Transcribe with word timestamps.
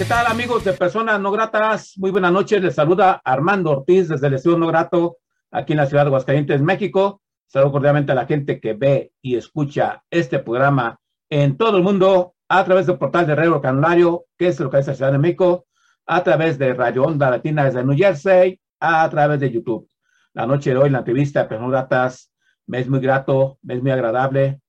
¿Qué 0.00 0.06
tal 0.06 0.26
amigos 0.28 0.64
de 0.64 0.72
Personas 0.72 1.20
No 1.20 1.30
Gratas? 1.30 1.92
Muy 1.98 2.10
buenas 2.10 2.32
noches, 2.32 2.62
les 2.62 2.74
saluda 2.74 3.20
Armando 3.22 3.70
Ortiz 3.70 4.08
desde 4.08 4.28
el 4.28 4.32
Estudio 4.32 4.56
No 4.56 4.66
Grato, 4.66 5.18
aquí 5.50 5.74
en 5.74 5.76
la 5.76 5.84
ciudad 5.84 6.04
de 6.04 6.06
Aguascalientes, 6.06 6.62
México. 6.62 7.20
Saludo 7.46 7.72
cordialmente 7.72 8.10
a 8.10 8.14
la 8.14 8.24
gente 8.24 8.60
que 8.60 8.72
ve 8.72 9.12
y 9.20 9.36
escucha 9.36 10.02
este 10.08 10.38
programa 10.38 10.98
en 11.28 11.58
todo 11.58 11.76
el 11.76 11.82
mundo 11.82 12.34
a 12.48 12.64
través 12.64 12.86
del 12.86 12.96
portal 12.96 13.26
de 13.26 13.34
Radio 13.34 13.60
Canulario, 13.60 14.24
que 14.38 14.46
es 14.48 14.58
lo 14.58 14.70
que 14.70 14.78
es 14.78 14.86
la 14.86 14.94
Ciudad 14.94 15.12
de 15.12 15.18
México, 15.18 15.66
a 16.06 16.22
través 16.24 16.56
de 16.56 16.72
Radio 16.72 17.04
Onda 17.04 17.28
Latina 17.28 17.66
desde 17.66 17.84
New 17.84 17.94
Jersey, 17.94 18.58
a 18.80 19.06
través 19.10 19.38
de 19.38 19.50
YouTube. 19.50 19.86
La 20.32 20.46
noche 20.46 20.70
de 20.70 20.78
hoy, 20.78 20.88
la 20.88 21.00
entrevista 21.00 21.42
de 21.42 21.48
Personas 21.50 21.72
Gratas, 21.72 22.32
me 22.66 22.78
es 22.80 22.88
muy 22.88 23.00
grato, 23.00 23.58
me 23.60 23.74
es 23.74 23.82
muy 23.82 23.90
agradable 23.90 24.62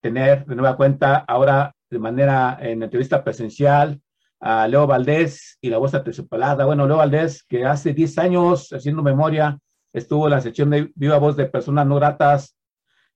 tener 0.00 0.44
de 0.46 0.56
nueva 0.56 0.76
cuenta 0.76 1.18
ahora 1.18 1.76
de 1.88 1.98
manera 2.00 2.58
en 2.60 2.82
entrevista 2.82 3.22
presencial 3.22 4.02
a 4.40 4.68
Leo 4.68 4.86
Valdés 4.86 5.58
y 5.60 5.70
la 5.70 5.78
voz 5.78 5.94
aterciopelada. 5.94 6.64
Bueno, 6.64 6.86
Leo 6.86 6.98
Valdés, 6.98 7.42
que 7.44 7.64
hace 7.64 7.92
10 7.92 8.18
años, 8.18 8.72
haciendo 8.72 9.02
memoria, 9.02 9.58
estuvo 9.92 10.26
en 10.26 10.32
la 10.32 10.40
sección 10.40 10.70
de 10.70 10.92
Viva 10.94 11.18
Voz 11.18 11.36
de 11.36 11.46
Personas 11.46 11.86
No 11.86 11.96
Gratas 11.96 12.56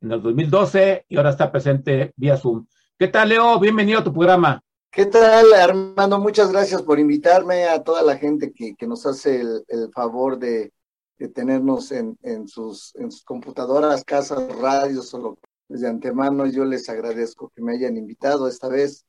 en 0.01 0.13
el 0.13 0.23
2012 0.23 1.07
y 1.09 1.17
ahora 1.17 1.31
está 1.31 1.53
presente 1.53 2.13
vía 2.17 2.37
Zoom. 2.37 2.67
¿Qué 2.99 3.09
tal, 3.09 3.29
Leo? 3.29 3.59
Bienvenido 3.59 4.01
a 4.01 4.05
tu 4.05 4.13
programa. 4.13 4.61
¿Qué 4.91 5.07
tal, 5.07 5.53
Armando? 5.55 6.19
Muchas 6.19 6.53
gracias 6.53 6.83
por 6.83 6.99
invitarme 6.99 7.65
a 7.65 7.83
toda 7.83 8.03
la 8.03 8.17
gente 8.17 8.53
que, 8.53 8.75
que 8.75 8.87
nos 8.87 9.07
hace 9.07 9.41
el, 9.41 9.65
el 9.69 9.91
favor 9.93 10.39
de, 10.39 10.73
de 11.19 11.29
tenernos 11.29 11.93
en, 11.93 12.19
en, 12.23 12.47
sus, 12.47 12.95
en 12.97 13.11
sus 13.11 13.25
computadoras, 13.25 14.05
casas, 14.05 14.45
radios 14.61 15.15
o 15.15 15.19
lo 15.19 15.35
que 15.37 15.53
desde 15.69 15.89
antemano 15.89 16.47
yo 16.47 16.67
les 16.67 16.89
agradezco 16.91 17.51
que 17.55 17.63
me 17.63 17.73
hayan 17.73 17.97
invitado 17.97 18.47
esta 18.47 18.69
vez. 18.69 19.07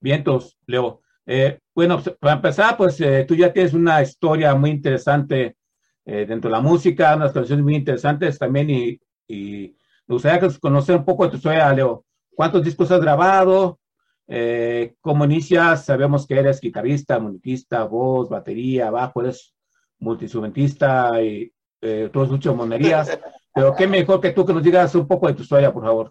Vientos, 0.00 0.56
Leo. 0.66 1.02
Eh, 1.26 1.58
bueno, 1.74 2.02
para 2.20 2.36
empezar, 2.36 2.76
pues 2.76 3.00
eh, 3.00 3.24
tú 3.26 3.34
ya 3.34 3.52
tienes 3.52 3.74
una 3.74 4.00
historia 4.00 4.54
muy 4.54 4.70
interesante 4.70 5.56
eh, 6.04 6.24
dentro 6.26 6.48
de 6.48 6.56
la 6.56 6.62
música, 6.62 7.16
unas 7.16 7.32
canciones 7.32 7.64
muy 7.64 7.74
interesantes 7.74 8.38
también 8.38 8.70
y, 8.70 9.00
y 9.26 9.76
me 10.06 10.14
gustaría 10.14 10.48
conocer 10.60 10.96
un 10.96 11.04
poco 11.04 11.24
de 11.24 11.30
tu 11.30 11.36
historia, 11.36 11.72
Leo. 11.72 12.04
¿Cuántos 12.34 12.62
discos 12.62 12.90
has 12.90 13.00
grabado? 13.00 13.80
Eh, 14.28 14.94
¿Cómo 15.00 15.24
inicias? 15.24 15.84
Sabemos 15.84 16.26
que 16.26 16.38
eres 16.38 16.60
guitarrista, 16.60 17.18
musiquista, 17.18 17.84
voz, 17.84 18.28
batería, 18.28 18.90
bajo, 18.90 19.22
eres 19.22 19.54
multiinstrumentista 19.98 21.22
y 21.22 21.52
eh, 21.80 22.10
todas 22.12 22.30
muchas 22.30 22.54
monerías. 22.54 23.18
Pero 23.54 23.74
qué 23.74 23.86
mejor 23.86 24.20
que 24.20 24.30
tú 24.30 24.44
que 24.44 24.52
nos 24.52 24.62
digas 24.62 24.94
un 24.94 25.08
poco 25.08 25.28
de 25.28 25.34
tu 25.34 25.42
historia, 25.42 25.72
por 25.72 25.82
favor. 25.82 26.10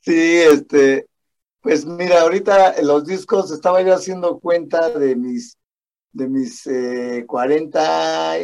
Sí, 0.00 0.40
este, 0.50 1.06
pues 1.66 1.84
mira, 1.84 2.20
ahorita 2.20 2.80
los 2.82 3.04
discos 3.06 3.50
estaba 3.50 3.82
yo 3.82 3.92
haciendo 3.92 4.38
cuenta 4.38 4.88
de 4.96 5.16
mis, 5.16 5.58
de 6.12 6.28
mis 6.28 6.64
eh, 6.68 7.24
40, 7.26 8.36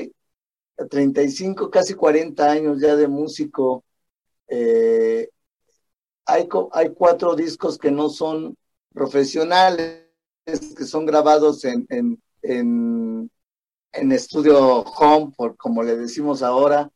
35, 0.91 1.71
casi 1.71 1.95
40 1.95 2.51
años 2.51 2.81
ya 2.81 2.97
de 2.97 3.07
músico. 3.07 3.85
Eh, 4.49 5.31
hay, 6.27 6.49
hay 6.73 6.93
cuatro 6.95 7.37
discos 7.37 7.79
que 7.79 7.93
no 7.93 8.09
son 8.09 8.57
profesionales, 8.93 10.09
que 10.45 10.85
son 10.85 11.07
grabados 11.07 11.65
en, 11.65 11.87
en, 11.91 12.21
en, 12.43 13.31
en 13.93 14.11
estudio 14.11 14.81
home, 14.81 15.33
por, 15.37 15.57
como 15.57 15.85
le 15.85 15.97
decimos 15.97 16.43
ahora, 16.43 16.91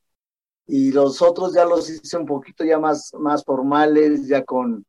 y 0.67 0.91
los 0.91 1.23
otros 1.23 1.55
ya 1.55 1.65
los 1.65 1.89
hice 1.89 2.17
un 2.17 2.27
poquito 2.27 2.65
ya 2.65 2.81
más, 2.81 3.15
más 3.15 3.45
formales, 3.45 4.27
ya 4.27 4.45
con, 4.45 4.85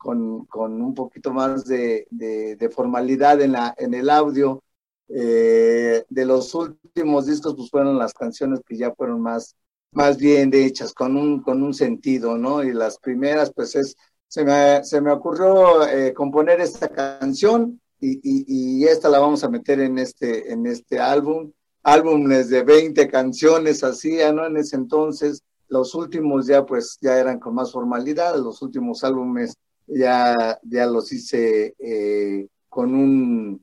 con, 0.00 0.46
con 0.46 0.80
un 0.80 0.94
poquito 0.94 1.30
más 1.30 1.66
de, 1.66 2.06
de, 2.10 2.70
formalidad 2.70 3.42
en, 3.42 3.52
la, 3.52 3.74
en 3.76 3.92
el 3.92 4.08
audio. 4.08 4.62
Eh, 5.08 6.04
de 6.08 6.24
los 6.24 6.54
últimos 6.54 7.26
discos, 7.26 7.54
pues 7.54 7.68
fueron 7.68 7.98
las 7.98 8.14
canciones 8.14 8.60
que 8.66 8.78
ya 8.78 8.94
fueron 8.94 9.20
más, 9.20 9.56
más 9.92 10.16
bien 10.16 10.50
hechas, 10.54 10.94
con 10.94 11.16
un, 11.16 11.42
con 11.42 11.62
un 11.62 11.74
sentido, 11.74 12.38
¿no? 12.38 12.62
Y 12.64 12.72
las 12.72 12.98
primeras, 12.98 13.52
pues 13.52 13.76
es, 13.76 13.94
se 14.26 14.42
me, 14.42 14.82
se 14.84 15.02
me 15.02 15.12
ocurrió 15.12 15.86
eh, 15.86 16.14
componer 16.14 16.60
esta 16.60 16.88
canción 16.88 17.78
y, 18.00 18.12
y, 18.22 18.44
y, 18.82 18.84
esta 18.84 19.10
la 19.10 19.18
vamos 19.18 19.44
a 19.44 19.50
meter 19.50 19.80
en 19.80 19.98
este, 19.98 20.50
en 20.50 20.64
este 20.66 20.98
álbum. 20.98 21.52
Álbumes 21.82 22.48
de 22.48 22.62
20 22.62 23.06
canciones 23.08 23.84
hacía, 23.84 24.32
¿no? 24.32 24.46
En 24.46 24.56
ese 24.56 24.76
entonces, 24.76 25.42
los 25.68 25.94
últimos 25.94 26.46
ya 26.46 26.64
pues 26.64 26.96
ya 27.02 27.18
eran 27.18 27.38
con 27.38 27.54
más 27.54 27.72
formalidad, 27.72 28.36
los 28.36 28.62
últimos 28.62 29.04
álbumes 29.04 29.56
ya, 29.90 30.58
ya 30.62 30.86
los 30.86 31.12
hice 31.12 31.74
eh, 31.78 32.46
con 32.68 32.94
un, 32.94 33.62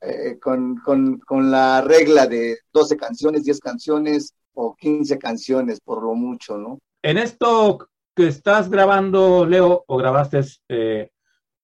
eh, 0.00 0.38
con, 0.40 0.76
con, 0.76 1.18
con 1.18 1.50
la 1.50 1.82
regla 1.82 2.26
de 2.26 2.58
12 2.72 2.96
canciones, 2.96 3.44
10 3.44 3.60
canciones 3.60 4.34
o 4.54 4.74
15 4.74 5.18
canciones 5.18 5.80
por 5.80 6.02
lo 6.02 6.14
mucho, 6.14 6.56
¿no? 6.56 6.78
En 7.02 7.18
esto 7.18 7.88
que 8.14 8.28
estás 8.28 8.70
grabando, 8.70 9.46
Leo, 9.46 9.84
o 9.86 9.96
grabaste, 9.96 10.40
eh, 10.68 11.10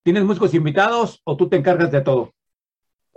¿tienes 0.02 0.24
músicos 0.24 0.54
invitados 0.54 1.20
o 1.24 1.36
tú 1.36 1.48
te 1.48 1.56
encargas 1.56 1.90
de 1.90 2.00
todo? 2.00 2.32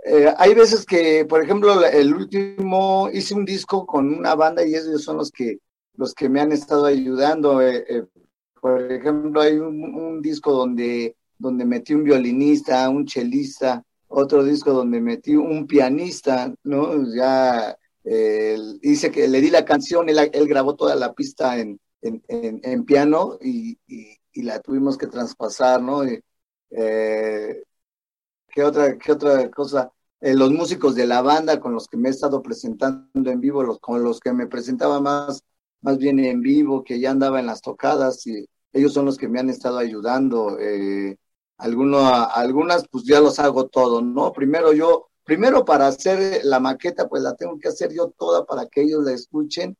Eh, 0.04 0.32
hay 0.38 0.54
veces 0.54 0.86
que, 0.86 1.26
por 1.26 1.42
ejemplo, 1.42 1.84
el 1.84 2.14
último 2.14 3.10
hice 3.12 3.34
un 3.34 3.44
disco 3.44 3.86
con 3.86 4.14
una 4.14 4.34
banda 4.34 4.64
y 4.64 4.74
ellos 4.74 5.04
son 5.04 5.18
los 5.18 5.30
que 5.30 5.58
los 5.94 6.14
que 6.14 6.30
me 6.30 6.40
han 6.40 6.52
estado 6.52 6.86
ayudando. 6.86 7.60
Eh, 8.62 8.66
eh, 8.66 8.78
por 8.78 8.92
ejemplo, 8.92 9.40
hay 9.40 9.58
un, 9.58 10.20
disco 10.22 10.52
donde 10.52 11.16
donde 11.38 11.64
metí 11.64 11.94
un 11.94 12.04
violinista, 12.04 12.88
un 12.90 13.06
chelista, 13.06 13.82
otro 14.08 14.44
disco 14.44 14.72
donde 14.72 15.00
metí 15.00 15.36
un 15.36 15.66
pianista, 15.66 16.52
¿no? 16.64 17.02
Ya 17.14 17.76
eh, 18.04 18.58
hice 18.82 19.10
que 19.10 19.26
le 19.26 19.40
di 19.40 19.50
la 19.50 19.64
canción, 19.64 20.08
él, 20.10 20.18
él 20.32 20.46
grabó 20.46 20.76
toda 20.76 20.94
la 20.96 21.14
pista 21.14 21.58
en, 21.58 21.80
en, 22.02 22.22
en, 22.28 22.84
piano 22.84 23.38
y, 23.40 23.78
y, 23.86 24.18
y, 24.32 24.42
la 24.42 24.60
tuvimos 24.60 24.98
que 24.98 25.06
traspasar, 25.06 25.82
¿no? 25.82 26.04
Y, 26.04 26.22
¿Qué 28.52 28.64
otra, 28.64 28.98
qué 28.98 29.12
otra 29.12 29.50
cosa? 29.50 29.92
Eh, 30.20 30.34
los 30.34 30.52
músicos 30.52 30.94
de 30.94 31.06
la 31.06 31.22
banda 31.22 31.60
con 31.60 31.72
los 31.72 31.88
que 31.88 31.96
me 31.96 32.08
he 32.08 32.12
estado 32.12 32.42
presentando 32.42 33.30
en 33.30 33.40
vivo, 33.40 33.62
los, 33.62 33.78
con 33.78 34.02
los 34.02 34.20
que 34.20 34.32
me 34.32 34.46
presentaba 34.46 35.00
más, 35.00 35.42
más 35.82 35.98
bien 35.98 36.18
en 36.20 36.40
vivo, 36.42 36.84
que 36.84 37.00
ya 37.00 37.10
andaba 37.10 37.40
en 37.40 37.46
las 37.46 37.60
tocadas, 37.62 38.26
y 38.26 38.46
ellos 38.72 38.92
son 38.92 39.06
los 39.06 39.16
que 39.18 39.28
me 39.28 39.40
han 39.40 39.50
estado 39.50 39.78
ayudando. 39.78 40.58
Eh, 40.58 41.16
alguno, 41.58 41.98
algunas, 42.08 42.86
pues 42.88 43.04
ya 43.04 43.20
los 43.20 43.38
hago 43.38 43.68
todo, 43.68 44.02
¿no? 44.02 44.32
Primero 44.32 44.72
yo, 44.72 45.08
primero 45.24 45.64
para 45.64 45.88
hacer 45.88 46.44
la 46.44 46.60
maqueta, 46.60 47.08
pues 47.08 47.22
la 47.22 47.34
tengo 47.36 47.58
que 47.58 47.68
hacer 47.68 47.92
yo 47.92 48.10
toda 48.10 48.44
para 48.46 48.66
que 48.66 48.82
ellos 48.82 49.04
la 49.04 49.12
escuchen. 49.12 49.76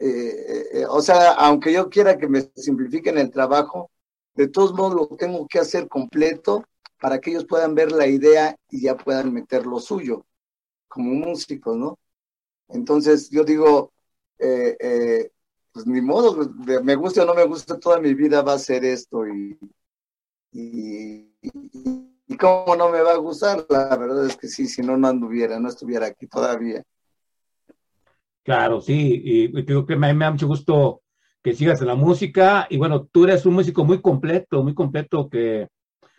Eh, 0.00 0.68
eh, 0.74 0.86
o 0.88 1.02
sea, 1.02 1.32
aunque 1.32 1.72
yo 1.72 1.90
quiera 1.90 2.18
que 2.18 2.28
me 2.28 2.50
simplifiquen 2.56 3.18
el 3.18 3.30
trabajo, 3.30 3.90
de 4.34 4.48
todos 4.48 4.72
modos 4.74 4.94
lo 4.94 5.16
tengo 5.16 5.46
que 5.48 5.58
hacer 5.58 5.88
completo 5.88 6.64
para 7.00 7.20
que 7.20 7.30
ellos 7.30 7.46
puedan 7.46 7.74
ver 7.74 7.92
la 7.92 8.06
idea 8.06 8.56
y 8.70 8.82
ya 8.82 8.96
puedan 8.96 9.32
meter 9.32 9.66
lo 9.66 9.80
suyo 9.80 10.24
como 10.88 11.12
músicos, 11.12 11.76
¿no? 11.76 11.98
Entonces 12.68 13.30
yo 13.30 13.44
digo, 13.44 13.92
eh, 14.40 14.76
eh, 14.80 15.30
pues 15.72 15.86
ni 15.86 16.00
modo, 16.00 16.36
me 16.82 16.94
guste 16.94 17.20
o 17.20 17.24
no 17.24 17.34
me 17.34 17.44
guste, 17.44 17.78
toda 17.78 18.00
mi 18.00 18.14
vida 18.14 18.42
va 18.42 18.54
a 18.54 18.58
ser 18.58 18.84
esto 18.84 19.26
y, 19.26 19.58
y, 20.52 21.32
y, 21.42 22.36
cómo 22.36 22.74
no 22.76 22.88
me 22.88 23.02
va 23.02 23.12
a 23.12 23.18
gustar, 23.18 23.66
la 23.68 23.96
verdad 23.96 24.26
es 24.26 24.36
que 24.36 24.48
sí, 24.48 24.66
si 24.66 24.82
no, 24.82 24.96
no 24.96 25.08
anduviera, 25.08 25.60
no 25.60 25.68
estuviera 25.68 26.06
aquí 26.06 26.26
todavía. 26.26 26.82
Claro, 28.42 28.80
sí, 28.80 29.22
y 29.24 29.64
creo 29.64 29.84
que 29.84 29.96
me, 29.96 30.12
me 30.14 30.24
da 30.24 30.30
mucho 30.30 30.46
gusto 30.46 31.02
que 31.42 31.54
sigas 31.54 31.80
en 31.80 31.86
la 31.86 31.94
música 31.94 32.66
y 32.68 32.76
bueno, 32.76 33.06
tú 33.06 33.24
eres 33.24 33.46
un 33.46 33.54
músico 33.54 33.84
muy 33.84 34.00
completo, 34.00 34.62
muy 34.62 34.74
completo 34.74 35.28
que 35.28 35.68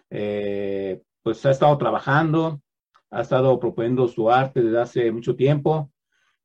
eh, 0.10 1.02
pues 1.22 1.46
ha 1.46 1.52
estado 1.52 1.78
trabajando, 1.78 2.62
ha 3.10 3.22
estado 3.22 3.60
proponiendo 3.60 4.08
su 4.08 4.32
arte 4.32 4.62
desde 4.62 4.80
hace 4.80 5.12
mucho 5.12 5.36
tiempo 5.36 5.92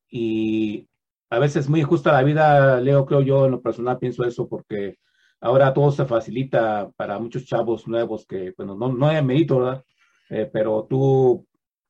y 0.08 0.88
a 1.30 1.38
veces 1.38 1.68
muy 1.68 1.82
justa 1.82 2.12
la 2.12 2.22
vida, 2.22 2.80
Leo, 2.80 3.06
creo 3.06 3.22
yo, 3.22 3.46
en 3.46 3.52
lo 3.52 3.62
personal 3.62 3.98
pienso 3.98 4.24
eso 4.24 4.48
porque 4.48 4.98
ahora 5.40 5.72
todo 5.74 5.90
se 5.90 6.04
facilita 6.06 6.90
para 6.96 7.18
muchos 7.18 7.44
chavos 7.44 7.86
nuevos 7.88 8.26
que, 8.26 8.54
bueno, 8.56 8.76
no, 8.76 8.92
no 8.92 9.08
hay 9.08 9.22
mérito, 9.24 9.58
¿verdad? 9.58 9.84
Eh, 10.30 10.48
pero 10.52 10.86
tú 10.88 11.46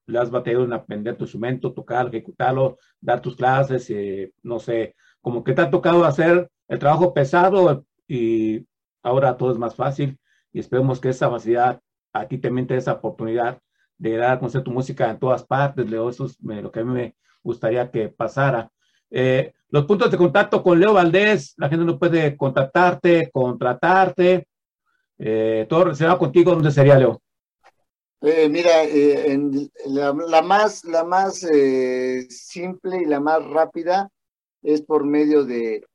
le 0.06 0.18
has 0.18 0.30
batallado 0.30 0.64
en 0.64 0.72
aprender 0.72 1.16
tu 1.16 1.24
instrumento, 1.24 1.72
tocar, 1.72 2.08
ejecutarlo, 2.08 2.78
dar 3.00 3.20
tus 3.20 3.36
clases, 3.36 3.88
eh, 3.90 4.32
no 4.42 4.58
sé, 4.58 4.94
como 5.20 5.42
que 5.44 5.52
te 5.52 5.62
ha 5.62 5.70
tocado 5.70 6.04
hacer 6.04 6.48
el 6.68 6.78
trabajo 6.78 7.12
pesado 7.12 7.84
y 8.06 8.66
ahora 9.02 9.36
todo 9.36 9.52
es 9.52 9.58
más 9.58 9.74
fácil 9.74 10.18
y 10.52 10.60
esperemos 10.60 11.00
que 11.00 11.08
esa 11.10 11.30
facilidad 11.30 11.80
a 12.12 12.26
ti 12.28 12.38
también 12.38 12.66
te 12.66 12.74
dé 12.74 12.80
esa 12.80 12.94
oportunidad 12.94 13.60
de 13.98 14.16
dar 14.16 14.32
a 14.32 14.38
conocer 14.38 14.62
tu 14.62 14.70
música 14.70 15.10
en 15.10 15.18
todas 15.18 15.44
partes, 15.44 15.88
Leo, 15.88 16.08
eso 16.08 16.26
es 16.26 16.36
lo 16.40 16.70
que 16.70 16.80
a 16.80 16.84
mí 16.84 16.92
me 16.92 17.16
gustaría 17.42 17.90
que 17.90 18.08
pasara. 18.08 18.70
Eh, 19.10 19.52
los 19.68 19.84
puntos 19.84 20.10
de 20.10 20.16
contacto 20.16 20.62
con 20.62 20.78
Leo 20.78 20.92
Valdés, 20.92 21.54
la 21.56 21.68
gente 21.68 21.84
no 21.84 21.98
puede 21.98 22.36
contactarte, 22.36 23.30
contratarte, 23.32 24.48
eh, 25.18 25.66
todo 25.68 25.84
relacionado 25.84 26.18
contigo, 26.18 26.52
¿dónde 26.52 26.70
sería 26.70 26.98
Leo? 26.98 27.20
Eh, 28.22 28.48
mira, 28.48 28.82
en 28.82 29.70
la, 29.86 30.42
más, 30.42 30.84
la 30.84 31.04
más 31.04 31.46
simple 32.28 33.02
y 33.02 33.04
la 33.04 33.20
más 33.20 33.44
rápida 33.44 34.10
es 34.62 34.82
por 34.82 35.04
medio 35.04 35.44
de, 35.44 35.86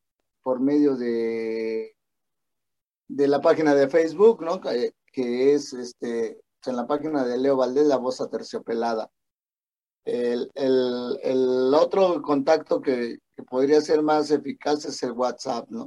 por 0.43 0.59
medio 0.59 0.95
de, 0.95 1.95
de 3.07 3.27
la 3.27 3.41
página 3.41 3.73
de 3.75 3.89
Facebook, 3.89 4.43
¿no? 4.43 4.61
Que, 4.61 4.93
que 5.11 5.53
es 5.53 5.73
este, 5.73 6.39
en 6.65 6.75
la 6.75 6.87
página 6.87 7.25
de 7.25 7.37
Leo 7.37 7.57
Valdés, 7.57 7.87
la 7.87 7.97
voz 7.97 8.21
aterciopelada. 8.21 9.09
El, 10.03 10.49
el, 10.55 11.73
otro 11.75 12.21
contacto 12.21 12.81
que, 12.81 13.19
que, 13.35 13.43
podría 13.43 13.81
ser 13.81 14.01
más 14.01 14.31
eficaz 14.31 14.85
es 14.85 15.03
el 15.03 15.11
WhatsApp, 15.11 15.69
¿no? 15.69 15.85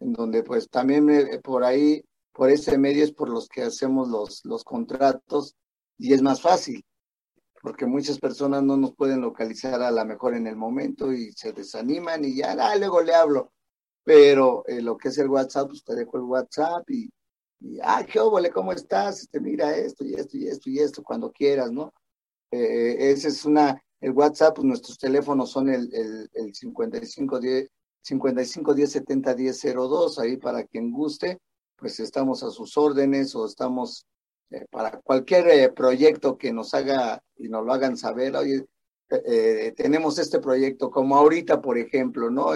En 0.00 0.12
donde 0.12 0.42
pues 0.42 0.68
también 0.70 1.10
eh, 1.10 1.38
por 1.42 1.62
ahí, 1.62 2.02
por 2.32 2.50
ese 2.50 2.78
medio 2.78 3.04
es 3.04 3.12
por 3.12 3.28
los 3.28 3.48
que 3.48 3.62
hacemos 3.62 4.08
los, 4.08 4.44
los 4.44 4.64
contratos 4.64 5.54
y 5.98 6.14
es 6.14 6.22
más 6.22 6.40
fácil, 6.40 6.82
porque 7.60 7.84
muchas 7.84 8.18
personas 8.18 8.62
no 8.62 8.76
nos 8.76 8.94
pueden 8.94 9.20
localizar 9.20 9.82
a 9.82 9.90
la 9.90 10.04
mejor 10.04 10.34
en 10.34 10.46
el 10.46 10.56
momento 10.56 11.12
y 11.12 11.32
se 11.32 11.52
desaniman 11.52 12.24
y 12.24 12.36
ya, 12.36 12.56
ah, 12.58 12.76
luego 12.76 13.02
le 13.02 13.14
hablo. 13.14 13.52
Pero 14.04 14.64
eh, 14.66 14.80
lo 14.80 14.96
que 14.96 15.08
es 15.08 15.18
el 15.18 15.28
WhatsApp, 15.28 15.68
pues 15.68 15.84
te 15.84 15.94
dejo 15.94 16.16
el 16.16 16.22
WhatsApp 16.22 16.88
y, 16.88 17.10
y 17.60 17.78
ah, 17.82 18.06
qué 18.10 18.20
óvole, 18.20 18.50
¿cómo 18.50 18.72
estás? 18.72 19.20
Este, 19.20 19.38
mira 19.40 19.76
esto 19.76 20.04
y 20.04 20.14
esto 20.14 20.38
y 20.38 20.46
esto 20.48 20.70
y 20.70 20.78
esto, 20.78 21.02
cuando 21.02 21.30
quieras, 21.30 21.70
¿no? 21.70 21.92
Eh, 22.50 23.10
ese 23.10 23.28
es 23.28 23.44
una, 23.44 23.82
el 24.00 24.12
WhatsApp, 24.12 24.56
pues 24.56 24.66
nuestros 24.66 24.98
teléfonos 24.98 25.50
son 25.50 25.68
el, 25.68 25.92
el, 25.94 26.30
el 26.32 26.54
55 26.54 27.40
10, 27.40 27.68
55 28.02 28.74
10 28.74 28.92
70 28.92 29.34
10 29.34 29.62
02, 29.74 30.18
ahí 30.18 30.36
para 30.36 30.64
quien 30.64 30.90
guste, 30.90 31.38
pues 31.76 32.00
estamos 32.00 32.42
a 32.42 32.50
sus 32.50 32.76
órdenes 32.76 33.34
o 33.34 33.46
estamos 33.46 34.06
eh, 34.50 34.66
para 34.70 35.00
cualquier 35.00 35.48
eh, 35.48 35.68
proyecto 35.70 36.38
que 36.38 36.52
nos 36.52 36.74
haga 36.74 37.22
y 37.36 37.48
nos 37.48 37.64
lo 37.64 37.72
hagan 37.72 37.96
saber, 37.96 38.36
oye, 38.36 38.64
tenemos 39.74 40.18
este 40.18 40.38
proyecto, 40.38 40.90
como 40.90 41.16
ahorita, 41.16 41.62
por 41.62 41.78
ejemplo, 41.78 42.28
¿no? 42.30 42.48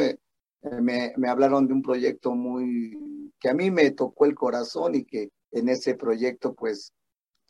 Me, 0.83 1.15
me 1.17 1.29
hablaron 1.29 1.67
de 1.67 1.73
un 1.73 1.81
proyecto 1.81 2.35
muy, 2.35 3.33
que 3.41 3.49
a 3.49 3.55
mí 3.55 3.71
me 3.71 3.91
tocó 3.93 4.27
el 4.27 4.35
corazón 4.35 4.95
y 4.95 5.05
que 5.05 5.31
en 5.51 5.71
ese 5.71 5.95
proyecto, 5.95 6.55
pues, 6.55 6.93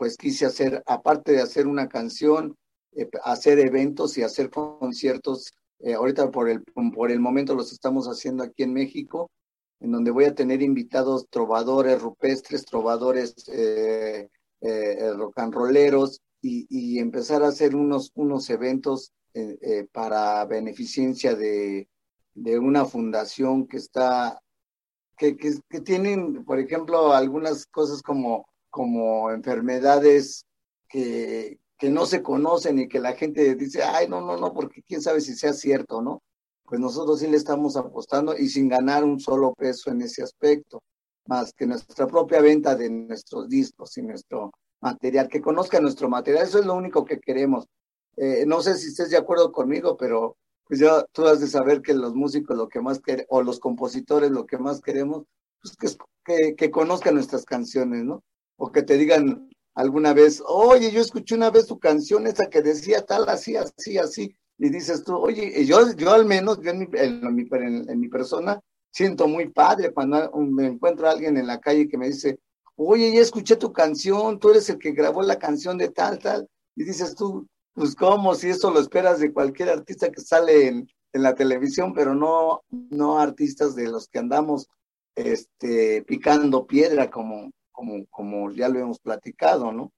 pues 0.02 0.16
quise 0.16 0.46
hacer, 0.46 0.82
aparte 0.86 1.30
de 1.30 1.40
hacer 1.40 1.68
una 1.68 1.88
canción, 1.88 2.56
eh, 2.96 3.08
hacer 3.22 3.60
eventos 3.60 4.18
y 4.18 4.24
hacer 4.24 4.50
conciertos. 4.50 5.52
Eh, 5.78 5.94
ahorita 5.94 6.28
por 6.32 6.48
el, 6.50 6.64
por 6.92 7.12
el 7.12 7.20
momento 7.20 7.54
los 7.54 7.70
estamos 7.70 8.08
haciendo 8.08 8.42
aquí 8.42 8.64
en 8.64 8.72
México, 8.72 9.30
en 9.78 9.92
donde 9.92 10.10
voy 10.10 10.24
a 10.24 10.34
tener 10.34 10.60
invitados 10.60 11.28
trovadores 11.30 12.02
rupestres, 12.02 12.64
trovadores 12.64 13.32
eh, 13.46 14.28
rock 15.16 15.38
and 15.38 15.54
rolleros 15.54 16.20
y, 16.40 16.98
empezar 16.98 17.44
a 17.44 17.48
hacer 17.48 17.76
unos, 17.76 18.10
unos 18.16 18.50
eventos 18.50 19.12
para 19.92 20.44
beneficencia 20.46 21.36
de, 21.36 21.86
de 22.34 22.58
una 22.58 22.86
fundación 22.86 23.68
que 23.68 23.76
está, 23.76 24.42
que, 25.16 25.36
que 25.36 25.80
tienen, 25.80 26.44
por 26.44 26.58
ejemplo, 26.58 27.12
algunas 27.12 27.66
cosas 27.66 28.02
como 28.02 28.48
como 28.72 29.30
enfermedades 29.30 30.46
que, 30.88 31.60
que 31.78 31.90
no 31.90 32.06
se 32.06 32.22
conocen 32.22 32.78
y 32.78 32.88
que 32.88 33.00
la 33.00 33.12
gente 33.12 33.54
dice, 33.54 33.82
ay, 33.82 34.08
no, 34.08 34.22
no, 34.22 34.38
no, 34.38 34.54
porque 34.54 34.82
quién 34.82 35.02
sabe 35.02 35.20
si 35.20 35.34
sea 35.34 35.52
cierto, 35.52 36.00
¿no? 36.00 36.22
Pues 36.64 36.80
nosotros 36.80 37.20
sí 37.20 37.26
le 37.26 37.36
estamos 37.36 37.76
apostando 37.76 38.34
y 38.36 38.48
sin 38.48 38.68
ganar 38.68 39.04
un 39.04 39.20
solo 39.20 39.52
peso 39.52 39.90
en 39.90 40.00
ese 40.00 40.22
aspecto, 40.22 40.82
más 41.26 41.52
que 41.52 41.66
nuestra 41.66 42.06
propia 42.06 42.40
venta 42.40 42.74
de 42.74 42.88
nuestros 42.88 43.46
discos 43.48 43.96
y 43.98 44.02
nuestro 44.02 44.52
material, 44.80 45.28
que 45.28 45.42
conozca 45.42 45.78
nuestro 45.78 46.08
material, 46.08 46.44
eso 46.44 46.58
es 46.58 46.64
lo 46.64 46.74
único 46.74 47.04
que 47.04 47.20
queremos. 47.20 47.66
Eh, 48.16 48.44
no 48.46 48.62
sé 48.62 48.76
si 48.76 48.88
estés 48.88 49.10
de 49.10 49.18
acuerdo 49.18 49.52
conmigo, 49.52 49.98
pero 49.98 50.36
pues 50.64 50.80
ya 50.80 51.04
tú 51.12 51.26
has 51.26 51.40
de 51.40 51.46
saber 51.46 51.82
que 51.82 51.92
los 51.92 52.14
músicos 52.14 52.56
lo 52.56 52.68
que 52.68 52.80
más 52.80 53.00
queremos, 53.00 53.26
o 53.28 53.42
los 53.42 53.60
compositores 53.60 54.30
lo 54.30 54.46
que 54.46 54.56
más 54.56 54.80
queremos, 54.80 55.24
pues 55.60 55.76
que, 55.76 55.88
que, 56.24 56.56
que 56.56 56.70
conozcan 56.70 57.16
nuestras 57.16 57.44
canciones, 57.44 58.04
¿no? 58.04 58.22
O 58.62 58.70
que 58.70 58.84
te 58.84 58.96
digan 58.96 59.50
alguna 59.74 60.14
vez, 60.14 60.40
oye, 60.46 60.92
yo 60.92 61.00
escuché 61.00 61.34
una 61.34 61.50
vez 61.50 61.66
tu 61.66 61.80
canción 61.80 62.28
esa 62.28 62.48
que 62.48 62.62
decía 62.62 63.04
tal, 63.04 63.28
así, 63.28 63.56
así, 63.56 63.98
así, 63.98 64.36
y 64.56 64.68
dices 64.68 65.02
tú, 65.02 65.16
oye, 65.16 65.66
yo, 65.66 65.92
yo 65.96 66.12
al 66.12 66.26
menos, 66.26 66.60
yo 66.62 66.70
en 66.70 66.78
mi, 66.78 66.86
en, 66.92 68.00
mi, 68.00 68.08
persona, 68.08 68.60
siento 68.92 69.26
muy 69.26 69.48
padre 69.48 69.92
cuando 69.92 70.30
me 70.36 70.66
encuentro 70.66 71.08
a 71.08 71.10
alguien 71.10 71.36
en 71.38 71.48
la 71.48 71.58
calle 71.58 71.88
que 71.88 71.98
me 71.98 72.06
dice, 72.06 72.38
oye, 72.76 73.12
ya 73.12 73.20
escuché 73.20 73.56
tu 73.56 73.72
canción, 73.72 74.38
tú 74.38 74.50
eres 74.50 74.70
el 74.70 74.78
que 74.78 74.92
grabó 74.92 75.22
la 75.22 75.40
canción 75.40 75.76
de 75.76 75.88
tal, 75.88 76.20
tal, 76.20 76.48
y 76.76 76.84
dices 76.84 77.16
tú, 77.16 77.48
pues 77.74 77.96
cómo, 77.96 78.36
si 78.36 78.50
eso 78.50 78.70
lo 78.70 78.78
esperas 78.78 79.18
de 79.18 79.32
cualquier 79.32 79.70
artista 79.70 80.12
que 80.12 80.20
sale 80.20 80.68
en, 80.68 80.88
en 81.12 81.22
la 81.24 81.34
televisión, 81.34 81.92
pero 81.94 82.14
no, 82.14 82.62
no 82.70 83.18
artistas 83.18 83.74
de 83.74 83.88
los 83.88 84.06
que 84.06 84.20
andamos 84.20 84.68
este, 85.16 86.04
picando 86.04 86.64
piedra 86.64 87.10
como, 87.10 87.50
como, 87.72 88.06
como 88.10 88.50
ya 88.50 88.68
lo 88.68 88.78
hemos 88.78 89.00
platicado, 89.00 89.72
¿no? 89.72 89.92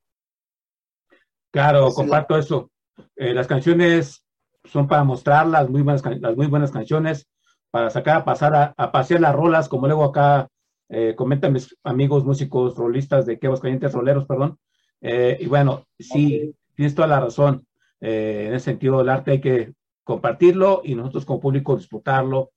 Claro, 1.51 1.93
comparto 1.93 2.37
eso. 2.37 2.71
Eh, 3.17 3.35
las 3.35 3.47
canciones 3.47 4.25
son 4.65 4.89
para 4.89 5.05
mostrar 5.05 5.47
las 5.47 5.69
muy 5.69 5.83
buenas, 5.83 6.03
las 6.21 6.37
muy 6.37 6.47
buenas 6.47 6.71
canciones, 6.71 7.29
para 7.71 7.91
sacar 7.91 8.19
a 8.19 8.25
pasar 8.25 8.55
a, 8.55 8.75
a 8.77 8.93
pasear 8.93 9.21
las 9.21 9.35
rolas, 9.35 9.69
como 9.69 9.87
luego 9.87 10.05
acá 10.05 10.49
eh, 10.89 11.15
comentan 11.17 11.53
mis 11.53 11.77
amigos 11.83 12.25
músicos 12.25 12.77
rolistas 12.77 13.27
de 13.27 13.39
Quebos 13.39 13.61
Calientes 13.61 13.93
Roleros, 13.93 14.27
perdón. 14.27 14.59
Eh, 15.01 15.37
y 15.41 15.47
bueno, 15.47 15.87
sí, 15.99 16.27
okay. 16.37 16.55
tienes 16.75 16.95
toda 16.95 17.09
la 17.09 17.21
razón. 17.21 17.67
Eh, 18.01 18.47
en 18.49 18.55
ese 18.55 18.67
sentido, 18.67 19.01
el 19.01 19.09
arte 19.09 19.33
hay 19.33 19.41
que 19.41 19.73
compartirlo 20.05 20.83
y 20.85 20.95
nosotros 20.95 21.25
como 21.25 21.41
público 21.41 21.77
disfrutarlo. 21.77 22.51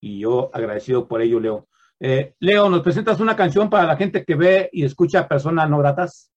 Y 0.00 0.20
yo 0.20 0.50
agradecido 0.52 1.08
por 1.08 1.22
ello, 1.22 1.40
Leo. 1.40 1.68
Eh, 2.06 2.34
Leo, 2.40 2.68
¿nos 2.68 2.82
presentas 2.82 3.18
una 3.18 3.34
canción 3.34 3.70
para 3.70 3.86
la 3.86 3.96
gente 3.96 4.26
que 4.26 4.34
ve 4.34 4.68
y 4.72 4.84
escucha 4.84 5.26
personas 5.26 5.70
no 5.70 5.78
gratas? 5.78 6.30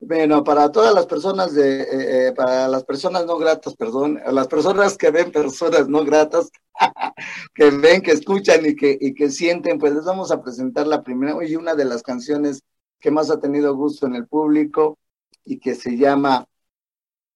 Bueno, 0.00 0.42
para 0.42 0.72
todas 0.72 0.94
las 0.94 1.04
personas 1.04 1.52
de, 1.52 1.82
eh, 1.82 2.28
eh, 2.28 2.32
para 2.32 2.66
las 2.66 2.82
personas 2.82 3.26
no 3.26 3.36
gratas, 3.36 3.76
perdón, 3.76 4.18
las 4.32 4.48
personas 4.48 4.96
que 4.96 5.10
ven 5.10 5.30
personas 5.30 5.86
no 5.86 6.02
gratas, 6.02 6.50
que 7.54 7.68
ven, 7.68 8.00
que 8.00 8.12
escuchan 8.12 8.64
y 8.64 8.74
que, 8.74 8.96
y 8.98 9.12
que 9.12 9.28
sienten, 9.28 9.78
pues 9.78 9.92
les 9.92 10.06
vamos 10.06 10.32
a 10.32 10.42
presentar 10.42 10.86
la 10.86 11.02
primera 11.02 11.44
y 11.44 11.56
una 11.56 11.74
de 11.74 11.84
las 11.84 12.02
canciones 12.02 12.62
que 12.98 13.10
más 13.10 13.30
ha 13.30 13.38
tenido 13.38 13.76
gusto 13.76 14.06
en 14.06 14.14
el 14.14 14.26
público 14.26 14.96
y 15.44 15.58
que 15.58 15.74
se 15.74 15.98
llama 15.98 16.46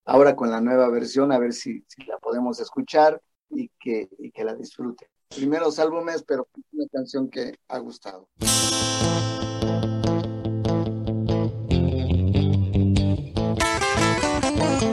ahora 0.06 0.34
con 0.34 0.50
la 0.50 0.62
nueva 0.62 0.88
versión, 0.88 1.30
a 1.30 1.38
ver 1.38 1.52
si, 1.52 1.84
si 1.86 2.04
la 2.04 2.16
podemos 2.16 2.58
escuchar 2.58 3.20
y 3.50 3.70
que, 3.78 4.08
y 4.18 4.30
que 4.30 4.44
la 4.44 4.54
disfruten 4.54 5.09
primeros 5.34 5.78
álbumes, 5.78 6.24
pero 6.26 6.48
una 6.72 6.86
canción 6.92 7.28
que 7.28 7.58
ha 7.68 7.78
gustado. 7.78 8.28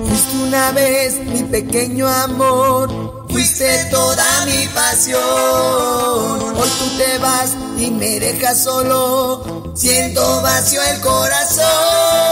Fuiste 0.06 0.38
una 0.44 0.72
vez 0.72 1.20
mi 1.26 1.44
pequeño 1.44 2.08
amor, 2.08 3.28
fuiste 3.30 3.86
toda 3.90 4.46
mi 4.46 4.68
pasión. 4.74 5.22
Hoy 5.22 6.70
tú 6.80 6.98
te 6.98 7.18
vas 7.18 7.56
y 7.78 7.92
me 7.92 8.20
dejas 8.20 8.64
solo, 8.64 9.74
siento 9.76 10.42
vacío 10.42 10.82
el 10.84 11.02
corazón. 11.02 12.27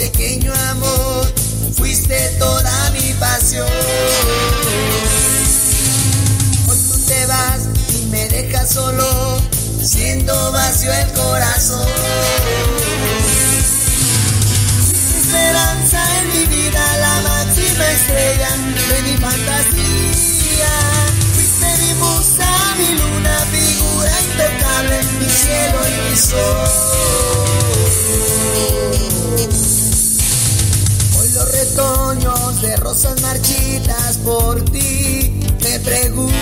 pequeño 0.00 0.52
amor, 0.70 1.30
fuiste 1.76 2.16
toda 2.38 2.90
mi 2.92 3.12
pasión. 3.20 3.68
Hoy 6.68 6.78
tú 6.88 6.98
te 7.06 7.26
vas 7.26 7.68
y 7.92 8.06
me 8.06 8.26
dejas 8.28 8.70
solo, 8.70 9.42
siendo 9.82 10.52
vacío 10.52 10.90
el 10.90 11.12
corazón. 11.12 11.86
Esperanza 15.18 16.02
en 16.20 16.28
mi 16.28 16.46
vida, 16.46 16.82
la 16.98 17.20
máxima 17.28 17.86
estrella 17.92 18.50
de 18.88 19.02
mi 19.02 19.18
fantasía. 19.18 20.72
Fuiste 21.34 21.68
mi 21.84 21.92
musa, 21.94 22.48
mi 22.78 22.88
luna, 23.00 23.34
figura 23.52 24.12
impecable, 24.22 24.96
mi 25.18 25.28
cielo 25.28 25.80
y 25.88 26.10
mi 26.10 26.16
sol. 26.16 26.70
Rosas 32.90 33.22
marchitas 33.22 34.16
por 34.24 34.60
ti 34.72 35.40
me 35.62 35.78
preguntan. 35.78 36.34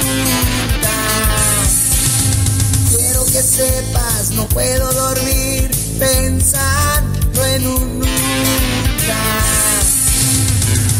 Quiero 2.89 3.25
que 3.27 3.43
sepas, 3.43 4.31
no 4.31 4.49
puedo 4.49 4.91
dormir 4.95 5.71
pensando 5.99 7.45
en 7.45 7.67
un 7.67 7.99
nunca. 7.99 9.25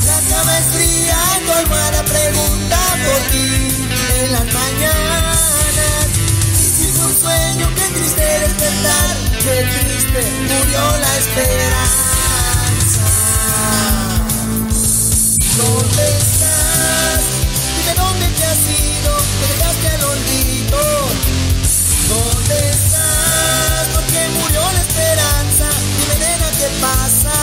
La 0.09 0.19
cama 0.29 0.59
es 0.59 0.67
fría, 0.67 1.19
tu 1.47 2.11
pregunta 2.13 2.79
por 3.07 3.21
ti 3.33 3.49
en 4.21 4.33
las 4.33 4.53
mañanas. 4.53 5.39
Fue 6.95 7.07
un 7.07 7.17
sueño, 7.23 7.69
qué 7.75 7.87
triste 7.97 8.23
despertar, 8.45 9.17
qué 9.45 9.57
triste 9.73 10.21
murió 10.47 10.99
la 10.99 11.19
esperanza. 11.19 12.08
¿Dónde 15.59 16.05
estás? 16.19 17.21
Dime 17.77 17.95
dónde 17.97 18.27
te 18.29 18.45
has 18.45 18.63
ido, 18.79 19.13
te 19.41 19.47
dejaste 19.55 19.89
al 19.89 20.05
olvido. 20.05 20.79
¿Dónde 22.09 22.71
estás? 22.71 23.89
Porque 23.93 24.29
murió 24.39 24.63
la 24.73 24.81
esperanza. 24.81 25.67
Dime 25.99 26.17
nena, 26.25 26.49
¿qué 26.59 26.69
pasa? 26.81 27.35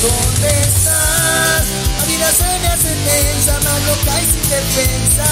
¿Dónde 0.00 0.48
estás? 0.48 1.64
La 1.98 2.04
vida 2.06 2.28
se 2.32 2.58
me 2.60 2.68
hace 2.68 2.92
tensa, 3.04 3.60
más 3.60 3.80
loca 3.84 4.22
y 4.22 4.26
sin 4.32 4.48
defensa. 4.48 5.28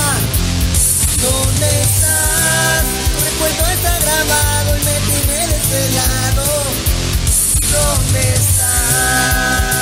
¿Dónde 1.23 1.81
estás? 1.81 2.85
Tu 3.11 3.25
recuerdo 3.25 3.67
está 3.73 3.99
grabado 4.01 4.77
y 4.77 4.85
me 4.85 4.97
tiene 5.09 5.47
desvelado. 5.49 6.45
¿Dónde 7.73 8.21
estás? 8.35 9.74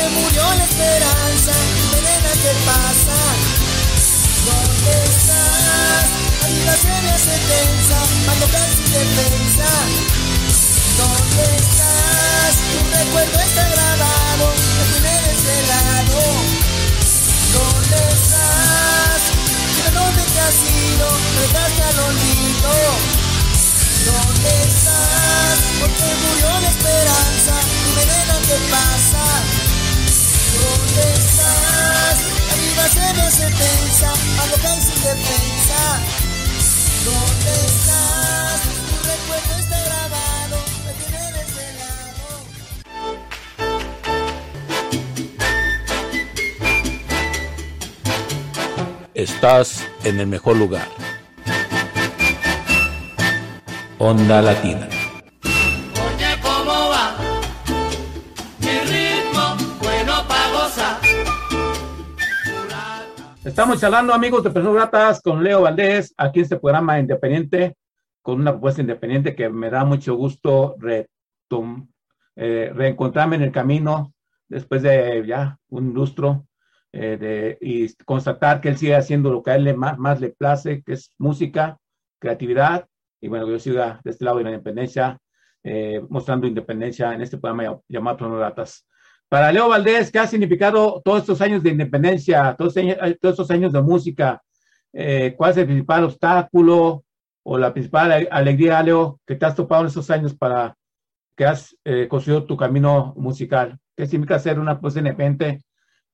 Porque 0.00 0.14
murió 0.14 0.42
la 0.54 0.64
esperanza, 0.64 1.52
dime 1.74 2.00
nena, 2.00 2.32
¿qué 2.32 2.52
pasa? 2.64 3.18
¿Dónde 4.46 4.92
estás? 5.04 6.06
La 6.40 6.48
vida 6.48 6.74
se 6.76 7.02
me 7.02 7.10
hace 7.10 7.36
tensa, 7.36 8.00
casi 8.50 8.82
defensa. 8.92 9.68
¿Dónde 10.96 11.44
estás? 11.56 12.52
Tu 12.72 12.96
recuerdo 12.96 13.40
está 13.40 13.68
grabado, 13.68 14.54
me 14.78 14.84
tiene 14.90 15.20
desvelado. 15.28 16.20
¿Dónde 17.52 17.96
estás? 18.08 19.20
Dime 19.76 19.90
dónde 19.90 20.22
te 20.22 20.40
has 20.40 20.60
ido, 20.64 21.08
me 21.36 21.82
al 21.84 21.98
olvido. 22.08 22.72
¿Dónde 24.06 24.62
estás? 24.62 25.58
Porque 25.78 26.08
murió 26.24 26.60
la 26.60 26.68
esperanza, 26.70 27.54
dime 27.84 28.06
nena 28.06 28.40
qué 28.48 28.56
pasa. 28.70 29.59
¿Dónde 30.60 31.04
estás? 31.14 32.16
Vida 32.56 32.86
se 32.88 33.06
me 33.14 33.22
hace 33.22 33.46
tensa, 33.46 34.10
a 34.12 34.46
lo 34.46 34.56
que 34.56 34.68
sin 34.86 35.00
defensa. 35.02 35.80
¿Dónde 37.04 37.52
estás? 37.66 38.58
Tu 38.88 38.96
recuerdo 39.12 39.52
está 39.58 39.78
grabado, 39.88 40.56
me 40.84 40.92
tiene 41.00 41.22
desvelado. 41.38 42.28
Estás 49.14 49.68
en 50.04 50.20
el 50.20 50.26
mejor 50.26 50.56
lugar. 50.56 50.88
Onda 53.98 54.40
Latina. 54.42 54.99
Estamos 63.50 63.80
charlando, 63.80 64.14
amigos 64.14 64.44
de 64.44 64.50
Personas 64.50 64.76
Gratas, 64.76 65.20
con 65.20 65.42
Leo 65.42 65.62
Valdés, 65.62 66.14
aquí 66.16 66.38
en 66.38 66.44
este 66.44 66.56
programa 66.56 67.00
independiente, 67.00 67.76
con 68.22 68.40
una 68.40 68.52
propuesta 68.52 68.80
independiente 68.80 69.34
que 69.34 69.48
me 69.48 69.68
da 69.68 69.84
mucho 69.84 70.14
gusto 70.14 70.76
eh, 72.36 72.72
reencontrarme 72.72 73.34
en 73.34 73.42
el 73.42 73.50
camino 73.50 74.14
después 74.48 74.82
de 74.82 75.24
ya 75.26 75.58
un 75.68 75.92
lustro 75.92 76.46
eh, 76.92 77.16
de, 77.16 77.58
y 77.60 77.92
constatar 78.04 78.60
que 78.60 78.68
él 78.68 78.78
sigue 78.78 78.94
haciendo 78.94 79.32
lo 79.32 79.42
que 79.42 79.50
a 79.50 79.56
él 79.56 79.64
le 79.64 79.74
más, 79.74 79.98
más 79.98 80.20
le 80.20 80.30
place, 80.30 80.84
que 80.84 80.92
es 80.92 81.12
música, 81.18 81.76
creatividad, 82.20 82.86
y 83.20 83.26
bueno, 83.26 83.46
que 83.46 83.52
yo 83.52 83.58
siga 83.58 84.00
de 84.04 84.12
este 84.12 84.24
lado 84.24 84.38
de 84.38 84.44
la 84.44 84.50
independencia, 84.50 85.18
eh, 85.64 86.00
mostrando 86.08 86.46
independencia 86.46 87.12
en 87.12 87.22
este 87.22 87.36
programa 87.36 87.80
llamado 87.88 88.16
Personas 88.16 88.38
Gratas. 88.38 88.86
Para 89.30 89.52
Leo 89.52 89.68
Valdés, 89.68 90.10
¿qué 90.10 90.18
ha 90.18 90.26
significado 90.26 91.00
todos 91.04 91.20
estos 91.20 91.40
años 91.40 91.62
de 91.62 91.70
independencia, 91.70 92.56
todos, 92.58 92.74
estos- 92.76 93.50
años 93.52 93.72
de 93.72 93.80
música? 93.80 94.42
Eh, 94.92 95.34
¿Cuál 95.36 95.52
es 95.52 95.56
el 95.58 95.66
principal 95.66 96.02
obstáculo 96.02 97.04
o 97.44 97.56
la 97.56 97.72
principal 97.72 98.10
ale- 98.10 98.28
alegría, 98.28 98.82
Leo, 98.82 99.20
que 99.24 99.36
te 99.36 99.46
has 99.46 99.54
topado 99.54 99.82
en 99.82 99.86
estos 99.86 100.10
años 100.10 100.34
para 100.34 100.76
que 101.36 101.44
has 101.44 101.76
eh, 101.84 102.08
construido 102.08 102.44
tu 102.44 102.56
camino 102.56 103.14
musical? 103.16 103.78
¿Qué 103.96 104.04
significa 104.04 104.36
ser 104.40 104.58
una 104.58 104.80
pues 104.80 104.96
independiente 104.96 105.62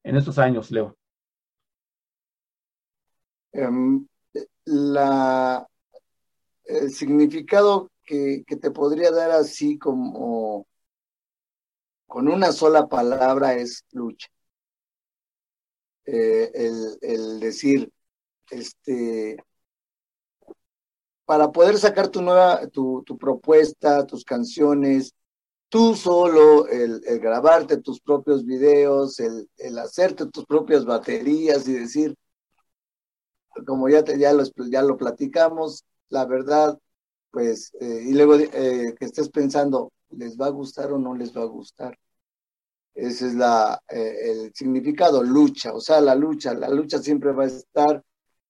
en 0.05 0.17
estos 0.17 0.39
años, 0.39 0.71
Leo? 0.71 0.95
Em, 3.55 4.07
el 6.67 6.91
significado 6.91 7.91
que 8.05 8.45
te 8.61 8.71
podría 8.71 9.11
dar 9.11 9.31
así 9.31 9.79
como 9.79 10.67
con 12.07 12.29
una 12.29 12.53
sola 12.53 12.87
palabra 12.89 13.55
es 13.55 13.85
lucha. 13.93 14.29
Eh, 16.07 16.51
el, 17.03 17.41
decir, 17.41 17.91
este, 18.51 19.37
para 21.25 21.51
poder 21.53 21.79
sacar 21.79 22.09
tu 22.09 22.23
nueva, 22.23 22.67
tu, 22.69 23.03
tu 23.05 23.19
propuesta, 23.19 24.07
tus 24.07 24.25
canciones, 24.25 25.13
tú 25.69 25.95
solo, 25.97 26.69
el, 26.69 27.01
grabarte 27.21 27.79
tus 27.79 28.01
propios 28.01 28.45
videos, 28.45 29.21
el, 29.21 29.49
el 29.59 29.79
hacerte 29.79 30.27
tus 30.27 30.47
propias 30.47 30.85
baterías 30.85 31.67
y 31.69 31.75
decir, 31.75 32.17
como 33.67 33.89
ya, 33.89 34.05
te, 34.05 34.19
ya, 34.19 34.33
lo, 34.33 34.45
ya 34.71 34.83
lo 34.83 34.97
platicamos, 34.97 35.85
la 36.09 36.25
verdad, 36.27 36.79
pues, 37.31 37.73
eh, 37.81 38.03
y 38.07 38.13
luego 38.15 38.37
eh, 38.37 38.95
que 38.99 39.05
estés 39.05 39.29
pensando, 39.31 39.93
¿les 40.17 40.37
va 40.37 40.47
a 40.47 40.51
gustar 40.51 40.93
o 40.93 40.99
no 40.99 41.15
les 41.15 41.37
va 41.37 41.43
a 41.43 41.47
gustar? 41.47 41.99
Ese 42.95 43.27
es 43.29 43.35
la, 43.35 43.81
eh, 43.91 44.17
el 44.31 44.55
significado, 44.55 45.23
lucha, 45.23 45.75
o 45.75 45.81
sea, 45.81 46.01
la 46.01 46.15
lucha, 46.15 46.55
la 46.55 46.69
lucha 46.71 46.99
siempre 46.99 47.33
va 47.33 47.45
a 47.45 47.47
estar. 47.47 48.03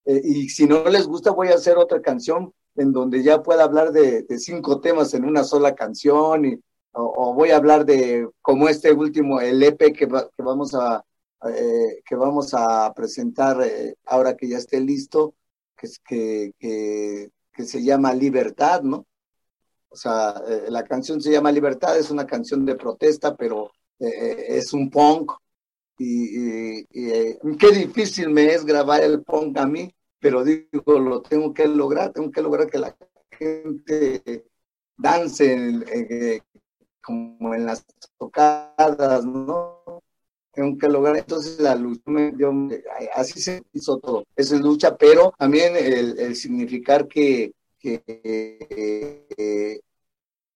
Eh, 0.04 0.20
y 0.24 0.48
si 0.48 0.66
no 0.66 0.84
les 0.88 1.06
gusta, 1.06 1.32
voy 1.32 1.48
a 1.48 1.56
hacer 1.56 1.76
otra 1.76 2.00
canción 2.00 2.52
en 2.76 2.92
donde 2.92 3.22
ya 3.22 3.42
pueda 3.42 3.64
hablar 3.64 3.90
de, 3.92 4.24
cinco 4.38 4.80
temas 4.80 5.14
en 5.14 5.24
una 5.24 5.42
sola 5.44 5.74
canción, 5.74 6.44
y, 6.44 6.60
o, 6.92 7.34
voy 7.34 7.50
a 7.50 7.56
hablar 7.56 7.84
de 7.86 8.28
como 8.42 8.68
este 8.68 8.92
último, 8.92 9.40
el 9.40 9.62
EP 9.62 9.92
que, 9.92 10.06
va, 10.06 10.28
que 10.30 10.42
vamos 10.42 10.74
a 10.74 11.04
eh, 11.48 12.02
que 12.04 12.16
vamos 12.16 12.54
a 12.54 12.92
presentar 12.94 13.58
ahora 14.06 14.36
que 14.36 14.48
ya 14.48 14.58
esté 14.58 14.80
listo, 14.80 15.34
que, 15.76 15.88
que, 16.06 16.52
que, 16.58 17.30
que 17.52 17.64
se 17.64 17.82
llama 17.82 18.14
Libertad, 18.14 18.82
¿no? 18.82 19.06
O 19.88 19.96
sea, 19.96 20.42
eh, 20.48 20.64
la 20.68 20.84
canción 20.84 21.20
se 21.20 21.30
llama 21.30 21.52
Libertad, 21.52 21.98
es 21.98 22.10
una 22.10 22.26
canción 22.26 22.64
de 22.66 22.74
protesta, 22.74 23.34
pero 23.36 23.70
eh, 23.98 24.46
es 24.48 24.72
un 24.72 24.90
punk 24.90 25.32
y, 25.98 26.78
y, 26.78 26.86
y 26.90 27.10
eh, 27.10 27.38
qué 27.58 27.70
difícil 27.72 28.28
me 28.30 28.52
es 28.52 28.64
grabar 28.64 29.02
el 29.02 29.22
punk 29.22 29.56
a 29.58 29.66
mí, 29.66 29.90
pero 30.20 30.44
digo, 30.44 30.98
lo 30.98 31.22
tengo 31.22 31.54
que 31.54 31.66
lograr, 31.66 32.12
tengo 32.12 32.30
que 32.30 32.42
lograr 32.42 32.68
que 32.68 32.78
la 32.78 32.96
gente 33.30 34.44
dance 34.96 35.54
eh, 35.54 36.40
como 37.02 37.54
en 37.54 37.66
las 37.66 37.84
tocadas, 38.18 39.24
¿no? 39.24 40.02
Tengo 40.52 40.78
que 40.78 40.88
lograr, 40.88 41.16
entonces 41.18 41.60
la 41.60 41.74
lucha, 41.74 42.02
yo, 42.36 42.50
así 43.14 43.40
se 43.40 43.62
hizo 43.72 43.98
todo, 43.98 44.24
eso 44.34 44.56
es 44.56 44.60
lucha, 44.62 44.96
pero 44.96 45.32
también 45.38 45.76
el, 45.76 46.18
el 46.18 46.34
significar 46.34 47.06
que, 47.06 47.52
que 47.78 48.02
eh, 48.06 49.80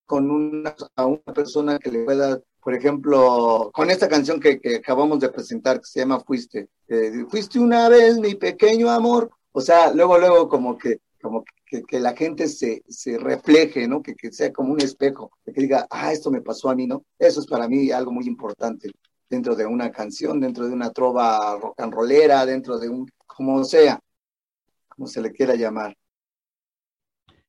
con 0.07 0.31
una, 0.31 0.75
a 0.97 1.07
una 1.07 1.35
persona 1.35 1.79
que 1.79 1.91
le 1.91 2.05
pueda 2.05 2.41
por 2.63 2.75
ejemplo, 2.75 3.71
con 3.73 3.91
esta 3.91 4.09
canción 4.09 4.39
que, 4.39 4.61
que, 4.61 4.77
acabamos 4.77 5.21
de 5.21 5.31
presentar, 5.31 5.81
que 5.81 5.87
se 5.87 6.01
llama 6.01 6.21
Fuiste, 6.21 6.69
eh, 6.89 7.25
fuiste 7.29 7.59
una 7.59 7.89
vez 7.89 8.19
mi 8.19 8.35
pequeño 8.35 8.91
amor, 8.91 9.31
o 9.53 9.61
sea, 9.61 9.93
luego, 9.95 10.19
luego 10.19 10.49
como 10.49 10.77
que, 10.77 11.01
como 11.23 11.43
que, 11.67 11.83
que 11.83 11.99
la 11.99 12.15
gente 12.15 12.49
se, 12.49 12.83
se 12.89 13.19
refleje, 13.19 13.89
¿no? 13.89 14.03
Que, 14.03 14.15
que, 14.15 14.31
sea 14.31 14.53
como 14.53 14.73
un 14.73 14.81
espejo, 14.81 15.33
que 15.45 15.53
diga, 15.53 15.87
ah, 15.91 16.13
esto 16.13 16.31
me 16.31 16.43
pasó 16.43 16.69
a 16.69 16.75
mí, 16.75 16.87
¿no? 16.87 17.05
Eso 17.19 17.41
es 17.41 17.47
para 17.47 17.67
mí 17.67 17.91
algo 17.91 18.13
muy 18.13 18.27
importante 18.27 18.91
dentro 19.29 19.57
de 19.57 19.65
una 19.65 19.91
canción, 19.91 20.41
dentro 20.41 20.67
de 20.67 20.75
una 20.75 20.91
trova 20.91 21.57
rock 21.57 21.81
and 21.81 21.95
rollera, 21.95 22.45
dentro 22.45 22.79
de 22.79 22.89
un, 22.89 23.09
como 23.27 23.65
sea, 23.65 23.99
como 24.89 25.07
se 25.07 25.23
le 25.23 25.33
quiera 25.33 25.55
llamar. 25.55 25.97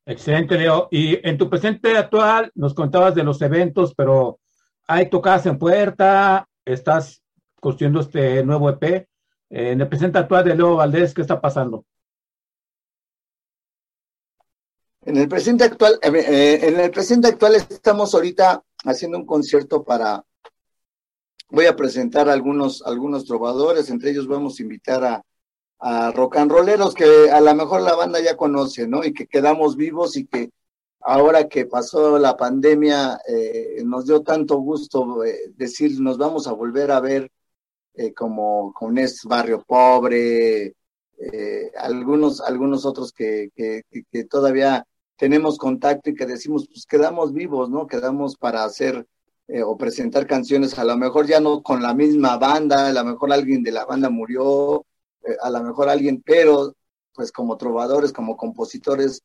Excelente, 0.04 0.58
Leo. 0.58 0.88
Y 0.90 1.26
en 1.26 1.38
tu 1.38 1.48
presente 1.48 1.96
actual 1.96 2.50
nos 2.54 2.74
contabas 2.74 3.14
de 3.14 3.22
los 3.22 3.40
eventos, 3.40 3.94
pero 3.94 4.40
hay 4.88 5.08
tocadas 5.08 5.46
en 5.46 5.58
puerta, 5.58 6.48
estás 6.64 7.22
construyendo 7.60 8.00
este 8.00 8.44
nuevo 8.44 8.68
EP. 8.68 9.08
En 9.50 9.80
el 9.80 9.88
presente 9.88 10.18
actual 10.18 10.44
de 10.44 10.56
Leo 10.56 10.76
Valdés, 10.76 11.14
¿qué 11.14 11.20
está 11.20 11.40
pasando? 11.40 11.84
En 15.04 15.16
el 15.16 15.28
presente 15.28 15.64
actual, 15.64 15.98
eh, 16.02 16.60
en 16.62 16.80
el 16.80 16.90
presente 16.90 17.28
actual 17.28 17.56
estamos 17.56 18.14
ahorita 18.14 18.62
haciendo 18.84 19.18
un 19.18 19.26
concierto 19.26 19.82
para, 19.84 20.24
voy 21.50 21.66
a 21.66 21.76
presentar 21.76 22.28
algunos, 22.28 22.82
algunos 22.82 23.24
trovadores, 23.24 23.90
entre 23.90 24.10
ellos 24.10 24.28
vamos 24.28 24.58
a 24.58 24.62
invitar 24.62 25.04
a, 25.04 25.24
a 25.82 26.12
rock 26.12 26.36
and 26.36 26.50
rolleros 26.50 26.94
que 26.94 27.28
a 27.30 27.40
lo 27.40 27.54
mejor 27.56 27.82
la 27.82 27.96
banda 27.96 28.20
ya 28.20 28.36
conoce, 28.36 28.86
¿no? 28.86 29.04
Y 29.04 29.12
que 29.12 29.26
quedamos 29.26 29.76
vivos 29.76 30.16
y 30.16 30.26
que 30.26 30.50
ahora 31.00 31.48
que 31.48 31.66
pasó 31.66 32.18
la 32.18 32.36
pandemia, 32.36 33.20
eh, 33.26 33.82
nos 33.84 34.06
dio 34.06 34.22
tanto 34.22 34.58
gusto 34.58 35.24
eh, 35.24 35.52
decir, 35.56 36.00
nos 36.00 36.18
vamos 36.18 36.46
a 36.46 36.52
volver 36.52 36.92
a 36.92 37.00
ver 37.00 37.30
eh, 37.94 38.14
como 38.14 38.72
con 38.72 38.96
este 38.98 39.28
barrio 39.28 39.62
pobre, 39.66 40.74
algunos, 41.78 42.40
algunos 42.40 42.84
otros 42.84 43.12
que, 43.12 43.50
que, 43.54 43.82
que, 44.10 44.24
todavía 44.24 44.84
tenemos 45.16 45.56
contacto 45.58 46.10
y 46.10 46.14
que 46.14 46.26
decimos, 46.26 46.66
pues 46.68 46.86
quedamos 46.86 47.32
vivos, 47.32 47.70
¿no? 47.70 47.86
Quedamos 47.86 48.36
para 48.36 48.64
hacer 48.64 49.06
o 49.64 49.76
presentar 49.76 50.26
canciones, 50.26 50.78
a 50.78 50.84
lo 50.84 50.96
mejor 50.96 51.26
ya 51.26 51.40
no 51.40 51.62
con 51.62 51.82
la 51.82 51.94
misma 51.94 52.38
banda, 52.38 52.88
a 52.88 52.92
lo 52.92 53.04
mejor 53.04 53.32
alguien 53.32 53.62
de 53.62 53.72
la 53.72 53.84
banda 53.84 54.10
murió, 54.10 54.84
a 55.40 55.50
lo 55.50 55.62
mejor 55.62 55.88
alguien, 55.88 56.22
pero 56.24 56.74
pues 57.14 57.30
como 57.30 57.56
trovadores, 57.56 58.12
como 58.12 58.36
compositores, 58.36 59.22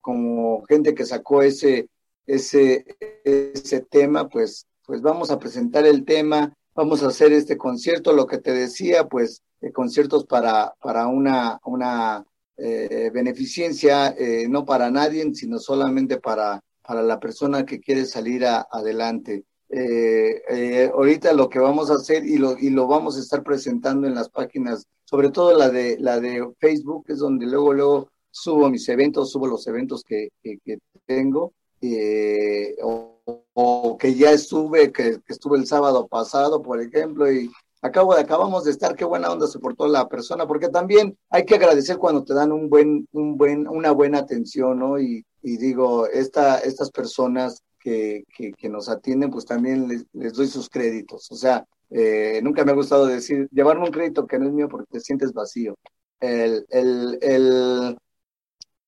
como 0.00 0.64
gente 0.66 0.94
que 0.94 1.04
sacó 1.04 1.42
ese, 1.42 1.88
ese, 2.26 2.84
ese 3.24 3.80
tema, 3.80 4.28
pues, 4.28 4.66
pues 4.86 5.02
vamos 5.02 5.30
a 5.30 5.38
presentar 5.38 5.84
el 5.84 6.04
tema, 6.04 6.54
vamos 6.74 7.02
a 7.02 7.08
hacer 7.08 7.32
este 7.32 7.56
concierto, 7.56 8.12
lo 8.12 8.26
que 8.26 8.38
te 8.38 8.52
decía, 8.52 9.06
pues 9.06 9.42
eh, 9.60 9.72
conciertos 9.72 10.24
para, 10.24 10.74
para 10.80 11.08
una, 11.08 11.58
una 11.64 12.24
eh, 12.56 13.10
beneficencia, 13.12 14.14
eh, 14.16 14.46
no 14.48 14.64
para 14.64 14.90
nadie, 14.90 15.34
sino 15.34 15.58
solamente 15.58 16.18
para, 16.18 16.62
para 16.82 17.02
la 17.02 17.20
persona 17.20 17.66
que 17.66 17.80
quiere 17.80 18.06
salir 18.06 18.46
adelante. 18.46 19.44
Eh, 19.70 20.42
eh, 20.48 20.90
ahorita 20.92 21.34
lo 21.34 21.50
que 21.50 21.58
vamos 21.58 21.90
a 21.90 21.94
hacer 21.94 22.24
y 22.24 22.38
lo, 22.38 22.56
y 22.56 22.70
lo 22.70 22.86
vamos 22.86 23.18
a 23.18 23.20
estar 23.20 23.42
presentando 23.42 24.06
en 24.06 24.14
las 24.14 24.30
páginas, 24.30 24.86
sobre 25.08 25.30
todo 25.30 25.56
la 25.56 25.70
de, 25.70 25.96
la 25.98 26.20
de 26.20 26.46
Facebook, 26.58 27.06
es 27.08 27.20
donde 27.20 27.46
luego, 27.46 27.72
luego 27.72 28.08
subo 28.30 28.68
mis 28.68 28.86
eventos, 28.90 29.30
subo 29.30 29.46
los 29.46 29.66
eventos 29.66 30.02
que, 30.04 30.28
que, 30.42 30.78
tengo, 31.06 31.54
eh, 31.80 32.76
o, 32.82 33.96
que 33.98 34.14
ya 34.14 34.32
estuve, 34.32 34.92
que, 34.92 35.18
estuve 35.26 35.56
el 35.56 35.66
sábado 35.66 36.06
pasado, 36.08 36.60
por 36.60 36.78
ejemplo, 36.82 37.32
y 37.32 37.50
acabo 37.80 38.12
acabamos 38.12 38.64
de 38.64 38.72
estar, 38.72 38.94
qué 38.94 39.06
buena 39.06 39.32
onda 39.32 39.46
se 39.46 39.58
portó 39.58 39.88
la 39.88 40.06
persona, 40.08 40.46
porque 40.46 40.68
también 40.68 41.16
hay 41.30 41.46
que 41.46 41.54
agradecer 41.54 41.96
cuando 41.96 42.22
te 42.22 42.34
dan 42.34 42.52
un 42.52 42.68
buen, 42.68 43.08
un 43.12 43.38
buen, 43.38 43.66
una 43.66 43.92
buena 43.92 44.18
atención, 44.18 44.78
¿no? 44.78 45.00
Y, 45.00 45.24
y 45.42 45.56
digo, 45.56 46.06
esta, 46.06 46.58
estas 46.58 46.90
personas 46.90 47.62
que, 47.80 48.24
que, 48.36 48.52
que, 48.52 48.68
nos 48.68 48.90
atienden, 48.90 49.30
pues 49.30 49.46
también 49.46 49.88
les, 49.88 50.04
les 50.12 50.34
doy 50.34 50.48
sus 50.48 50.68
créditos. 50.68 51.32
O 51.32 51.34
sea, 51.34 51.64
eh, 51.90 52.40
nunca 52.42 52.64
me 52.64 52.72
ha 52.72 52.74
gustado 52.74 53.06
decir, 53.06 53.48
llevarme 53.50 53.86
un 53.86 53.92
crédito 53.92 54.26
que 54.26 54.38
no 54.38 54.46
es 54.46 54.52
mío 54.52 54.68
porque 54.68 54.92
te 54.92 55.00
sientes 55.00 55.32
vacío. 55.32 55.76
El, 56.20 56.66
el, 56.70 57.96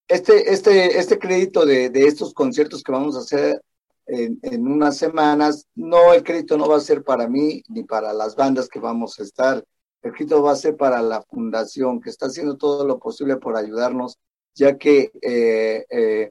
este, 0.09 0.53
este, 0.53 0.99
este 0.99 1.19
crédito 1.19 1.65
de, 1.65 1.91
de, 1.91 2.07
estos 2.07 2.35
conciertos 2.35 2.83
que 2.83 2.93
vamos 2.93 3.17
a 3.17 3.21
hacer 3.21 3.63
en, 4.07 4.67
unas 4.67 4.97
semanas, 4.97 5.67
no, 5.75 6.13
el 6.13 6.25
crédito 6.25 6.59
no 6.59 6.69
va 6.69 6.77
a 6.77 6.81
ser 6.81 7.05
para 7.05 7.29
mí 7.29 7.63
ni 7.69 7.85
para 7.85 8.13
las 8.13 8.35
bandas 8.35 8.69
que 8.69 8.81
vamos 8.81 9.19
a 9.19 9.23
estar. 9.23 9.65
El 10.03 10.13
crédito 10.13 10.43
va 10.43 10.53
a 10.53 10.57
ser 10.57 10.77
para 10.77 11.01
la 11.03 11.23
fundación 11.23 12.01
que 12.01 12.11
está 12.11 12.27
haciendo 12.27 12.57
todo 12.57 12.85
lo 12.87 12.99
posible 12.99 13.37
por 13.37 13.57
ayudarnos, 13.57 14.19
ya 14.55 14.77
que, 14.77 15.13
eh, 15.23 15.87
eh, 15.91 16.31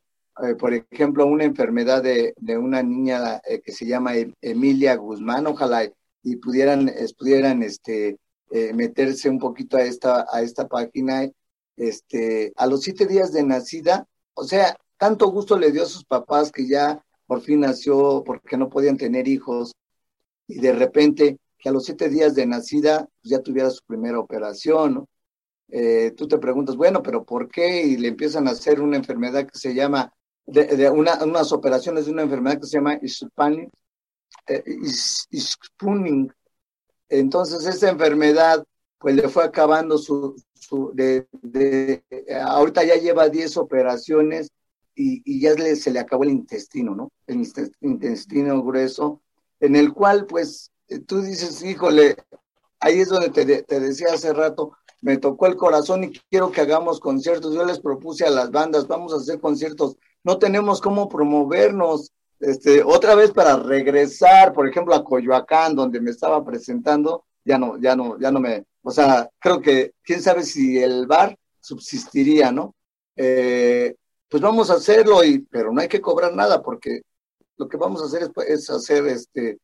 por 0.60 0.74
ejemplo, 0.74 1.26
una 1.26 1.46
enfermedad 1.46 2.04
de, 2.04 2.34
de 2.38 2.58
una 2.58 2.84
niña 2.84 3.42
que 3.64 3.72
se 3.72 3.86
llama 3.86 4.14
Emilia 4.42 4.96
Guzmán, 4.96 5.48
ojalá 5.48 5.90
y 6.24 6.38
pudieran, 6.38 6.92
pudieran 7.18 7.64
este, 7.64 8.18
eh, 8.52 8.74
meterse 8.74 9.30
un 9.30 9.40
poquito 9.40 9.78
a 9.78 9.84
esta, 9.84 10.26
a 10.32 10.42
esta 10.42 10.68
página 10.68 11.30
este, 11.78 12.52
a 12.58 12.68
los 12.68 12.82
siete 12.82 13.06
días 13.06 13.32
de 13.32 13.44
nacida, 13.44 14.08
o 14.34 14.44
sea, 14.44 14.76
tanto 14.98 15.32
gusto 15.32 15.58
le 15.58 15.72
dio 15.72 15.84
a 15.84 15.88
sus 15.88 16.04
papás 16.04 16.52
que 16.52 16.68
ya 16.68 17.04
por 17.26 17.42
fin 17.42 17.62
nació 17.62 18.24
porque 18.26 18.58
no 18.58 18.70
podían 18.70 18.98
tener 18.98 19.28
hijos 19.28 19.74
y 20.48 20.60
de 20.60 20.74
repente 20.74 21.38
que 21.58 21.70
a 21.70 21.72
los 21.72 21.86
siete 21.86 22.10
días 22.10 22.36
de 22.36 22.46
nacida 22.46 23.08
pues 23.22 23.32
ya 23.32 23.40
tuviera 23.40 23.70
su 23.70 23.84
primera 23.86 24.20
operación. 24.20 25.06
Eh, 25.70 26.12
tú 26.18 26.28
te 26.28 26.38
preguntas, 26.40 26.76
bueno, 26.76 27.04
pero 27.04 27.24
¿por 27.24 27.50
qué? 27.50 27.84
Y 27.84 27.98
le 27.98 28.08
empiezan 28.10 28.48
a 28.48 28.52
hacer 28.52 28.82
una 28.82 28.98
enfermedad 28.98 29.46
que 29.46 29.60
se 29.60 29.76
llama, 29.76 30.12
de, 30.46 30.66
de 30.66 30.90
una, 30.90 31.24
unas 31.24 31.52
operaciones 31.52 32.06
de 32.06 32.12
una 32.12 32.24
enfermedad 32.24 32.60
que 32.60 32.66
se 32.66 32.78
llama 32.78 32.96
eh, 32.96 33.08
Spooning. 35.34 36.32
Entonces, 37.10 37.66
esa 37.66 37.90
enfermedad, 37.90 38.64
pues 38.98 39.16
le 39.16 39.28
fue 39.30 39.44
acabando 39.44 39.98
su, 39.98 40.36
ahorita 42.44 42.84
ya 42.84 42.96
lleva 42.96 43.30
10 43.30 43.58
operaciones 43.58 44.52
y, 44.96 45.40
ya 45.40 45.56
se 45.76 45.92
le 45.92 46.00
acabó 46.00 46.24
el 46.24 46.32
intestino, 46.32 46.94
¿no? 46.94 47.12
El 47.26 47.48
intestino 47.82 48.62
grueso, 48.64 49.22
en 49.60 49.76
el 49.76 49.94
cual, 49.94 50.26
pues, 50.26 50.72
tú 51.08 51.22
dices, 51.22 51.64
híjole, 51.64 52.18
ahí 52.80 53.00
es 53.00 53.10
donde 53.10 53.30
te, 53.30 53.64
te 53.64 53.80
decía 53.80 54.08
hace 54.14 54.34
rato, 54.34 54.74
me 55.02 55.18
tocó 55.18 55.48
el 55.48 55.56
corazón 55.56 56.04
y 56.04 56.12
quiero 56.30 56.52
que 56.52 56.62
hagamos 56.62 57.00
conciertos. 57.00 57.54
Yo 57.54 57.64
les 57.66 57.80
propuse 57.80 58.26
a 58.26 58.30
las 58.30 58.52
bandas, 58.52 58.88
vamos 58.88 59.14
a 59.14 59.18
hacer 59.18 59.40
conciertos. 59.40 59.96
No 60.24 60.40
tenemos 60.40 60.82
cómo 60.82 61.08
promovernos. 61.08 62.12
Este, 62.40 62.82
otra 62.84 63.16
vez 63.16 63.32
para 63.32 63.58
regresar, 63.58 64.54
por 64.54 64.68
ejemplo, 64.68 64.96
a 64.96 65.04
Coyoacán, 65.04 65.76
donde 65.76 66.00
me 66.00 66.12
estaba 66.12 66.44
presentando, 66.44 67.26
ya 67.44 67.58
no, 67.58 67.78
ya 67.78 67.96
no, 67.96 68.18
ya 68.20 68.32
no 68.32 68.40
me, 68.40 68.66
o 68.82 68.92
sea, 68.92 69.30
creo 69.40 69.62
que 69.62 69.94
quién 70.02 70.22
sabe 70.22 70.44
si 70.44 70.82
el 70.82 71.06
bar 71.06 71.38
subsistiría, 71.60 72.52
¿no? 72.52 72.76
Eh, 73.16 73.96
pues 74.30 74.42
vamos 74.42 74.70
a 74.70 74.76
hacerlo, 74.76 75.24
y, 75.24 75.40
pero 75.40 75.74
no 75.74 75.82
hay 75.82 75.88
que 75.88 76.00
cobrar 76.02 76.34
nada 76.34 76.62
porque 76.62 77.02
lo 77.58 77.68
que 77.68 77.78
vamos 77.78 78.02
a 78.02 78.06
hacer 78.06 78.32
es, 78.48 78.70
hacer 78.70 79.06
este, 79.08 79.60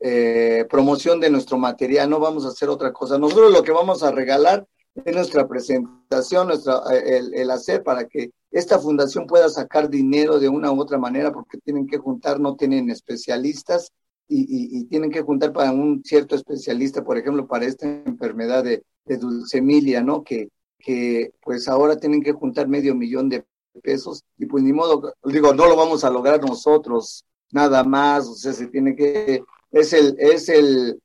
eh, 0.00 0.66
promoción 0.68 1.20
de 1.20 1.30
nuestro 1.30 1.56
material, 1.56 2.10
no 2.10 2.20
vamos 2.20 2.44
a 2.44 2.48
hacer 2.48 2.68
otra 2.68 2.92
cosa. 2.92 3.18
Nosotros 3.18 3.52
lo 3.52 3.62
que 3.62 3.72
vamos 3.72 4.02
a 4.02 4.10
regalar 4.10 4.66
es 4.94 5.14
nuestra 5.14 5.46
presentación, 5.46 6.48
nuestra, 6.48 6.82
eh, 6.92 7.18
el, 7.18 7.34
el, 7.34 7.50
hacer 7.50 7.82
para 7.82 8.06
que 8.06 8.30
esta 8.50 8.78
fundación 8.78 9.26
pueda 9.26 9.48
sacar 9.48 9.88
dinero 9.88 10.38
de 10.38 10.48
una 10.48 10.72
u 10.72 10.80
otra 10.80 10.98
manera, 10.98 11.32
porque 11.32 11.58
tienen 11.58 11.86
que 11.86 11.98
juntar, 11.98 12.40
no 12.40 12.56
tienen 12.56 12.90
especialistas 12.90 13.92
y, 14.28 14.78
y, 14.78 14.84
tienen 14.84 15.10
que 15.10 15.22
juntar 15.22 15.52
para 15.52 15.72
un 15.72 16.02
cierto 16.04 16.36
especialista, 16.36 17.02
por 17.02 17.18
ejemplo, 17.18 17.48
para 17.48 17.66
esta 17.66 17.86
enfermedad 17.86 18.62
de, 18.62 18.84
de 19.04 19.16
dulcemilia, 19.16 20.02
¿no? 20.02 20.22
Que, 20.22 20.48
que 20.78 21.32
pues 21.42 21.68
ahora 21.68 21.96
tienen 21.96 22.22
que 22.22 22.32
juntar 22.32 22.68
medio 22.68 22.94
millón 22.94 23.28
de 23.28 23.44
pesos 23.82 24.24
y 24.38 24.46
pues 24.46 24.62
ni 24.62 24.72
modo, 24.72 25.14
digo, 25.24 25.52
no 25.54 25.66
lo 25.66 25.76
vamos 25.76 26.04
a 26.04 26.10
lograr 26.10 26.40
nosotros 26.42 27.24
nada 27.52 27.82
más, 27.84 28.26
o 28.28 28.34
sea, 28.34 28.52
se 28.52 28.68
tiene 28.68 28.94
que, 28.94 29.42
es 29.72 29.92
el, 29.92 30.16
es 30.18 30.48
el, 30.48 31.00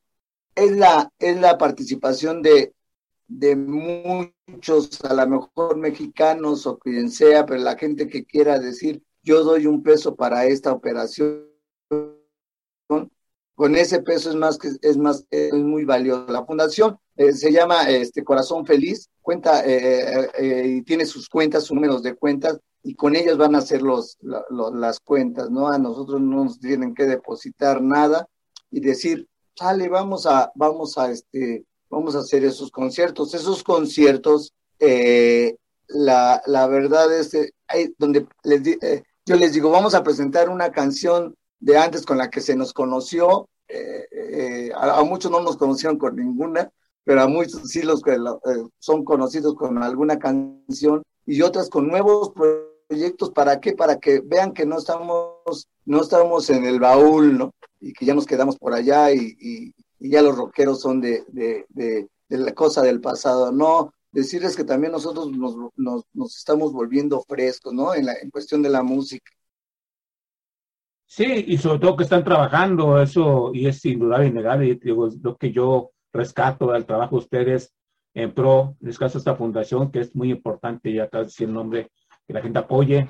es 0.55 0.71
la, 0.77 1.11
es 1.19 1.39
la 1.39 1.57
participación 1.57 2.41
de, 2.41 2.74
de 3.27 3.55
muchos, 3.55 5.03
a 5.03 5.13
lo 5.13 5.27
mejor 5.27 5.77
mexicanos 5.77 6.67
o 6.67 6.77
quien 6.77 7.09
sea, 7.09 7.45
pero 7.45 7.61
la 7.61 7.77
gente 7.77 8.07
que 8.07 8.25
quiera 8.25 8.59
decir, 8.59 9.03
yo 9.23 9.43
doy 9.43 9.65
un 9.65 9.81
peso 9.81 10.15
para 10.15 10.45
esta 10.45 10.71
operación, 10.71 11.47
con 13.55 13.75
ese 13.75 14.01
peso 14.01 14.29
es 14.29 14.35
más 14.35 14.57
que 14.57 14.69
es 14.81 14.97
más 14.97 15.25
es 15.31 15.53
muy 15.53 15.85
valioso. 15.85 16.27
La 16.27 16.45
fundación 16.45 16.99
eh, 17.15 17.31
se 17.31 17.51
llama 17.51 17.89
este 17.89 18.23
Corazón 18.23 18.65
Feliz, 18.65 19.09
cuenta 19.21 19.65
eh, 19.65 20.29
eh, 20.37 20.67
y 20.67 20.81
tiene 20.81 21.05
sus 21.05 21.29
cuentas, 21.29 21.63
sus 21.63 21.75
números 21.75 22.03
de 22.03 22.15
cuentas 22.15 22.59
y 22.83 22.95
con 22.95 23.15
ellas 23.15 23.37
van 23.37 23.55
a 23.55 23.59
hacer 23.59 23.81
los, 23.81 24.17
la, 24.21 24.43
lo, 24.49 24.75
las 24.75 24.99
cuentas, 24.99 25.49
¿no? 25.49 25.69
A 25.69 25.79
nosotros 25.79 26.21
no 26.21 26.43
nos 26.43 26.59
tienen 26.59 26.93
que 26.93 27.05
depositar 27.05 27.81
nada 27.81 28.27
y 28.69 28.81
decir, 28.81 29.27
sale, 29.55 29.87
vamos 29.89 30.25
a 30.25 30.51
vamos 30.55 30.97
a 30.97 31.09
este 31.09 31.65
vamos 31.95 32.15
a 32.15 32.19
hacer 32.19 32.43
esos 32.43 32.71
conciertos, 32.71 33.33
esos 33.33 33.63
conciertos 33.63 34.53
la, 35.87 36.41
la 36.45 36.67
verdad 36.67 37.11
es 37.17 37.29
que 37.29 37.51
hay 37.67 37.93
donde 37.97 38.27
les 38.43 38.61
yo 39.27 39.35
les 39.35 39.53
digo, 39.53 39.71
vamos 39.71 39.95
a 39.95 40.03
presentar 40.03 40.49
una 40.49 40.71
canción 40.71 41.35
de 41.59 41.77
antes 41.77 42.05
con 42.05 42.19
la 42.19 42.29
que 42.29 42.41
se 42.41 42.55
nos 42.55 42.73
conoció. 42.73 43.49
Eh, 43.67 44.05
eh, 44.11 44.71
a, 44.75 45.01
muchos 45.03 45.31
no 45.31 45.41
nos 45.41 45.57
conocieron 45.57 45.97
con 45.97 46.15
ninguna, 46.15 46.69
pero 47.03 47.23
a 47.23 47.27
muchos 47.27 47.63
sí 47.71 47.81
los 47.81 48.03
que 48.03 48.13
eh, 48.13 48.67
son 48.77 49.03
conocidos 49.03 49.55
con 49.55 49.81
alguna 49.81 50.19
canción 50.19 51.01
y 51.25 51.41
otras 51.41 51.71
con 51.71 51.87
nuevos 51.87 52.33
proyectos. 52.87 53.31
¿Para 53.31 53.59
qué? 53.59 53.73
Para 53.73 53.97
que 53.97 54.19
vean 54.19 54.53
que 54.53 54.67
no 54.67 54.77
estamos, 54.77 55.67
no 55.85 56.01
estamos 56.01 56.51
en 56.51 56.65
el 56.65 56.79
baúl, 56.79 57.35
¿no? 57.35 57.51
Y 57.81 57.93
que 57.93 58.05
ya 58.05 58.13
nos 58.13 58.27
quedamos 58.27 58.57
por 58.57 58.75
allá 58.75 59.11
y, 59.11 59.73
y 60.05 60.11
ya 60.11 60.21
los 60.21 60.37
rockeros 60.37 60.81
son 60.81 61.01
de, 61.01 61.23
de, 61.29 61.65
de, 61.69 62.07
de, 62.29 62.37
la 62.37 62.53
cosa 62.53 62.83
del 62.83 63.01
pasado. 63.01 63.51
No, 63.51 63.91
decirles 64.11 64.55
que 64.55 64.63
también 64.63 64.91
nosotros 64.91 65.31
nos, 65.31 65.55
nos, 65.75 66.03
nos 66.13 66.37
estamos 66.37 66.71
volviendo 66.73 67.21
frescos, 67.21 67.73
¿no? 67.73 67.95
En, 67.95 68.05
la, 68.05 68.13
en 68.13 68.29
cuestión 68.29 68.61
de 68.61 68.69
la 68.69 68.83
música. 68.83 69.31
Sí, 71.07 71.45
y 71.47 71.57
sobre 71.57 71.79
todo 71.79 71.97
que 71.97 72.03
están 72.03 72.23
trabajando 72.23 73.01
eso, 73.01 73.51
y 73.51 73.65
es 73.67 73.83
indudable, 73.85 74.27
innegable, 74.27 74.75
digo, 74.75 75.07
es 75.07 75.17
lo 75.23 75.37
que 75.37 75.51
yo 75.51 75.91
rescato 76.13 76.71
del 76.71 76.85
trabajo 76.85 77.15
de 77.15 77.23
ustedes 77.23 77.73
en 78.13 78.31
pro, 78.33 78.77
en 78.81 78.89
este 78.89 78.99
caso 78.99 79.17
esta 79.17 79.35
fundación, 79.35 79.91
que 79.91 80.01
es 80.01 80.15
muy 80.15 80.29
importante, 80.29 80.93
ya 80.93 81.09
casi 81.09 81.45
el 81.45 81.53
nombre, 81.53 81.89
que 82.27 82.33
la 82.33 82.41
gente 82.41 82.59
apoye 82.59 83.09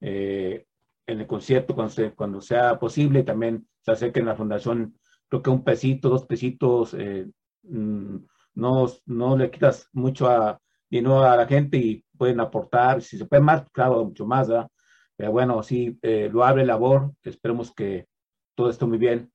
eh, 0.00 0.64
en 1.06 1.20
el 1.20 1.26
concierto 1.26 1.74
cuando, 1.74 1.94
cuando 2.14 2.40
sea 2.40 2.78
posible, 2.78 3.20
y 3.20 3.24
también 3.24 3.68
se 3.82 3.92
acerquen 3.92 4.24
a 4.24 4.32
la 4.32 4.36
fundación, 4.36 4.94
creo 5.30 5.42
que 5.42 5.50
un 5.50 5.64
pesito, 5.64 6.08
dos 6.08 6.26
pesitos, 6.26 6.94
eh, 6.94 7.26
no, 7.62 8.86
no 9.06 9.36
le 9.36 9.50
quitas 9.50 9.88
mucho 9.92 10.28
a, 10.28 10.60
dinero 10.90 11.22
a 11.22 11.36
la 11.36 11.46
gente 11.46 11.76
y 11.78 12.04
pueden 12.18 12.40
aportar, 12.40 13.00
si 13.00 13.16
se 13.16 13.24
puede 13.24 13.40
más, 13.40 13.64
claro, 13.70 14.04
mucho 14.04 14.26
más, 14.26 14.48
¿verdad? 14.48 14.68
Pero 15.16 15.32
bueno, 15.32 15.62
sí, 15.62 15.98
eh, 16.02 16.28
lo 16.32 16.44
abre 16.44 16.66
labor. 16.66 17.12
Esperemos 17.22 17.72
que 17.72 18.06
todo 18.54 18.70
esté 18.70 18.86
muy 18.86 18.98
bien 18.98 19.30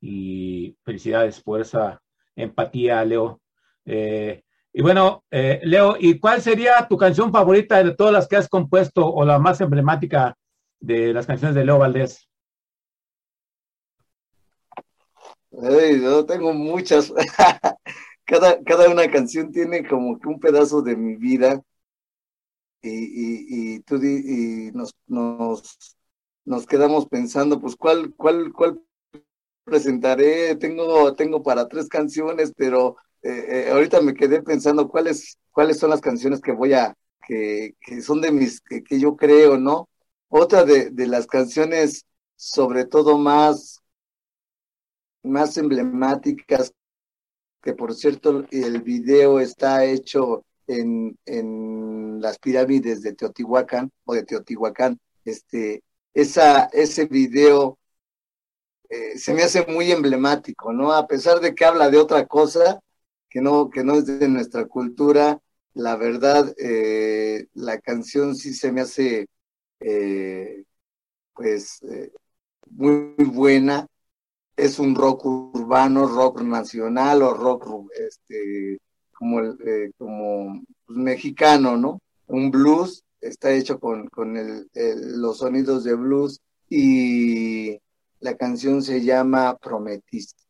y 0.00 0.76
felicidades 0.84 1.40
por 1.42 1.60
esa 1.60 2.00
empatía, 2.36 3.04
Leo. 3.04 3.40
Eh, 3.86 4.42
y 4.72 4.82
bueno, 4.82 5.24
Leo, 5.30 5.96
¿y 5.98 6.18
cuál 6.18 6.42
sería 6.42 6.86
tu 6.88 6.96
canción 6.96 7.32
favorita 7.32 7.82
de 7.82 7.94
todas 7.94 8.12
las 8.12 8.28
que 8.28 8.36
has 8.36 8.48
compuesto 8.48 9.10
o 9.10 9.24
la 9.24 9.38
más 9.38 9.60
emblemática 9.60 10.36
de 10.78 11.14
las 11.14 11.26
canciones 11.26 11.54
de 11.54 11.64
Leo 11.64 11.78
Valdés? 11.78 12.27
Hey, 15.60 16.00
yo 16.00 16.24
tengo 16.26 16.52
muchas. 16.54 17.12
cada, 18.24 18.62
cada 18.64 18.88
una 18.90 19.10
canción 19.10 19.50
tiene 19.52 19.86
como 19.86 20.18
que 20.18 20.28
un 20.28 20.40
pedazo 20.40 20.82
de 20.82 20.96
mi 20.96 21.16
vida 21.16 21.62
y, 22.82 22.90
y, 22.90 23.74
y, 23.76 23.80
tú 23.80 23.96
y 24.02 24.70
nos, 24.72 24.94
nos, 25.06 25.96
nos 26.44 26.66
quedamos 26.66 27.06
pensando, 27.06 27.60
pues, 27.60 27.76
¿cuál, 27.76 28.14
cuál, 28.16 28.52
cuál 28.52 28.80
presentaré? 29.64 30.56
Tengo, 30.56 31.14
tengo 31.16 31.42
para 31.42 31.68
tres 31.68 31.88
canciones, 31.88 32.52
pero 32.56 32.96
eh, 33.22 33.66
eh, 33.68 33.70
ahorita 33.72 34.00
me 34.02 34.14
quedé 34.14 34.42
pensando 34.42 34.88
cuáles, 34.88 35.38
cuáles 35.52 35.78
son 35.78 35.90
las 35.90 36.00
canciones 36.00 36.40
que 36.40 36.52
voy 36.52 36.74
a, 36.74 36.96
que, 37.26 37.74
que 37.80 38.02
son 38.02 38.20
de 38.22 38.32
mis, 38.32 38.60
que, 38.62 38.82
que 38.84 39.00
yo 39.00 39.16
creo, 39.16 39.58
¿no? 39.58 39.88
Otra 40.28 40.64
de, 40.64 40.90
de 40.90 41.06
las 41.06 41.26
canciones, 41.26 42.06
sobre 42.36 42.86
todo 42.86 43.18
más, 43.18 43.80
más 45.22 45.56
emblemáticas, 45.56 46.72
que 47.62 47.74
por 47.74 47.94
cierto 47.94 48.46
el 48.50 48.82
video 48.82 49.40
está 49.40 49.84
hecho 49.84 50.44
en, 50.66 51.18
en 51.24 52.20
las 52.20 52.38
pirámides 52.38 53.02
de 53.02 53.14
Teotihuacán 53.14 53.90
o 54.04 54.14
de 54.14 54.24
Teotihuacán, 54.24 54.98
este, 55.24 55.82
esa, 56.14 56.64
ese 56.72 57.06
video 57.06 57.78
eh, 58.90 59.18
se 59.18 59.34
me 59.34 59.42
hace 59.42 59.66
muy 59.66 59.90
emblemático, 59.92 60.72
¿no? 60.72 60.92
A 60.92 61.06
pesar 61.06 61.40
de 61.40 61.54
que 61.54 61.64
habla 61.64 61.90
de 61.90 61.98
otra 61.98 62.26
cosa, 62.26 62.80
que 63.28 63.40
no, 63.40 63.68
que 63.68 63.84
no 63.84 63.94
es 63.94 64.06
de 64.06 64.28
nuestra 64.28 64.66
cultura, 64.66 65.40
la 65.74 65.96
verdad, 65.96 66.54
eh, 66.58 67.46
la 67.54 67.78
canción 67.78 68.34
sí 68.34 68.54
se 68.54 68.72
me 68.72 68.80
hace, 68.80 69.28
eh, 69.80 70.64
pues, 71.34 71.80
muy 72.70 73.14
buena. 73.26 73.86
Es 74.58 74.80
un 74.80 74.96
rock 74.96 75.24
urbano, 75.24 76.08
rock 76.08 76.42
nacional 76.42 77.22
o 77.22 77.32
rock, 77.32 77.92
este, 77.96 78.80
como, 79.12 79.38
el, 79.38 79.56
eh, 79.64 79.92
como 79.96 80.64
pues, 80.84 80.98
mexicano, 80.98 81.76
¿no? 81.76 82.00
Un 82.26 82.50
blues, 82.50 83.04
está 83.20 83.52
hecho 83.52 83.78
con, 83.78 84.08
con 84.08 84.36
el, 84.36 84.68
los 84.74 85.38
sonidos 85.38 85.84
de 85.84 85.94
blues 85.94 86.40
y 86.68 87.78
la 88.18 88.36
canción 88.36 88.82
se 88.82 89.04
llama 89.04 89.56
Prometiste. 89.58 90.42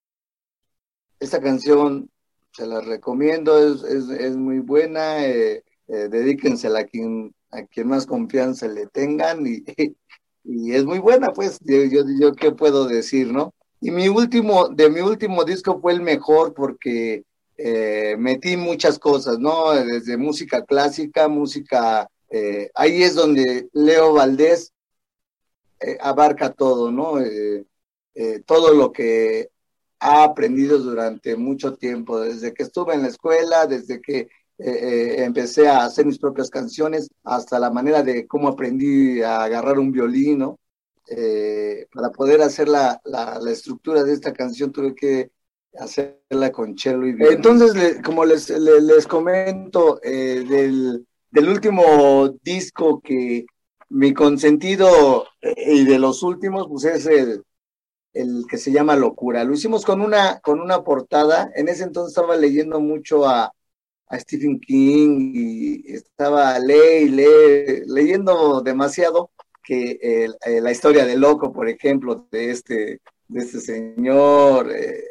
Esta 1.20 1.42
canción 1.42 2.08
se 2.52 2.66
la 2.66 2.80
recomiendo, 2.80 3.58
es, 3.58 3.82
es, 3.82 4.08
es 4.08 4.36
muy 4.38 4.60
buena, 4.60 5.22
eh, 5.26 5.64
eh, 5.88 6.08
dedíquensela 6.08 6.80
a 6.80 6.84
quien, 6.84 7.34
a 7.50 7.62
quien 7.64 7.88
más 7.88 8.06
confianza 8.06 8.68
le 8.68 8.86
tengan 8.86 9.46
y, 9.46 9.64
y 10.44 10.72
es 10.72 10.86
muy 10.86 10.98
buena, 10.98 11.28
pues, 11.34 11.58
yo, 11.60 11.84
yo, 11.84 12.04
yo 12.18 12.32
qué 12.32 12.52
puedo 12.52 12.88
decir, 12.88 13.30
¿no? 13.30 13.52
Y 13.80 13.90
mi 13.90 14.08
último, 14.08 14.68
de 14.68 14.90
mi 14.90 15.00
último 15.00 15.44
disco 15.44 15.80
fue 15.80 15.92
el 15.92 16.00
mejor 16.00 16.52
porque 16.52 17.24
eh, 17.56 18.16
metí 18.18 18.56
muchas 18.56 18.98
cosas, 18.98 19.38
¿no? 19.38 19.72
Desde 19.72 20.16
música 20.16 20.64
clásica, 20.64 21.28
música, 21.28 22.08
eh, 22.30 22.70
ahí 22.74 23.02
es 23.02 23.14
donde 23.14 23.68
Leo 23.72 24.14
Valdés 24.14 24.72
eh, 25.80 25.98
abarca 26.00 26.52
todo, 26.52 26.90
¿no? 26.90 27.14
Todo 28.46 28.74
lo 28.74 28.90
que 28.90 29.48
ha 30.00 30.24
aprendido 30.24 30.78
durante 30.78 31.36
mucho 31.36 31.74
tiempo, 31.74 32.18
desde 32.18 32.52
que 32.52 32.64
estuve 32.64 32.94
en 32.94 33.02
la 33.02 33.08
escuela, 33.08 33.66
desde 33.66 34.00
que 34.00 34.28
empecé 34.58 35.68
a 35.68 35.84
hacer 35.84 36.04
mis 36.04 36.18
propias 36.18 36.50
canciones, 36.50 37.08
hasta 37.22 37.60
la 37.60 37.70
manera 37.70 38.02
de 38.02 38.26
cómo 38.26 38.48
aprendí 38.48 39.22
a 39.22 39.44
agarrar 39.44 39.78
un 39.78 39.92
violín, 39.92 40.38
¿no? 40.38 40.58
Para 41.92 42.10
poder 42.10 42.42
hacer 42.42 42.68
la, 42.68 43.00
la, 43.04 43.40
estructura 43.50 44.04
de 44.04 44.12
esta 44.12 44.32
canción 44.32 44.72
tuve 44.72 44.94
que 44.94 45.30
hacerla 45.78 46.52
con 46.52 46.74
Chelo 46.74 47.06
y. 47.06 47.16
Entonces, 47.20 47.74
le, 47.74 48.02
como 48.02 48.24
les, 48.24 48.50
les, 48.50 49.06
comento, 49.06 50.00
eh, 50.02 50.44
del, 50.48 51.06
del, 51.30 51.48
último 51.48 52.28
disco 52.42 53.00
que 53.00 53.46
mi 53.90 54.12
consentido 54.12 55.26
eh, 55.40 55.54
y 55.66 55.84
de 55.84 55.98
los 55.98 56.22
últimos, 56.22 56.66
pues 56.68 56.84
es 56.84 57.06
el, 57.06 57.42
el 58.12 58.44
que 58.48 58.58
se 58.58 58.72
llama 58.72 58.96
Locura. 58.96 59.44
Lo 59.44 59.54
hicimos 59.54 59.84
con 59.84 60.00
una, 60.00 60.40
con 60.40 60.60
una 60.60 60.82
portada. 60.82 61.50
En 61.54 61.68
ese 61.68 61.84
entonces 61.84 62.10
estaba 62.12 62.36
leyendo 62.36 62.80
mucho 62.80 63.26
a, 63.26 63.52
a 64.08 64.18
Stephen 64.18 64.60
King 64.60 65.32
y 65.34 65.92
estaba 65.92 66.58
ley, 66.58 67.08
ley, 67.08 67.82
leyendo 67.86 68.60
demasiado 68.62 69.30
que 69.68 69.98
eh, 70.00 70.60
la 70.62 70.72
historia 70.72 71.04
de 71.04 71.18
loco, 71.18 71.52
por 71.52 71.68
ejemplo, 71.68 72.26
de 72.30 72.50
este, 72.52 73.02
de 73.28 73.38
este 73.38 73.60
señor, 73.60 74.72
eh, 74.72 75.10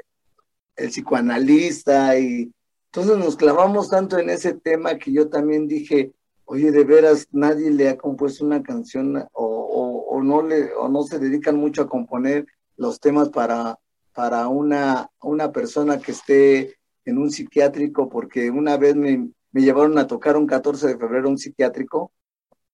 el 0.76 0.90
psicoanalista, 0.90 2.18
y 2.18 2.52
entonces 2.92 3.18
nos 3.18 3.36
clavamos 3.38 3.88
tanto 3.92 4.18
en 4.18 4.32
ese 4.32 4.56
tema 4.56 4.98
que 4.98 5.14
yo 5.14 5.30
también 5.30 5.68
dije, 5.68 6.12
oye, 6.46 6.72
de 6.72 6.84
veras, 6.86 7.28
nadie 7.32 7.70
le 7.70 7.88
ha 7.88 7.98
compuesto 8.00 8.44
una 8.44 8.64
canción 8.64 9.24
o, 9.34 10.20
no, 10.24 10.42
le, 10.42 10.74
o 10.74 10.90
no 10.90 11.04
se 11.04 11.20
dedican 11.20 11.56
mucho 11.56 11.84
a 11.84 11.88
componer 11.88 12.48
los 12.78 13.00
temas 13.00 13.30
para, 13.30 13.78
para 14.16 14.48
una, 14.48 15.12
una 15.22 15.52
persona 15.52 16.00
que 16.00 16.14
esté 16.14 16.78
en 17.06 17.20
un 17.20 17.30
psiquiátrico, 17.30 18.10
porque 18.10 18.50
una 18.50 18.76
vez 18.78 18.96
me, 18.96 19.30
me 19.52 19.62
llevaron 19.62 20.00
a 20.00 20.08
tocar 20.08 20.36
un 20.36 20.48
14 20.48 20.88
de 20.88 20.98
febrero 20.98 21.30
un 21.30 21.38
psiquiátrico 21.38 22.12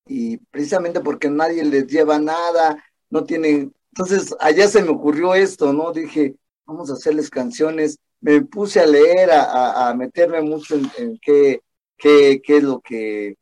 y 0.05 0.37
precisamente 0.37 0.99
porque 1.01 1.29
nadie 1.29 1.63
les 1.63 1.87
lleva 1.87 2.19
nada, 2.19 2.83
no 3.09 3.23
tienen, 3.23 3.73
entonces 3.91 4.35
allá 4.39 4.67
se 4.67 4.83
me 4.83 4.89
ocurrió 4.89 5.33
esto, 5.35 5.73
¿no? 5.73 5.91
Dije, 5.93 6.35
vamos 6.65 6.89
a 6.89 6.93
hacerles 6.93 7.29
canciones, 7.29 7.97
me 8.21 8.41
puse 8.41 8.79
a 8.79 8.85
leer, 8.85 9.29
a, 9.31 9.93
meterme 9.95 10.41
mucho 10.41 10.75
en, 10.75 11.19
qué, 11.21 11.61
qué, 11.97 12.41
qué, 12.43 12.57
es 12.57 12.63
lo 12.63 12.79
que, 12.81 13.35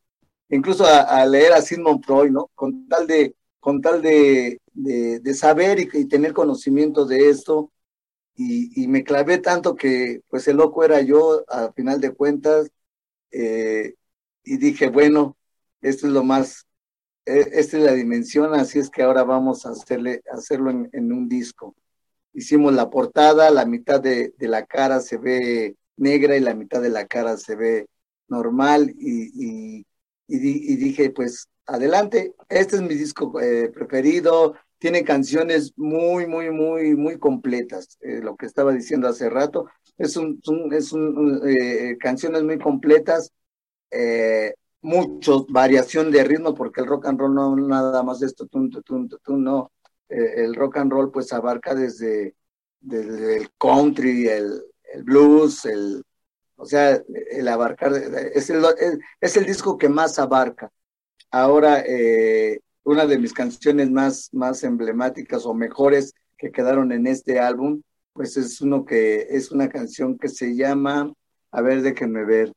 incluso 0.49 0.85
a, 0.85 1.25
leer 1.25 1.53
a 1.53 1.61
Sigmund 1.61 2.03
Freud, 2.03 2.31
¿no? 2.31 2.49
Con 2.55 2.87
tal 2.87 3.07
de, 3.07 3.35
con 3.59 3.81
tal 3.81 4.01
de, 4.01 4.59
de, 4.73 5.33
saber 5.33 5.79
y, 5.79 6.05
tener 6.07 6.33
conocimiento 6.33 7.05
de 7.05 7.29
esto, 7.29 7.71
y, 8.35 8.83
y, 8.83 8.87
me 8.87 9.03
clavé 9.03 9.37
tanto 9.37 9.75
que 9.75 10.21
pues 10.29 10.47
el 10.47 10.57
loco 10.57 10.83
era 10.83 11.01
yo, 11.01 11.43
al 11.47 11.73
final 11.73 12.01
de 12.01 12.13
cuentas, 12.13 12.71
eh, 13.31 13.95
y 14.43 14.57
dije, 14.57 14.89
bueno, 14.89 15.37
esto 15.81 16.07
es 16.07 16.13
lo 16.13 16.23
más, 16.23 16.67
e, 17.25 17.39
esta 17.53 17.77
es 17.77 17.83
la 17.83 17.93
dimensión, 17.93 18.53
así 18.53 18.79
es 18.79 18.89
que 18.89 19.03
ahora 19.03 19.23
vamos 19.23 19.65
a 19.65 19.71
hacerle, 19.71 20.21
hacerlo 20.31 20.71
en, 20.71 21.11
un 21.11 21.27
disco. 21.29 21.75
Hicimos 22.33 22.73
la 22.73 22.89
portada, 22.89 23.49
la 23.51 23.65
mitad 23.65 24.01
de, 24.01 24.33
la 24.39 24.65
cara 24.65 25.01
se 25.01 25.17
ve 25.17 25.75
negra 25.97 26.37
y 26.37 26.39
la 26.39 26.55
mitad 26.55 26.81
de 26.81 26.89
la 26.89 27.07
cara 27.07 27.37
se 27.37 27.55
ve 27.55 27.87
normal 28.27 28.93
y, 28.97 29.85
y, 30.27 30.77
dije, 30.77 31.09
pues 31.11 31.49
adelante, 31.65 32.33
este 32.49 32.77
es 32.77 32.81
mi 32.81 32.95
disco 32.95 33.39
eh, 33.41 33.69
preferido, 33.69 34.55
tiene 34.77 35.03
canciones 35.03 35.73
muy, 35.75 36.25
muy, 36.27 36.49
muy, 36.49 36.95
muy 36.95 37.19
completas, 37.19 37.97
eh, 38.01 38.19
lo 38.21 38.35
que 38.35 38.45
estaba 38.45 38.71
diciendo 38.73 39.07
hace 39.07 39.29
rato, 39.29 39.67
es 39.97 40.15
un, 40.17 40.41
es 40.73 40.93
un, 40.93 41.41
eh, 41.45 41.97
canciones 41.99 42.43
muy 42.43 42.57
completas, 42.57 43.31
mucho 44.81 45.45
variación 45.49 46.11
de 46.11 46.23
ritmo, 46.23 46.53
porque 46.55 46.81
el 46.81 46.87
rock 46.87 47.07
and 47.07 47.19
roll 47.19 47.33
no 47.33 47.55
nada 47.55 48.03
más 48.03 48.21
esto, 48.21 48.47
tum, 48.47 48.69
tum, 48.69 49.09
no. 49.43 49.71
Eh, 50.09 50.43
el 50.43 50.55
rock 50.55 50.77
and 50.77 50.91
roll 50.91 51.11
pues 51.11 51.31
abarca 51.33 51.75
desde, 51.75 52.35
el 52.89 53.49
country, 53.57 54.27
el, 54.27 54.61
el, 54.93 55.03
blues, 55.03 55.65
el, 55.65 56.03
o 56.55 56.65
sea, 56.65 57.01
el 57.31 57.47
abarcar, 57.47 57.93
es 58.33 58.49
el, 58.49 58.63
es 59.19 59.37
el 59.37 59.45
disco 59.45 59.77
que 59.77 59.89
más 59.89 60.19
abarca. 60.19 60.71
Ahora, 61.31 61.83
eh, 61.85 62.59
una 62.83 63.05
de 63.05 63.19
mis 63.19 63.33
canciones 63.33 63.89
más, 63.89 64.29
más 64.33 64.63
emblemáticas 64.63 65.45
o 65.45 65.53
mejores 65.53 66.13
que 66.37 66.51
quedaron 66.51 66.91
en 66.91 67.07
este 67.07 67.39
álbum, 67.39 67.81
pues 68.13 68.35
es 68.37 68.59
uno 68.61 68.85
que 68.85 69.27
es 69.29 69.51
una 69.51 69.69
canción 69.69 70.17
que 70.17 70.27
se 70.27 70.55
llama, 70.55 71.13
a 71.51 71.61
ver, 71.61 71.81
déjenme 71.81 72.25
ver, 72.25 72.51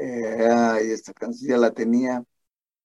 eh, 0.00 0.48
ay, 0.50 0.90
esta 0.92 1.12
canción 1.12 1.50
ya 1.50 1.58
la 1.58 1.72
tenía, 1.72 2.24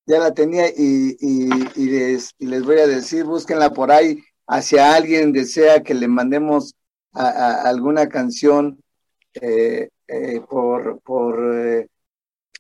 ya 0.05 0.19
la 0.19 0.33
tenía 0.33 0.67
y, 0.69 1.15
y, 1.19 1.85
les, 1.89 2.31
les, 2.39 2.63
voy 2.65 2.79
a 2.79 2.87
decir, 2.87 3.23
búsquenla 3.23 3.71
por 3.71 3.91
ahí, 3.91 4.21
hacia 4.47 4.93
alguien 4.95 5.31
desea 5.31 5.83
que 5.83 5.93
le 5.93 6.07
mandemos 6.07 6.75
alguna 7.13 8.09
canción 8.09 8.79
eh, 9.35 9.89
eh, 10.07 10.41
por, 10.49 10.99
por, 11.01 11.87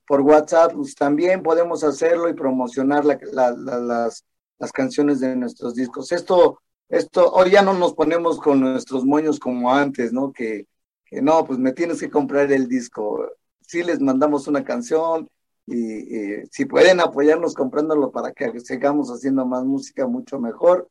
por 0.07 0.21
WhatsApp, 0.21 0.73
pues 0.73 0.95
también 0.95 1.43
podemos 1.43 1.83
hacerlo 1.83 2.29
y 2.29 2.33
promocionar 2.33 3.03
las, 3.05 4.23
las 4.57 4.71
canciones 4.71 5.19
de 5.19 5.35
nuestros 5.35 5.75
discos. 5.75 6.11
Esto, 6.11 6.61
esto, 6.87 7.31
hoy 7.33 7.51
ya 7.51 7.61
no 7.61 7.73
nos 7.73 7.93
ponemos 7.93 8.39
con 8.39 8.61
nuestros 8.61 9.03
moños 9.03 9.39
como 9.39 9.73
antes, 9.73 10.13
¿no? 10.13 10.31
Que, 10.31 10.65
que 11.05 11.21
no, 11.21 11.45
pues 11.45 11.59
me 11.59 11.73
tienes 11.73 11.99
que 11.99 12.09
comprar 12.09 12.51
el 12.51 12.67
disco 12.67 13.27
sí 13.67 13.83
les 13.83 13.99
mandamos 13.99 14.47
una 14.47 14.63
canción 14.63 15.29
y, 15.67 16.45
si 16.51 16.65
pueden 16.65 16.99
apoyarnos 16.99 17.53
comprándolo 17.53 18.11
para 18.11 18.31
que 18.31 18.59
sigamos 18.59 19.09
haciendo 19.09 19.45
más 19.45 19.63
música 19.63 20.07
mucho 20.07 20.39
mejor. 20.39 20.89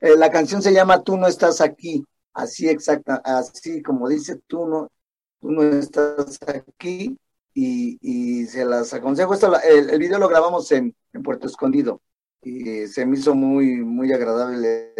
Eh, 0.00 0.16
la 0.16 0.30
canción 0.30 0.62
se 0.62 0.72
llama 0.72 1.02
Tú 1.02 1.16
no 1.16 1.26
estás 1.26 1.60
aquí, 1.60 2.04
así 2.32 2.68
exacta, 2.68 3.20
así 3.24 3.82
como 3.82 4.08
dice 4.08 4.40
tú 4.46 4.66
no, 4.66 4.90
tú 5.40 5.50
no 5.50 5.62
estás 5.62 6.38
aquí 6.46 7.16
y, 7.54 8.46
se 8.46 8.64
las 8.64 8.92
aconsejo. 8.94 9.34
Esto, 9.34 9.52
el, 9.60 9.98
video 9.98 10.18
lo 10.18 10.28
grabamos 10.28 10.70
en, 10.72 10.94
en, 11.12 11.22
Puerto 11.22 11.46
Escondido 11.46 12.00
y 12.42 12.86
se 12.86 13.04
me 13.06 13.18
hizo 13.18 13.34
muy, 13.34 13.84
muy 13.84 14.12
agradable 14.12 14.94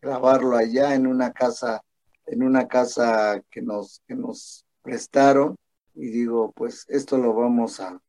grabarlo 0.00 0.56
allá 0.56 0.94
en 0.94 1.06
una 1.06 1.32
casa, 1.32 1.82
en 2.26 2.42
una 2.42 2.66
casa 2.66 3.40
que 3.50 3.62
nos, 3.62 4.02
que 4.06 4.14
nos 4.14 4.64
prestaron 4.82 5.56
y 5.94 6.06
digo, 6.10 6.52
pues 6.52 6.86
esto 6.88 7.18
lo 7.18 7.34
vamos 7.34 7.80
a, 7.80 8.00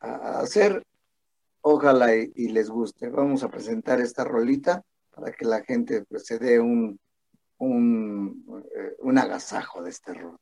hacer, 0.00 0.86
ojalá 1.62 2.14
y, 2.14 2.48
les 2.48 2.70
guste. 2.70 3.08
Vamos 3.08 3.42
a 3.42 3.48
presentar 3.48 4.00
esta 4.00 4.24
rolita 4.24 4.82
para 5.10 5.32
que 5.32 5.44
la 5.44 5.62
gente 5.64 6.04
pues, 6.04 6.26
se 6.26 6.38
dé 6.38 6.60
un, 6.60 7.00
un, 7.58 8.62
eh, 8.76 8.96
un 9.00 9.18
agasajo 9.18 9.82
de 9.82 9.90
este 9.90 10.14
rol. 10.14 10.38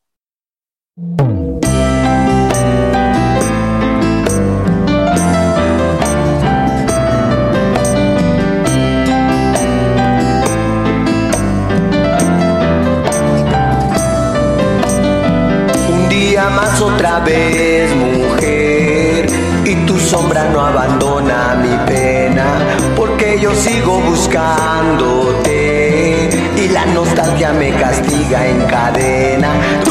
Castiga 28.34 28.46
en 28.46 28.66
cadena. 28.66 29.83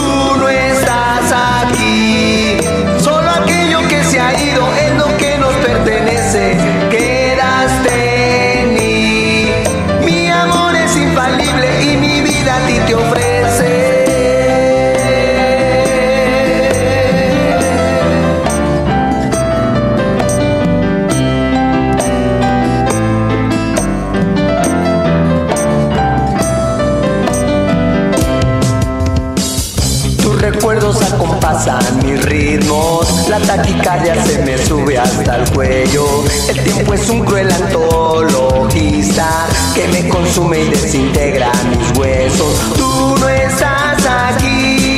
Taquicardia 33.56 34.16
se 34.26 34.40
me 34.40 34.58
sube 34.58 34.98
hasta 34.98 35.36
el 35.38 35.52
cuello. 35.52 36.06
El 36.50 36.64
tiempo 36.64 36.94
es 36.94 37.10
un 37.10 37.24
cruel 37.24 37.52
antologista 37.52 39.48
que 39.76 39.88
me 39.90 40.10
consume 40.10 40.62
y 40.62 40.70
desintegra 40.70 41.52
mis 41.70 41.98
huesos. 41.98 42.74
Tú 42.76 43.16
no 43.20 43.30
estás 43.30 44.06
aquí, 44.08 44.93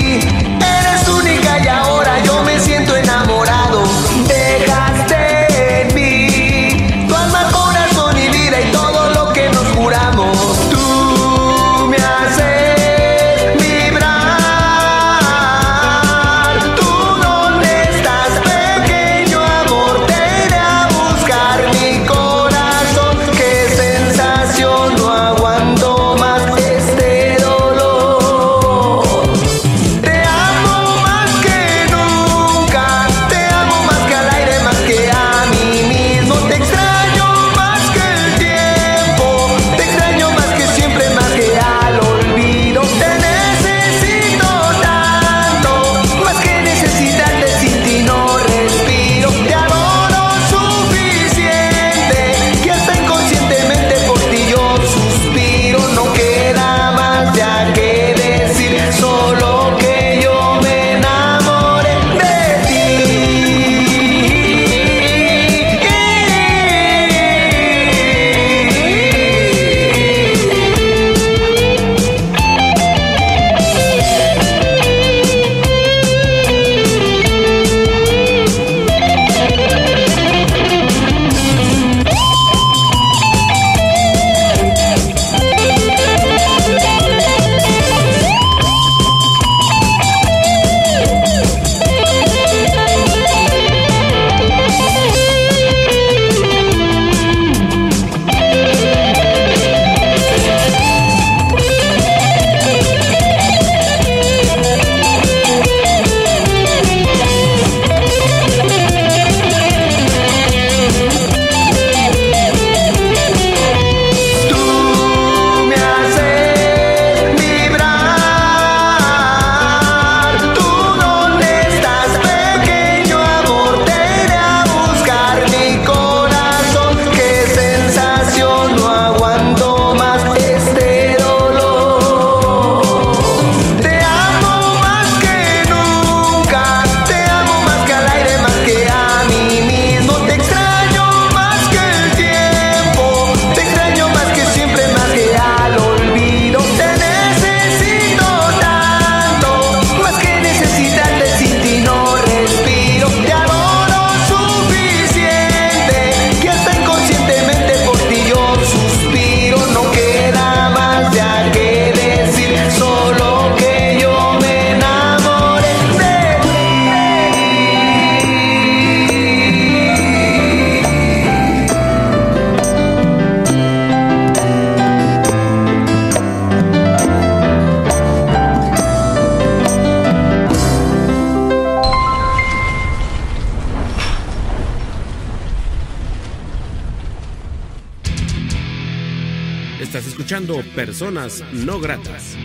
Personas 190.76 191.42
No 191.54 191.80
Gratas. 191.80 192.38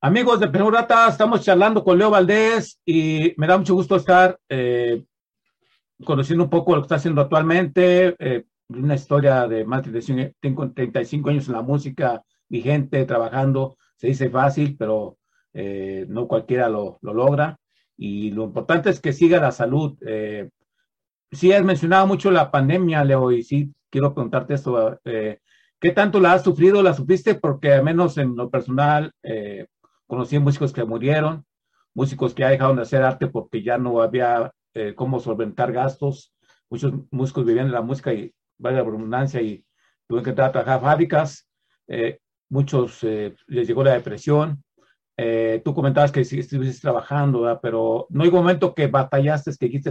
Amigos 0.00 0.38
de 0.38 0.46
Perú 0.46 0.70
estamos 1.08 1.42
charlando 1.42 1.82
con 1.82 1.98
Leo 1.98 2.10
Valdés 2.10 2.80
y 2.86 3.34
me 3.36 3.48
da 3.48 3.58
mucho 3.58 3.74
gusto 3.74 3.96
estar 3.96 4.38
eh, 4.48 5.02
conociendo 6.04 6.44
un 6.44 6.50
poco 6.50 6.76
lo 6.76 6.82
que 6.82 6.84
está 6.84 6.94
haciendo 6.94 7.22
actualmente. 7.22 8.14
Eh, 8.20 8.44
una 8.68 8.94
historia 8.94 9.48
de 9.48 9.64
más 9.64 9.82
de 9.82 10.32
35 10.40 11.28
años 11.28 11.48
en 11.48 11.54
la 11.54 11.62
música, 11.62 12.22
vigente, 12.48 13.04
trabajando. 13.04 13.76
Se 13.96 14.06
dice 14.06 14.30
fácil, 14.30 14.76
pero 14.78 15.18
eh, 15.52 16.06
no 16.08 16.28
cualquiera 16.28 16.68
lo, 16.68 17.00
lo, 17.02 17.12
logra. 17.12 17.58
Y 17.96 18.30
lo 18.30 18.44
importante 18.44 18.90
es 18.90 19.00
que 19.00 19.12
siga 19.12 19.40
la 19.40 19.50
salud. 19.50 19.98
Eh, 20.06 20.50
sí, 21.32 21.52
has 21.52 21.64
mencionado 21.64 22.06
mucho 22.06 22.30
la 22.30 22.50
pandemia, 22.50 23.04
Leo, 23.04 23.32
y 23.32 23.42
sí 23.42 23.72
quiero 23.90 24.14
preguntarte 24.14 24.54
esto. 24.54 24.98
Eh, 25.04 25.40
¿Qué 25.80 25.92
tanto 25.92 26.20
la 26.20 26.34
has 26.34 26.44
sufrido? 26.44 26.82
¿La 26.82 26.94
sufriste? 26.94 27.34
Porque 27.34 27.72
al 27.72 27.84
menos 27.84 28.18
en 28.18 28.36
lo 28.36 28.50
personal 28.50 29.12
eh, 29.22 29.66
conocí 30.06 30.38
músicos 30.38 30.72
que 30.72 30.84
murieron, 30.84 31.44
músicos 31.94 32.34
que 32.34 32.42
ya 32.42 32.50
dejaron 32.50 32.76
de 32.76 32.82
hacer 32.82 33.02
arte 33.02 33.28
porque 33.28 33.62
ya 33.62 33.78
no 33.78 34.02
había 34.02 34.52
eh, 34.74 34.94
cómo 34.94 35.20
solventar 35.20 35.72
gastos. 35.72 36.34
Muchos 36.68 36.92
músicos 37.10 37.44
vivían 37.44 37.66
de 37.66 37.72
la 37.72 37.82
música 37.82 38.12
y 38.12 38.32
vaya 38.58 38.82
redundancia 38.82 39.40
y 39.40 39.64
tuvieron 40.06 40.24
que 40.24 40.30
entrar 40.30 40.50
a 40.50 40.52
trabajar 40.52 40.80
fábricas. 40.82 41.48
Eh, 41.88 42.18
muchos 42.50 43.02
les 43.02 43.66
llegó 43.66 43.82
la 43.82 43.94
depresión. 43.94 44.62
Tú 45.64 45.74
comentabas 45.74 46.12
que 46.12 46.24
si 46.24 46.38
estuviste 46.40 46.80
trabajando, 46.80 47.42
¿verdad? 47.42 47.60
pero 47.62 48.06
no 48.08 48.24
hay 48.24 48.30
momento 48.30 48.74
que 48.74 48.86
batallaste, 48.86 49.52
que 49.58 49.66
dijiste, 49.66 49.90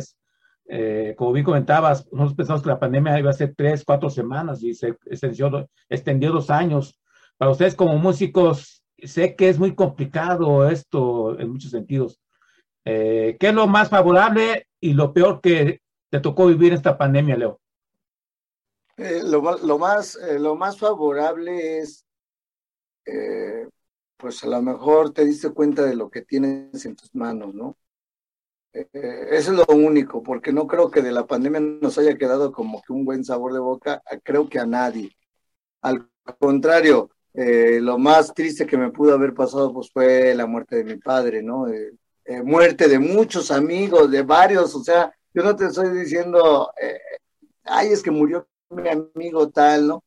eh, 0.71 1.15
como 1.17 1.31
bien 1.31 1.45
comentabas, 1.45 2.07
nosotros 2.11 2.35
pensamos 2.35 2.61
que 2.61 2.69
la 2.69 2.79
pandemia 2.79 3.17
iba 3.17 3.31
a 3.31 3.33
ser 3.33 3.55
tres, 3.57 3.83
cuatro 3.83 4.07
semanas 4.11 4.61
y 4.61 4.75
se 4.75 4.89
extendió, 5.07 5.67
extendió 5.89 6.31
dos 6.31 6.51
años. 6.51 7.01
Para 7.37 7.49
ustedes 7.49 7.73
como 7.73 7.97
músicos, 7.97 8.83
sé 9.01 9.35
que 9.35 9.49
es 9.49 9.57
muy 9.57 9.73
complicado 9.73 10.69
esto 10.69 11.39
en 11.39 11.49
muchos 11.49 11.71
sentidos. 11.71 12.21
Eh, 12.85 13.35
¿Qué 13.39 13.47
es 13.47 13.53
lo 13.55 13.65
más 13.65 13.89
favorable 13.89 14.67
y 14.79 14.93
lo 14.93 15.11
peor 15.11 15.41
que 15.41 15.81
te 16.11 16.19
tocó 16.19 16.45
vivir 16.45 16.73
esta 16.73 16.99
pandemia, 16.99 17.35
Leo? 17.35 17.59
Eh, 18.97 19.23
lo, 19.23 19.41
más, 19.79 20.17
eh, 20.17 20.37
lo 20.37 20.55
más 20.55 20.77
favorable 20.77 21.79
es, 21.79 22.05
pues 24.17 24.43
a 24.43 24.47
lo 24.47 24.61
mejor 24.61 25.13
te 25.13 25.25
diste 25.25 25.49
cuenta 25.49 25.83
de 25.83 25.95
lo 25.95 26.11
que 26.11 26.21
tienes 26.21 26.85
en 26.85 26.95
tus 26.95 27.15
manos, 27.15 27.55
¿no? 27.55 27.75
Eso 28.73 29.51
es 29.51 29.57
lo 29.57 29.65
único, 29.67 30.21
porque 30.23 30.53
no 30.53 30.67
creo 30.67 30.91
que 30.91 31.01
de 31.01 31.11
la 31.11 31.25
pandemia 31.25 31.59
nos 31.59 31.97
haya 31.97 32.17
quedado 32.17 32.51
como 32.51 32.81
que 32.81 32.93
un 32.93 33.05
buen 33.05 33.23
sabor 33.23 33.53
de 33.53 33.59
boca, 33.59 34.01
creo 34.23 34.47
que 34.49 34.59
a 34.59 34.65
nadie. 34.65 35.15
Al 35.81 36.09
contrario, 36.39 37.09
eh, 37.33 37.79
lo 37.81 37.97
más 37.97 38.33
triste 38.33 38.65
que 38.65 38.77
me 38.77 38.91
pudo 38.91 39.13
haber 39.13 39.33
pasado 39.33 39.73
pues 39.73 39.91
fue 39.91 40.33
la 40.35 40.45
muerte 40.45 40.77
de 40.77 40.83
mi 40.83 40.97
padre, 40.97 41.41
¿no? 41.41 41.67
Eh, 41.67 41.93
eh, 42.25 42.43
muerte 42.43 42.87
de 42.87 42.99
muchos 42.99 43.49
amigos, 43.49 44.11
de 44.11 44.21
varios, 44.21 44.75
o 44.75 44.83
sea, 44.83 45.11
yo 45.33 45.43
no 45.43 45.55
te 45.55 45.65
estoy 45.65 45.89
diciendo, 45.97 46.71
eh, 46.79 46.99
ay, 47.63 47.89
es 47.89 48.03
que 48.03 48.11
murió 48.11 48.47
mi 48.69 48.87
amigo 48.87 49.49
tal, 49.49 49.87
¿no? 49.87 50.03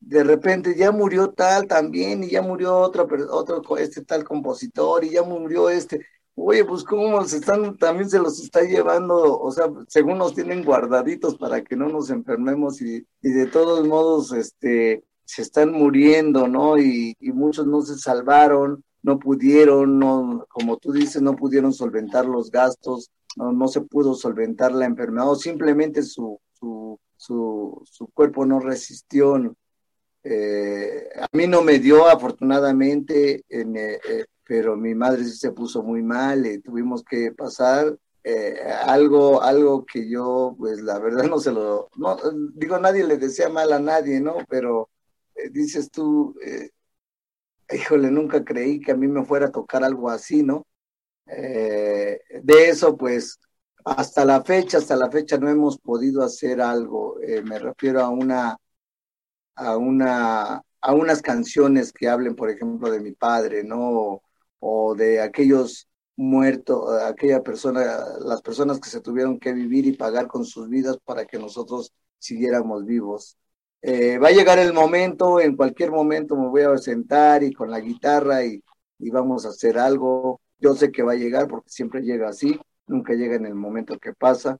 De 0.00 0.24
repente 0.24 0.74
ya 0.76 0.90
murió 0.90 1.30
tal 1.30 1.66
también 1.68 2.24
y 2.24 2.30
ya 2.30 2.42
murió 2.42 2.76
otro, 2.78 3.06
otro 3.30 3.76
este 3.78 4.04
tal 4.04 4.24
compositor 4.24 5.04
y 5.04 5.10
ya 5.10 5.22
murió 5.22 5.70
este. 5.70 6.06
Oye, 6.40 6.64
pues 6.64 6.84
cómo 6.84 7.24
se 7.24 7.38
están, 7.38 7.76
también 7.76 8.08
se 8.08 8.20
los 8.20 8.40
está 8.40 8.62
llevando, 8.62 9.40
o 9.40 9.50
sea, 9.50 9.66
según 9.88 10.18
nos 10.18 10.34
tienen 10.34 10.64
guardaditos 10.64 11.36
para 11.36 11.62
que 11.64 11.74
no 11.74 11.88
nos 11.88 12.10
enfermemos 12.10 12.80
y, 12.80 13.04
y 13.22 13.30
de 13.30 13.46
todos 13.46 13.86
modos, 13.86 14.32
este, 14.32 15.02
se 15.24 15.42
están 15.42 15.72
muriendo, 15.72 16.46
¿no? 16.46 16.78
Y, 16.78 17.16
y, 17.18 17.32
muchos 17.32 17.66
no 17.66 17.82
se 17.82 17.98
salvaron, 17.98 18.84
no 19.02 19.18
pudieron, 19.18 19.98
no, 19.98 20.46
como 20.48 20.76
tú 20.76 20.92
dices, 20.92 21.20
no 21.20 21.34
pudieron 21.34 21.72
solventar 21.72 22.24
los 22.26 22.52
gastos, 22.52 23.10
no, 23.36 23.52
no 23.52 23.66
se 23.66 23.80
pudo 23.80 24.14
solventar 24.14 24.72
la 24.72 24.86
enfermedad, 24.86 25.30
o 25.30 25.34
simplemente 25.34 26.02
su, 26.04 26.40
su, 26.52 27.00
su, 27.16 27.82
su 27.84 28.06
cuerpo 28.08 28.46
no 28.46 28.60
resistió. 28.60 29.54
Eh, 30.22 31.08
a 31.20 31.26
mí 31.32 31.48
no 31.48 31.62
me 31.62 31.80
dio, 31.80 32.06
afortunadamente, 32.08 33.44
en, 33.48 33.76
eh, 33.76 33.98
eh, 34.08 34.24
pero 34.48 34.76
mi 34.76 34.94
madre 34.94 35.24
sí 35.24 35.36
se 35.38 35.52
puso 35.52 35.82
muy 35.84 36.02
mal 36.02 36.46
y 36.46 36.60
tuvimos 36.60 37.04
que 37.04 37.32
pasar 37.32 37.96
eh, 38.24 38.58
algo, 38.86 39.42
algo 39.42 39.84
que 39.86 40.08
yo, 40.10 40.56
pues 40.58 40.80
la 40.82 40.98
verdad 40.98 41.24
no 41.28 41.38
se 41.38 41.52
lo, 41.52 41.90
no, 41.96 42.16
digo, 42.54 42.78
nadie 42.80 43.04
le 43.04 43.18
desea 43.18 43.48
mal 43.50 43.72
a 43.72 43.78
nadie, 43.78 44.20
¿no? 44.20 44.36
Pero 44.48 44.90
dices 45.52 45.90
tú, 45.90 46.34
eh, 46.44 46.70
híjole, 47.70 48.10
nunca 48.10 48.44
creí 48.44 48.80
que 48.80 48.92
a 48.92 48.96
mí 48.96 49.08
me 49.08 49.24
fuera 49.24 49.46
a 49.46 49.52
tocar 49.52 49.84
algo 49.84 50.10
así, 50.10 50.42
¿no? 50.42 50.66
Eh, 51.26 52.20
de 52.42 52.68
eso, 52.68 52.96
pues, 52.96 53.38
hasta 53.84 54.24
la 54.24 54.42
fecha, 54.44 54.78
hasta 54.78 54.96
la 54.96 55.10
fecha 55.10 55.38
no 55.38 55.48
hemos 55.48 55.78
podido 55.78 56.22
hacer 56.22 56.60
algo. 56.60 57.20
Eh, 57.22 57.42
me 57.42 57.58
refiero 57.58 58.00
a 58.00 58.08
una, 58.10 58.56
a 59.56 59.76
una, 59.76 60.62
a 60.80 60.94
unas 60.94 61.22
canciones 61.22 61.92
que 61.92 62.08
hablen, 62.08 62.34
por 62.36 62.50
ejemplo, 62.50 62.90
de 62.90 63.00
mi 63.00 63.12
padre, 63.12 63.64
¿no? 63.64 64.22
O 64.60 64.94
de 64.94 65.20
aquellos 65.20 65.88
muertos, 66.16 67.00
aquella 67.02 67.42
persona, 67.42 67.80
las 68.20 68.42
personas 68.42 68.80
que 68.80 68.90
se 68.90 69.00
tuvieron 69.00 69.38
que 69.38 69.52
vivir 69.52 69.86
y 69.86 69.96
pagar 69.96 70.26
con 70.28 70.44
sus 70.44 70.68
vidas 70.68 70.98
para 71.04 71.26
que 71.26 71.38
nosotros 71.38 71.92
siguiéramos 72.18 72.84
vivos. 72.84 73.38
Eh, 73.82 74.18
va 74.18 74.28
a 74.28 74.32
llegar 74.32 74.58
el 74.58 74.72
momento, 74.72 75.40
en 75.40 75.56
cualquier 75.56 75.92
momento 75.92 76.36
me 76.36 76.48
voy 76.48 76.62
a 76.62 76.76
sentar 76.78 77.44
y 77.44 77.52
con 77.52 77.70
la 77.70 77.80
guitarra 77.80 78.44
y, 78.44 78.62
y, 78.98 79.10
vamos 79.10 79.46
a 79.46 79.50
hacer 79.50 79.78
algo. 79.78 80.40
Yo 80.58 80.74
sé 80.74 80.90
que 80.90 81.02
va 81.04 81.12
a 81.12 81.14
llegar 81.16 81.46
porque 81.48 81.70
siempre 81.70 82.02
llega 82.02 82.28
así, 82.28 82.58
nunca 82.88 83.14
llega 83.14 83.36
en 83.36 83.46
el 83.46 83.54
momento 83.54 83.98
que 83.98 84.12
pasa. 84.14 84.58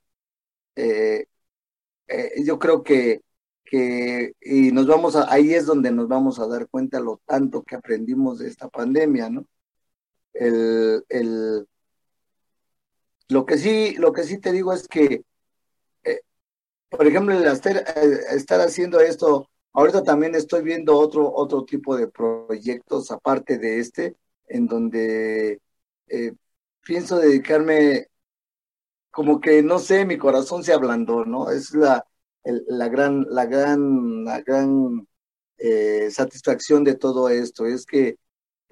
Eh, 0.77 1.27
eh, 2.09 2.43
yo 2.45 2.59
creo 2.59 2.83
que, 2.83 3.23
que 3.65 4.35
y 4.41 4.73
nos 4.73 4.87
vamos 4.87 5.17
a, 5.17 5.33
ahí 5.33 5.55
es 5.55 5.67
donde 5.67 5.91
nos 5.93 6.09
vamos 6.09 6.39
a 6.41 6.47
dar 6.47 6.69
cuenta 6.69 7.01
lo 7.01 7.21
tanto 7.27 7.63
que 7.65 7.77
aprendimos 7.77 8.39
de 8.41 8.49
esta 8.49 8.69
pandemia, 8.69 9.31
¿no? 9.31 9.47
El, 10.39 11.05
el, 11.09 11.67
lo 13.29 13.47
que 13.47 13.59
sí, 13.59 13.95
lo 13.97 14.13
que 14.13 14.25
sí 14.25 14.39
te 14.39 14.53
digo 14.53 14.73
es 14.73 14.87
que 14.89 15.23
por 16.89 17.07
ejemplo, 17.07 17.35
el 17.35 17.45
eh, 17.47 18.21
estar 18.33 18.61
haciendo 18.61 19.01
esto, 19.01 19.49
ahorita 19.73 20.03
también 20.03 20.35
estoy 20.35 20.63
viendo 20.63 20.97
otro, 20.99 21.33
otro 21.33 21.65
tipo 21.65 21.97
de 21.97 22.09
proyectos 22.09 23.11
aparte 23.11 23.59
de 23.59 23.81
este, 23.81 24.17
en 24.47 24.67
donde 24.67 25.61
eh, 26.09 26.33
pienso 26.85 27.19
dedicarme, 27.19 28.09
como 29.11 29.41
que, 29.41 29.63
no 29.63 29.79
sé, 29.79 30.05
mi 30.05 30.19
corazón 30.19 30.65
se 30.65 30.73
ablandó, 30.73 31.25
¿no? 31.25 31.51
Es 31.51 31.75
la, 31.75 32.07
la 32.45 32.89
gran, 32.89 33.27
la 33.29 33.47
gran, 33.47 34.25
la 34.25 34.41
gran 34.41 35.07
eh, 35.59 36.11
satisfacción 36.11 36.85
de 36.85 36.95
todo 36.95 37.29
esto, 37.29 37.67
es 37.67 37.85
que, 37.87 38.17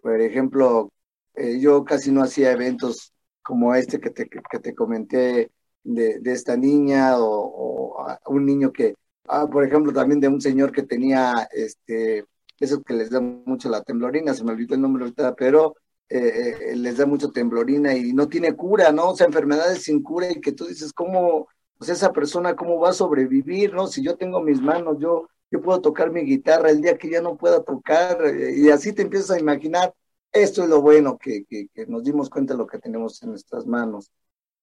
por 0.03 0.21
ejemplo, 0.21 0.91
eh, 1.37 1.59
yo 1.61 1.84
casi 1.84 2.11
no 2.11 2.22
hacía 2.22 2.53
eventos 2.53 3.12
como 3.43 3.74
este 3.74 4.01
que 4.01 4.11
te, 4.11 4.28
que 4.28 4.59
te 4.59 4.74
comenté 4.74 5.53
de, 5.84 6.18
de 6.20 6.32
esta 6.32 6.57
niña 6.57 7.18
o, 7.18 7.97
o, 7.97 8.18
un 8.28 8.45
niño 8.45 8.72
que, 8.72 8.95
ah, 9.28 9.49
por 9.49 9.64
ejemplo, 9.64 9.93
también 9.93 10.20
de 10.20 10.28
un 10.28 10.41
señor 10.41 10.72
que 10.72 10.82
tenía, 10.82 11.49
este, 11.53 12.24
eso 12.59 12.82
que 12.82 12.95
les 12.95 13.11
da 13.11 13.20
mucho 13.20 13.68
la 13.68 13.82
temblorina, 13.82 14.34
se 14.34 14.45
me 14.45 14.53
olvidó 14.53 14.74
el 14.74 14.80
nombre 14.80 15.05
ahorita, 15.05 15.34
pero 15.37 15.76
eh, 16.09 16.72
eh, 16.72 16.76
les 16.76 16.97
da 16.99 17.07
mucho 17.07 17.30
temblorina 17.32 17.95
y 17.95 18.12
no 18.12 18.28
tiene 18.28 18.55
cura, 18.55 18.93
¿no? 18.93 19.11
O 19.11 19.16
sea, 19.16 19.26
enfermedades 19.26 19.82
sin 19.82 20.03
cura 20.03 20.30
y 20.30 20.41
que 20.41 20.53
tú 20.53 20.66
dices, 20.66 20.93
¿cómo, 20.93 21.49
pues 21.78 21.91
esa 21.91 22.12
persona, 22.12 22.55
cómo 22.57 22.78
va 22.80 22.91
a 22.91 22.93
sobrevivir, 22.93 23.74
¿no? 23.74 23.87
Si 23.89 24.03
yo 24.03 24.16
tengo 24.16 24.41
mis 24.41 24.61
manos, 24.61 24.99
yo, 25.01 25.28
yo 25.51 25.61
puedo 25.61 25.80
tocar 25.80 26.11
mi 26.12 26.22
guitarra 26.22 26.70
el 26.70 26.80
día 26.80 26.97
que 26.97 27.11
ya 27.11 27.20
no 27.20 27.37
pueda 27.37 27.62
tocar 27.62 28.24
eh, 28.26 28.55
y 28.57 28.70
así 28.70 28.93
te 28.93 29.03
empiezas 29.03 29.32
a 29.32 29.41
imaginar, 29.41 29.95
esto 30.43 30.62
es 30.62 30.68
lo 30.68 30.80
bueno, 30.82 31.18
que, 31.18 31.45
nos 31.89 32.05
dimos 32.05 32.30
cuenta 32.30 32.55
de 32.55 32.59
lo 32.59 32.66
que 32.66 32.78
tenemos 32.78 33.22
en 33.22 33.30
nuestras 33.30 33.66
manos. 33.66 34.11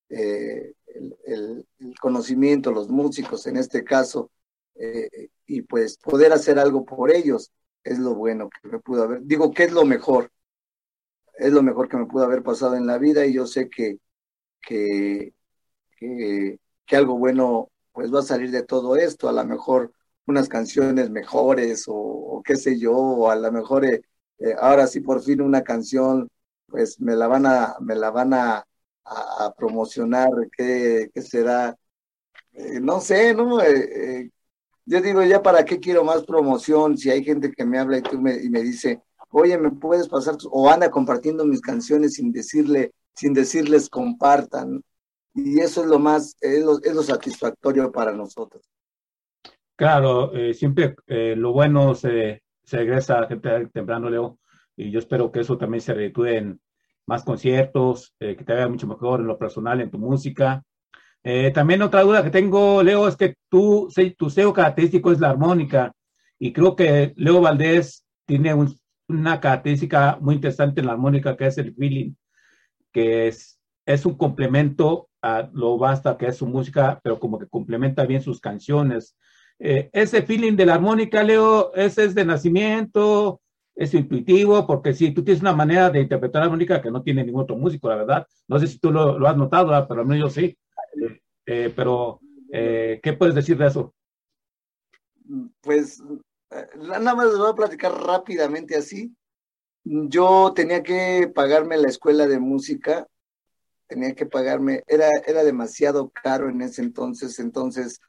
Eh, 0.09 0.73
el, 1.25 1.65
conocimiento, 1.99 2.71
los 2.71 2.89
músicos 2.89 3.47
en 3.47 3.57
este 3.57 3.83
caso, 3.83 4.31
eh, 4.75 5.29
y 5.45 5.61
pues 5.63 5.97
poder 5.97 6.33
hacer 6.33 6.59
algo 6.59 6.85
por 6.85 7.11
ellos 7.11 7.51
es 7.83 7.99
lo 7.99 8.15
bueno 8.15 8.49
que 8.49 8.67
me 8.69 8.79
pudo 8.79 9.03
haber, 9.03 9.21
digo 9.23 9.51
que 9.51 9.63
es 9.63 9.71
lo 9.71 9.85
mejor, 9.85 10.31
es 11.37 11.51
lo 11.51 11.63
mejor 11.63 11.89
que 11.89 11.97
me 11.97 12.05
pudo 12.05 12.23
haber 12.25 12.43
pasado 12.43 12.75
en 12.75 12.87
la 12.87 12.97
vida 12.97 13.25
y 13.25 13.33
yo 13.33 13.45
sé 13.47 13.69
que, 13.69 13.99
que, 14.61 15.33
que, 15.97 16.59
algo 16.95 17.17
bueno 17.17 17.71
pues 17.91 18.13
va 18.13 18.19
a 18.19 18.23
salir 18.23 18.51
de 18.51 18.63
todo 18.63 18.95
esto, 18.95 19.29
a 19.29 19.33
lo 19.33 19.43
mejor 19.45 19.93
unas 20.25 20.47
canciones 20.49 21.09
mejores 21.09 21.87
o, 21.87 21.95
o 21.95 22.43
qué 22.43 22.55
sé 22.55 22.79
yo, 22.79 22.93
o 22.93 23.29
a 23.29 23.35
lo 23.35 23.51
mejor 23.51 23.85
eh, 23.85 24.01
eh, 24.43 24.55
ahora 24.59 24.87
sí 24.87 24.99
por 24.99 25.21
fin 25.21 25.41
una 25.41 25.63
canción 25.63 26.27
pues 26.67 26.99
me 26.99 27.15
la 27.15 27.27
van 27.27 27.45
a, 27.45 27.75
me 27.79 27.95
la 27.95 28.11
van 28.11 28.33
a, 28.33 28.65
promocionar 29.57 30.29
qué, 30.57 31.09
qué, 31.13 31.21
será 31.21 31.75
eh, 32.53 32.79
no 32.79 33.01
sé, 33.01 33.33
¿no? 33.33 33.61
Eh, 33.61 34.31
yo 34.85 35.01
digo, 35.01 35.23
ya 35.23 35.41
para 35.41 35.65
qué 35.65 35.79
quiero 35.79 36.03
más 36.03 36.23
promoción 36.23 36.97
si 36.97 37.09
hay 37.09 37.23
gente 37.23 37.51
que 37.51 37.65
me 37.65 37.79
habla 37.79 37.97
y, 37.97 38.01
tú 38.01 38.19
me, 38.19 38.35
y 38.35 38.49
me 38.49 38.61
dice, 38.61 39.01
oye, 39.29 39.57
¿me 39.57 39.71
puedes 39.71 40.07
pasar? 40.07 40.35
O 40.51 40.69
anda 40.69 40.89
compartiendo 40.89 41.45
mis 41.45 41.61
canciones 41.61 42.13
sin 42.13 42.31
decirle, 42.31 42.93
sin 43.13 43.33
decirles 43.33 43.89
compartan. 43.89 44.81
Y 45.35 45.59
eso 45.59 45.81
es 45.81 45.87
lo 45.87 45.99
más, 45.99 46.35
es 46.39 46.63
lo, 46.63 46.81
es 46.81 46.93
lo 46.93 47.03
satisfactorio 47.03 47.91
para 47.91 48.13
nosotros. 48.13 48.63
Claro, 49.75 50.31
siempre 50.53 50.95
lo 51.07 51.51
bueno 51.51 51.93
se, 51.93 52.41
se 52.63 52.77
regresa 52.77 53.27
gente 53.27 53.67
temprano, 53.67 54.09
Leo, 54.09 54.39
y 54.75 54.91
yo 54.91 54.99
espero 54.99 55.31
que 55.31 55.41
eso 55.41 55.57
también 55.57 55.81
se 55.81 55.93
reditúe 55.93 56.25
en 56.25 56.61
más 57.05 57.23
conciertos, 57.23 58.15
que 58.19 58.35
te 58.35 58.53
vaya 58.53 58.67
mucho 58.67 58.87
mejor 58.87 59.19
en 59.19 59.27
lo 59.27 59.37
personal, 59.37 59.81
en 59.81 59.91
tu 59.91 59.97
música, 59.97 60.63
eh, 61.23 61.51
también 61.51 61.81
otra 61.81 62.01
duda 62.01 62.21
que 62.21 62.29
tengo, 62.29 62.83
Leo, 62.83 63.07
es 63.07 63.15
que 63.15 63.35
tú, 63.49 63.87
tu 64.17 64.29
sello 64.29 64.51
característico 64.51 65.11
es 65.11 65.21
la 65.21 65.29
armónica 65.29 65.93
y 66.37 66.51
creo 66.51 66.75
que 66.75 67.13
Leo 67.15 67.39
Valdés 67.39 68.05
tiene 68.25 68.53
una 69.07 69.39
característica 69.39 70.17
muy 70.19 70.35
interesante 70.35 70.81
en 70.81 70.87
la 70.87 70.93
armónica 70.93 71.37
que 71.37 71.47
es 71.47 71.57
el 71.57 71.73
feeling, 71.73 72.13
que 72.91 73.29
es, 73.29 73.57
es 73.85 74.05
un 74.05 74.17
complemento 74.17 75.09
a 75.21 75.49
lo 75.53 75.77
basta 75.77 76.17
que 76.17 76.27
es 76.27 76.37
su 76.37 76.45
música, 76.45 76.99
pero 77.01 77.19
como 77.19 77.39
que 77.39 77.47
complementa 77.47 78.05
bien 78.05 78.21
sus 78.21 78.41
canciones. 78.41 79.15
Eh, 79.65 79.89
ese 79.93 80.23
feeling 80.23 80.57
de 80.57 80.65
la 80.65 80.73
armónica, 80.73 81.23
Leo, 81.23 81.73
ese 81.73 82.03
es 82.03 82.13
de 82.13 82.25
nacimiento, 82.25 83.39
es 83.73 83.93
intuitivo, 83.93 84.67
porque 84.67 84.93
si 84.93 85.11
tú 85.11 85.23
tienes 85.23 85.41
una 85.41 85.53
manera 85.53 85.89
de 85.89 86.01
interpretar 86.01 86.41
la 86.41 86.47
armónica 86.47 86.81
que 86.81 86.91
no 86.91 87.01
tiene 87.01 87.23
ningún 87.23 87.43
otro 87.43 87.55
músico, 87.55 87.87
la 87.87 87.95
verdad. 87.95 88.27
No 88.45 88.59
sé 88.59 88.67
si 88.67 88.77
tú 88.77 88.91
lo, 88.91 89.25
has 89.25 89.37
notado, 89.37 89.69
pero 89.87 90.01
a 90.01 90.03
mí 90.03 90.19
yo 90.19 90.29
sí. 90.29 90.57
Eh, 91.45 91.71
pero, 91.73 92.19
eh, 92.51 92.99
¿qué 93.01 93.13
puedes 93.13 93.35
decir 93.35 93.57
de 93.57 93.67
eso? 93.67 93.95
Pues 95.61 96.03
eh, 96.51 96.67
nada 96.75 97.15
más 97.15 97.27
les 97.27 97.37
voy 97.37 97.49
a 97.49 97.55
platicar 97.55 97.93
rápidamente 97.93 98.75
así. 98.75 99.15
Yo 99.85 100.51
tenía 100.53 100.83
que 100.83 101.31
pagarme 101.33 101.77
la 101.77 101.87
escuela 101.87 102.27
de 102.27 102.37
música, 102.37 103.07
tenía 103.87 104.13
que 104.13 104.25
pagarme, 104.25 104.83
era, 104.87 105.07
era 105.25 105.41
demasiado 105.45 106.09
caro 106.09 106.49
en 106.49 106.61
ese 106.63 106.81
entonces, 106.81 107.39
entonces 107.39 108.01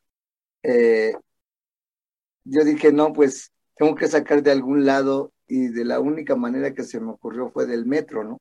yo 2.44 2.64
dije, 2.64 2.92
no, 2.92 3.12
pues 3.12 3.52
tengo 3.76 3.94
que 3.94 4.08
sacar 4.08 4.42
de 4.42 4.52
algún 4.52 4.84
lado 4.86 5.32
y 5.46 5.68
de 5.68 5.84
la 5.84 6.00
única 6.00 6.36
manera 6.36 6.74
que 6.74 6.84
se 6.84 7.00
me 7.00 7.10
ocurrió 7.10 7.50
fue 7.50 7.66
del 7.66 7.86
metro, 7.86 8.24
¿no? 8.24 8.40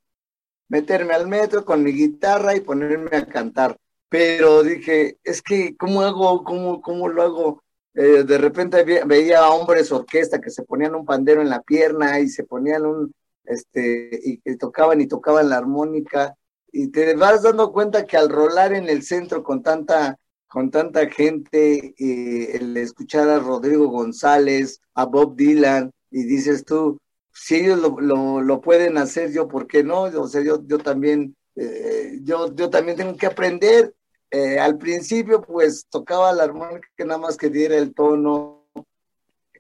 Meterme 0.70 1.14
al 1.14 1.28
metro 1.28 1.66
con 1.66 1.84
mi 1.84 1.92
guitarra 1.92 2.56
y 2.56 2.62
ponerme 2.62 3.18
a 3.18 3.26
cantar 3.26 3.78
pero 4.14 4.62
dije, 4.62 5.18
es 5.24 5.42
que, 5.42 5.76
¿cómo 5.76 6.04
hago? 6.04 6.44
¿Cómo, 6.44 6.84
cómo 6.84 7.08
lo 7.08 7.24
hago? 7.24 7.64
Eh, 7.96 8.24
de 8.24 8.38
repente 8.38 8.84
veía 9.08 9.50
hombres 9.50 9.92
orquesta 9.92 10.40
que 10.40 10.52
se 10.52 10.62
ponían 10.62 10.94
un 10.94 11.04
pandero 11.04 11.42
en 11.42 11.50
la 11.50 11.64
pierna 11.64 12.20
y 12.20 12.30
se 12.30 12.44
ponían 12.44 12.86
un, 12.86 13.12
este, 13.44 14.40
y, 14.46 14.58
tocaban 14.58 15.02
y 15.02 15.08
tocaban 15.08 15.50
la 15.50 15.58
armónica, 15.58 16.36
y 16.72 16.90
te 16.90 17.16
vas 17.16 17.42
dando 17.42 17.72
cuenta 17.72 18.06
que 18.06 18.16
al 18.16 18.30
rolar 18.30 18.74
en 18.74 18.88
el 18.88 19.02
centro 19.02 19.42
con 19.42 19.64
tanta, 19.64 20.20
con 20.54 20.70
tanta 20.70 21.10
gente, 21.10 21.96
el 21.98 22.78
escuchar 22.78 23.28
a 23.28 23.40
Rodrigo 23.40 23.88
González, 23.88 24.82
a 24.94 25.06
Bob 25.06 25.36
Dylan, 25.36 25.92
y 26.12 26.26
dices 26.26 26.64
tú, 26.64 27.00
si 27.34 27.56
ellos 27.56 27.80
lo, 27.80 28.40
lo, 28.40 28.62
pueden 28.62 29.00
hacer, 29.00 29.32
yo, 29.32 29.48
¿por 29.48 29.66
qué 29.66 29.84
no? 29.84 30.04
O 30.04 30.28
sea, 30.28 30.44
yo, 30.44 30.64
yo 30.68 30.78
también, 30.78 31.36
eh, 31.56 32.20
yo, 32.22 32.54
yo 32.54 32.70
también 32.70 32.96
tengo 32.96 33.18
que 33.18 33.26
aprender, 33.26 33.96
eh, 34.30 34.60
al 34.60 34.78
principio, 34.78 35.42
pues 35.42 35.88
tocaba 35.90 36.32
la 36.34 36.44
armónica 36.44 36.88
que 36.96 37.04
nada 37.04 37.20
más 37.20 37.36
que 37.36 37.50
diera 37.50 37.76
el 37.76 37.96
tono. 37.96 38.62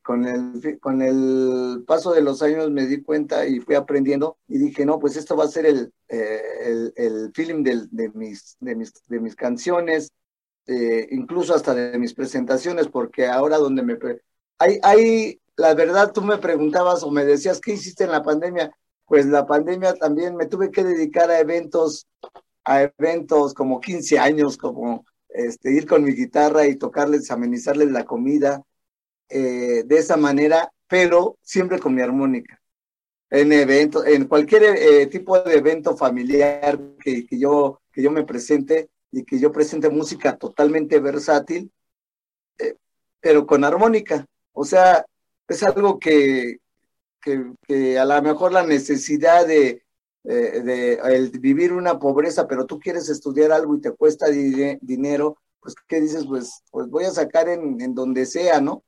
Con 0.04 0.26
el, 0.28 0.80
con 0.82 1.02
el 1.02 1.86
paso 1.88 2.12
de 2.12 2.22
los 2.22 2.42
años 2.44 2.70
me 2.70 2.86
di 2.86 3.02
cuenta 3.02 3.48
y 3.48 3.62
fui 3.62 3.74
aprendiendo 3.74 4.38
y 4.50 4.58
dije, 4.58 4.86
no, 4.86 5.00
pues 5.00 5.16
esto 5.16 5.38
va 5.38 5.46
a 5.46 5.48
ser 5.48 5.66
el, 5.66 5.94
eh, 6.10 6.42
el, 6.62 6.94
el 6.98 7.32
feeling 7.34 7.64
de, 7.64 8.10
mis, 8.14 8.58
de, 8.60 8.76
mis, 8.76 8.94
de 9.08 9.20
mis 9.22 9.34
canciones, 9.34 10.12
eh, 10.68 11.08
incluso 11.12 11.54
hasta 11.54 11.74
de 11.74 11.98
mis 11.98 12.14
presentaciones, 12.14 12.88
porque 12.88 13.28
ahora 13.28 13.58
donde 13.58 13.84
me... 13.84 13.98
Hay, 14.60 14.80
hay, 14.84 15.42
la 15.56 15.74
verdad, 15.74 16.12
tú 16.14 16.22
me 16.22 16.38
preguntabas 16.38 17.04
o 17.04 17.12
me 17.12 17.26
decías, 17.26 17.60
¿qué 17.60 17.74
hiciste 17.74 18.04
en 18.04 18.12
la 18.12 18.24
pandemia? 18.24 18.72
Pues 19.06 19.26
la 19.26 19.46
pandemia 19.46 19.94
también 19.96 20.36
me 20.36 20.46
tuve 20.46 20.72
que 20.72 20.84
dedicar 20.84 21.30
a 21.30 21.40
eventos 21.40 22.08
a 22.66 22.84
eventos 22.84 23.54
como 23.54 23.80
15 23.82 24.20
años, 24.20 24.58
como 24.58 25.06
este, 25.30 25.74
ir 25.74 25.88
con 25.88 26.04
mi 26.04 26.14
guitarra 26.14 26.66
y 26.68 26.76
tocarles, 26.76 27.32
amenizarles 27.32 27.92
la 27.92 28.06
comida 28.06 28.64
eh, 29.30 29.84
de 29.86 29.98
esa 29.98 30.18
manera, 30.18 30.72
pero 30.88 31.38
siempre 31.42 31.80
con 31.80 31.96
mi 31.96 32.02
armónica. 32.02 32.62
En 33.30 33.52
eventos, 33.52 34.06
en 34.06 34.26
cualquier 34.26 34.64
eh, 34.78 35.08
tipo 35.08 35.40
de 35.40 35.56
evento 35.56 35.98
familiar 35.98 36.80
que, 37.00 37.26
que, 37.26 37.40
yo, 37.40 37.82
que 37.92 38.04
yo 38.04 38.12
me 38.12 38.24
presente 38.24 38.90
y 39.14 39.24
que 39.24 39.40
yo 39.40 39.52
presente 39.52 39.90
música 39.90 40.36
totalmente 40.38 41.00
versátil, 41.00 41.72
eh, 42.58 42.76
pero 43.22 43.46
con 43.46 43.64
armónica. 43.64 44.26
O 44.52 44.66
sea, 44.66 45.06
es 45.48 45.64
algo 45.64 46.00
que, 46.00 46.58
que, 47.22 47.54
que 47.68 48.00
a 48.00 48.06
lo 48.06 48.22
mejor 48.22 48.52
la 48.52 48.64
necesidad 48.64 49.46
de, 49.46 49.84
eh, 50.24 50.62
de 50.62 51.30
vivir 51.40 51.72
una 51.74 52.00
pobreza, 52.00 52.48
pero 52.48 52.66
tú 52.66 52.80
quieres 52.80 53.08
estudiar 53.08 53.52
algo 53.52 53.76
y 53.76 53.82
te 53.82 53.92
cuesta 53.92 54.28
dinero, 54.30 55.38
pues 55.60 55.76
¿qué 55.88 56.02
dices? 56.02 56.26
Pues, 56.26 56.64
pues 56.72 56.90
voy 56.90 57.06
a 57.06 57.12
sacar 57.12 57.48
en, 57.50 57.80
en 57.82 57.94
donde 57.94 58.26
sea, 58.26 58.60
¿no? 58.60 58.84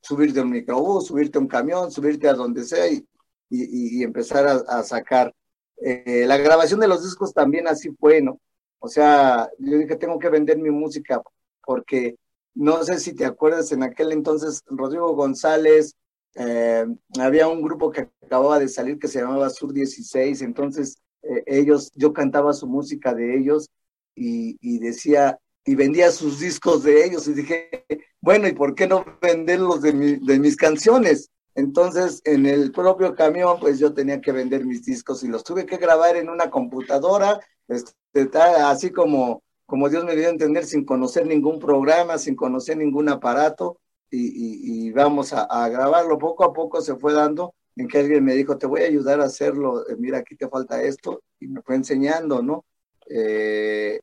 subirte 0.00 0.40
un 0.40 0.50
microbús, 0.50 1.06
subirte 1.06 1.38
a 1.38 1.40
un 1.40 1.48
camión, 1.48 1.90
subirte 1.90 2.28
a 2.28 2.34
donde 2.34 2.64
sea 2.64 2.88
y, 2.88 3.04
y, 3.50 3.98
y 3.98 4.02
empezar 4.02 4.46
a, 4.46 4.82
sacar. 4.84 5.34
Eh, 5.78 6.24
la 6.26 6.36
grabación 6.36 6.80
de 6.80 6.88
los 6.88 7.02
discos 7.02 7.34
también 7.34 7.66
así 7.66 7.90
fue, 7.98 8.22
¿no? 8.22 8.40
O 8.78 8.88
sea, 8.88 9.50
yo 9.58 9.78
dije, 9.78 9.96
tengo 9.96 10.18
que 10.18 10.28
vender 10.28 10.58
mi 10.58 10.70
música 10.70 11.22
porque 11.64 12.16
no 12.54 12.82
sé 12.84 12.98
si 13.00 13.14
te 13.14 13.26
acuerdas, 13.26 13.70
en 13.72 13.82
aquel 13.82 14.12
entonces 14.12 14.62
Rodrigo 14.66 15.14
González, 15.14 15.94
eh, 16.34 16.86
había 17.18 17.48
un 17.48 17.62
grupo 17.62 17.90
que 17.90 18.08
acababa 18.22 18.58
de 18.58 18.68
salir 18.68 18.98
que 18.98 19.08
se 19.08 19.20
llamaba 19.20 19.50
Sur 19.50 19.72
16, 19.72 20.42
entonces 20.42 20.98
eh, 21.22 21.42
ellos, 21.46 21.92
yo 21.94 22.12
cantaba 22.12 22.52
su 22.52 22.66
música 22.66 23.14
de 23.14 23.38
ellos 23.38 23.68
y, 24.14 24.78
decía, 24.78 25.38
y 25.64 25.74
vendía 25.74 26.10
sus 26.10 26.40
discos 26.40 26.82
de 26.82 27.04
ellos 27.04 27.28
y 27.28 27.34
dije, 27.34 27.84
bueno, 28.20 28.48
¿y 28.48 28.52
por 28.52 28.74
qué 28.74 28.86
no 28.86 29.04
venderlos 29.20 29.82
de, 29.82 29.92
de 29.92 30.38
mis 30.38 30.56
canciones? 30.56 31.30
Entonces, 31.56 32.20
en 32.24 32.44
el 32.44 32.70
propio 32.70 33.14
camión, 33.14 33.58
pues 33.58 33.78
yo 33.78 33.94
tenía 33.94 34.20
que 34.20 34.30
vender 34.30 34.66
mis 34.66 34.84
discos 34.84 35.24
y 35.24 35.28
los 35.28 35.42
tuve 35.42 35.64
que 35.64 35.78
grabar 35.78 36.16
en 36.16 36.28
una 36.28 36.50
computadora, 36.50 37.40
este, 37.66 37.94
así 38.38 38.90
como, 38.90 39.42
como 39.64 39.88
Dios 39.88 40.04
me 40.04 40.14
dio 40.14 40.26
a 40.26 40.30
entender, 40.30 40.66
sin 40.66 40.84
conocer 40.84 41.26
ningún 41.26 41.58
programa, 41.58 42.18
sin 42.18 42.36
conocer 42.36 42.76
ningún 42.76 43.08
aparato 43.08 43.80
y, 44.10 44.90
vamos 44.92 45.32
a, 45.32 45.68
grabarlo. 45.70 46.18
Poco 46.18 46.44
a 46.44 46.52
poco 46.52 46.82
se 46.82 46.94
fue 46.96 47.14
dando 47.14 47.54
en 47.74 47.88
que 47.88 47.98
alguien 48.00 48.24
me 48.24 48.34
dijo, 48.34 48.58
te 48.58 48.66
voy 48.66 48.82
a 48.82 48.86
ayudar 48.86 49.20
a 49.22 49.24
hacerlo, 49.24 49.88
eh, 49.88 49.96
mira, 49.98 50.18
aquí 50.18 50.36
te 50.36 50.48
falta 50.48 50.82
esto, 50.82 51.22
y 51.40 51.46
me 51.48 51.62
fue 51.62 51.76
enseñando, 51.76 52.42
¿no? 52.42 52.64
Eh, 53.08 54.00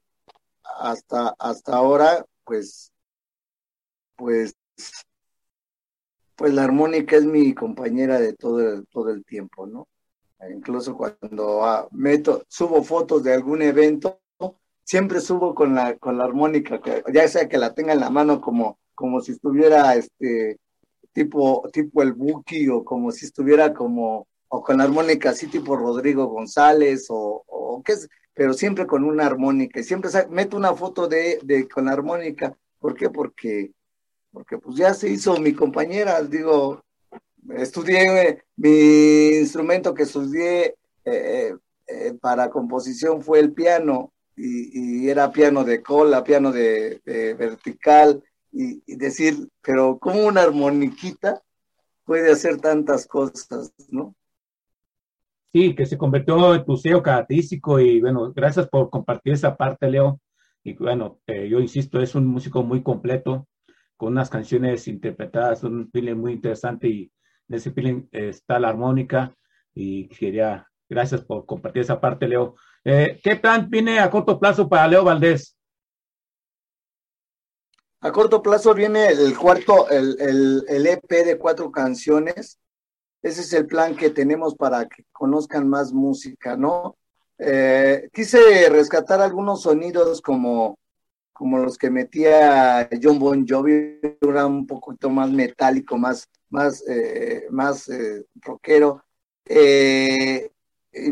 hasta, 0.79 1.35
hasta 1.39 1.75
ahora, 1.75 2.25
pues, 2.43 2.91
pues, 4.15 4.55
pues 6.43 6.53
la 6.53 6.65
armónica 6.65 7.15
es 7.15 7.23
mi 7.23 7.53
compañera 7.53 8.19
de 8.19 8.33
todo 8.33 8.59
el, 8.59 8.85
todo 8.87 9.11
el 9.11 9.23
tiempo, 9.23 9.65
¿no? 9.65 9.87
Incluso 10.53 10.97
cuando 10.97 11.63
ah, 11.63 11.87
meto, 11.91 12.43
subo 12.49 12.83
fotos 12.83 13.23
de 13.23 13.33
algún 13.33 13.61
evento, 13.61 14.19
siempre 14.83 15.21
subo 15.21 15.55
con 15.55 15.73
la, 15.73 15.95
con 15.97 16.17
la 16.17 16.25
armónica, 16.25 16.81
ya 17.13 17.29
sea 17.29 17.47
que 17.47 17.57
la 17.57 17.73
tenga 17.73 17.93
en 17.93 18.01
la 18.01 18.09
mano 18.09 18.41
como 18.41 18.77
como 18.93 19.21
si 19.21 19.31
estuviera 19.31 19.95
este 19.95 20.59
tipo, 21.13 21.63
tipo 21.71 22.03
el 22.03 22.11
Buki 22.11 22.67
o 22.67 22.83
como 22.83 23.13
si 23.13 23.25
estuviera 23.25 23.73
como, 23.73 24.27
o 24.49 24.61
con 24.61 24.81
armónica 24.81 25.29
así 25.29 25.47
tipo 25.47 25.77
Rodrigo 25.77 26.25
González 26.27 27.05
o, 27.09 27.45
o 27.47 27.81
qué 27.83 27.93
es, 27.93 28.09
pero 28.33 28.51
siempre 28.51 28.85
con 28.85 29.05
una 29.05 29.27
armónica. 29.27 29.81
Siempre 29.81 30.11
meto 30.29 30.57
una 30.57 30.73
foto 30.73 31.07
de, 31.07 31.39
de 31.41 31.69
con 31.69 31.87
armónica. 31.87 32.53
¿Por 32.79 32.95
qué? 32.95 33.09
Porque, 33.09 33.71
porque 34.34 34.57
pues 34.57 34.75
ya 34.75 34.93
se 34.93 35.09
hizo 35.09 35.39
mi 35.39 35.53
compañera, 35.53 36.21
digo, 36.23 36.84
estudié, 37.55 38.43
mi 38.57 39.38
instrumento 39.38 39.93
que 39.93 40.03
estudié 40.03 40.75
eh, 41.05 41.55
eh, 41.88 42.13
para 42.19 42.49
composición 42.49 43.21
fue 43.21 43.39
el 43.39 43.53
piano, 43.53 44.11
y, 44.36 45.03
y, 45.05 45.09
era 45.09 45.31
piano 45.31 45.63
de 45.63 45.84
cola, 45.84 46.23
piano 46.23 46.51
de, 46.51 46.99
vertical, 47.38 48.23
y, 48.51 48.81
decir, 48.95 49.47
pero 49.61 49.99
¿cómo 49.99 50.25
una 50.25 50.41
armoniquita 50.41 51.41
puede 52.03 52.31
hacer 52.31 52.59
tantas 52.59 53.05
cosas, 53.05 53.71
no? 53.89 54.15
Sí, 55.51 55.75
que 55.75 55.86
se 55.86 55.99
convirtió 55.99 56.55
en 56.55 56.65
tu 56.65 56.75
sello 56.77 57.03
característico 57.03 57.79
y 57.79 58.01
bueno, 58.01 58.34
gracias 58.34 58.67
por 58.67 58.89
compartir 58.89 59.34
esa 59.34 59.55
parte, 59.55 59.88
Leo. 59.88 60.19
Y 60.63 60.73
bueno, 60.73 61.19
eh, 61.27 61.47
yo 61.47 61.59
insisto, 61.59 62.01
es 62.01 62.15
un 62.15 62.25
músico 62.25 62.63
muy 62.63 62.81
completo, 62.81 63.47
unas 64.07 64.29
canciones 64.29 64.87
interpretadas, 64.87 65.63
un 65.63 65.89
feeling 65.91 66.15
muy 66.15 66.33
interesante 66.33 66.87
y 66.87 67.11
en 67.49 67.55
ese 67.55 67.71
feeling 67.71 68.07
está 68.11 68.59
la 68.59 68.69
armónica 68.69 69.35
y 69.73 70.07
quería, 70.07 70.67
gracias 70.89 71.21
por 71.21 71.45
compartir 71.45 71.81
esa 71.81 71.99
parte, 71.99 72.27
Leo. 72.27 72.55
Eh, 72.83 73.19
¿Qué 73.23 73.35
plan 73.35 73.69
viene 73.69 73.99
a 73.99 74.09
corto 74.09 74.39
plazo 74.39 74.67
para 74.69 74.87
Leo 74.87 75.03
Valdés? 75.03 75.57
A 78.01 78.11
corto 78.11 78.41
plazo 78.41 78.73
viene 78.73 79.07
el 79.07 79.37
cuarto, 79.37 79.89
el, 79.89 80.17
el, 80.19 80.65
el 80.67 80.87
EP 80.87 81.09
de 81.09 81.37
cuatro 81.37 81.71
canciones. 81.71 82.59
Ese 83.21 83.41
es 83.41 83.53
el 83.53 83.65
plan 83.65 83.95
que 83.95 84.09
tenemos 84.09 84.55
para 84.55 84.85
que 84.87 85.05
conozcan 85.13 85.69
más 85.69 85.93
música, 85.93 86.57
¿no? 86.57 86.97
Eh, 87.37 88.09
quise 88.13 88.69
rescatar 88.69 89.21
algunos 89.21 89.61
sonidos 89.63 90.21
como, 90.21 90.77
como 91.34 91.57
los 91.57 91.77
que 91.77 91.89
metía 91.89 92.88
John 93.01 93.19
Bon 93.19 93.45
Jovi, 93.45 93.99
era 94.21 94.45
un 94.45 94.65
poquito 94.65 95.09
más 95.09 95.31
metálico, 95.31 95.97
más, 95.97 96.29
más, 96.49 96.84
eh, 96.88 97.47
más 97.49 97.89
eh, 97.89 98.25
rockero. 98.36 99.03
Eh, 99.45 100.49
y, 100.93 101.11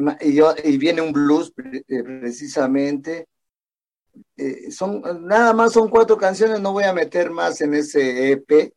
y 0.69 0.77
viene 0.77 1.01
un 1.01 1.11
blues 1.11 1.51
precisamente. 1.51 3.27
Son 4.69 5.01
nada 5.25 5.53
más 5.53 5.73
son 5.73 5.89
cuatro 5.89 6.17
canciones, 6.17 6.59
no 6.59 6.73
voy 6.73 6.83
a 6.83 6.93
meter 6.93 7.31
más 7.31 7.61
en 7.61 7.73
ese 7.73 8.31
EP 8.31 8.73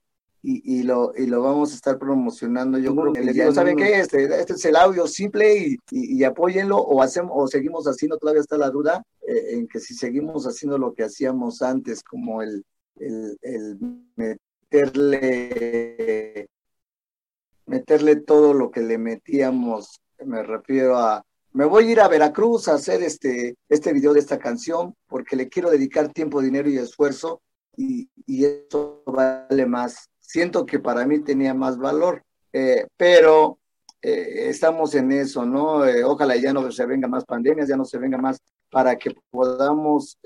y, 0.47 0.81
y 0.81 0.83
lo, 0.83 1.15
y 1.17 1.27
lo 1.27 1.41
vamos 1.43 1.73
a 1.73 1.75
estar 1.77 1.99
promocionando. 1.99 2.79
Yo 2.79 2.95
creo 2.95 3.13
que 3.15 3.23
les 3.23 3.35
digo, 3.35 3.53
¿saben 3.53 3.77
qué? 3.77 4.01
Este, 4.01 4.25
este 4.25 4.53
es 4.53 4.65
el 4.67 4.77
audio 4.77 5.07
simple 5.07 5.57
y, 5.57 5.79
y, 5.91 6.19
y 6.19 6.25
apóyenlo 6.25 6.77
o 6.77 7.01
hacemos 7.03 7.33
o 7.35 7.49
seguimos 7.49 7.87
haciendo, 7.87 8.19
todavía 8.19 8.43
está 8.43 8.59
la 8.59 8.71
duda, 8.71 9.03
eh, 9.27 9.55
en 9.55 9.67
que 9.67 9.81
si 9.81 9.95
seguimos 9.95 10.45
haciendo 10.47 10.77
lo 10.77 10.93
que 10.93 11.05
hacíamos 11.05 11.63
antes, 11.63 12.03
como 12.03 12.43
el, 12.43 12.63
el, 12.97 13.39
el 13.41 13.79
meterle 14.71 16.47
meterle 17.67 18.17
todo 18.17 18.53
lo 18.53 18.71
que 18.71 18.83
le 18.83 18.99
metíamos 18.99 19.99
me 20.25 20.43
refiero 20.43 20.97
a, 20.97 21.25
me 21.53 21.65
voy 21.65 21.89
a 21.89 21.91
ir 21.93 22.01
a 22.01 22.09
Veracruz 22.09 22.69
a 22.69 22.75
hacer 22.75 23.03
este, 23.03 23.57
este 23.69 23.93
video 23.93 24.13
de 24.13 24.21
esta 24.21 24.39
canción 24.39 24.95
porque 25.07 25.37
le 25.37 25.49
quiero 25.49 25.71
dedicar 25.71 26.13
tiempo, 26.13 26.41
dinero 26.41 26.69
y 26.69 26.79
esfuerzo 26.79 27.41
y, 27.77 28.09
y 28.27 28.45
eso 28.45 29.03
vale 29.07 29.67
más. 29.67 30.09
Siento 30.27 30.65
que 30.65 30.79
para 30.79 31.07
mí 31.07 31.21
tenía 31.21 31.53
más 31.53 31.77
valor, 31.77 32.25
eh, 32.53 32.87
pero 32.97 33.59
eh, 34.01 34.49
estamos 34.49 34.95
en 34.95 35.13
eso, 35.13 35.45
¿no? 35.45 35.85
Eh, 35.85 36.03
ojalá 36.03 36.35
ya 36.37 36.53
no 36.53 36.73
se 36.73 36.87
venga 36.87 37.07
más 37.07 37.27
pandemias, 37.27 37.69
ya 37.69 37.77
no 37.77 37.85
se 37.85 37.99
venga 37.99 38.17
más 38.17 38.39
para 38.71 38.97
que 38.97 39.15
podamos 39.31 40.19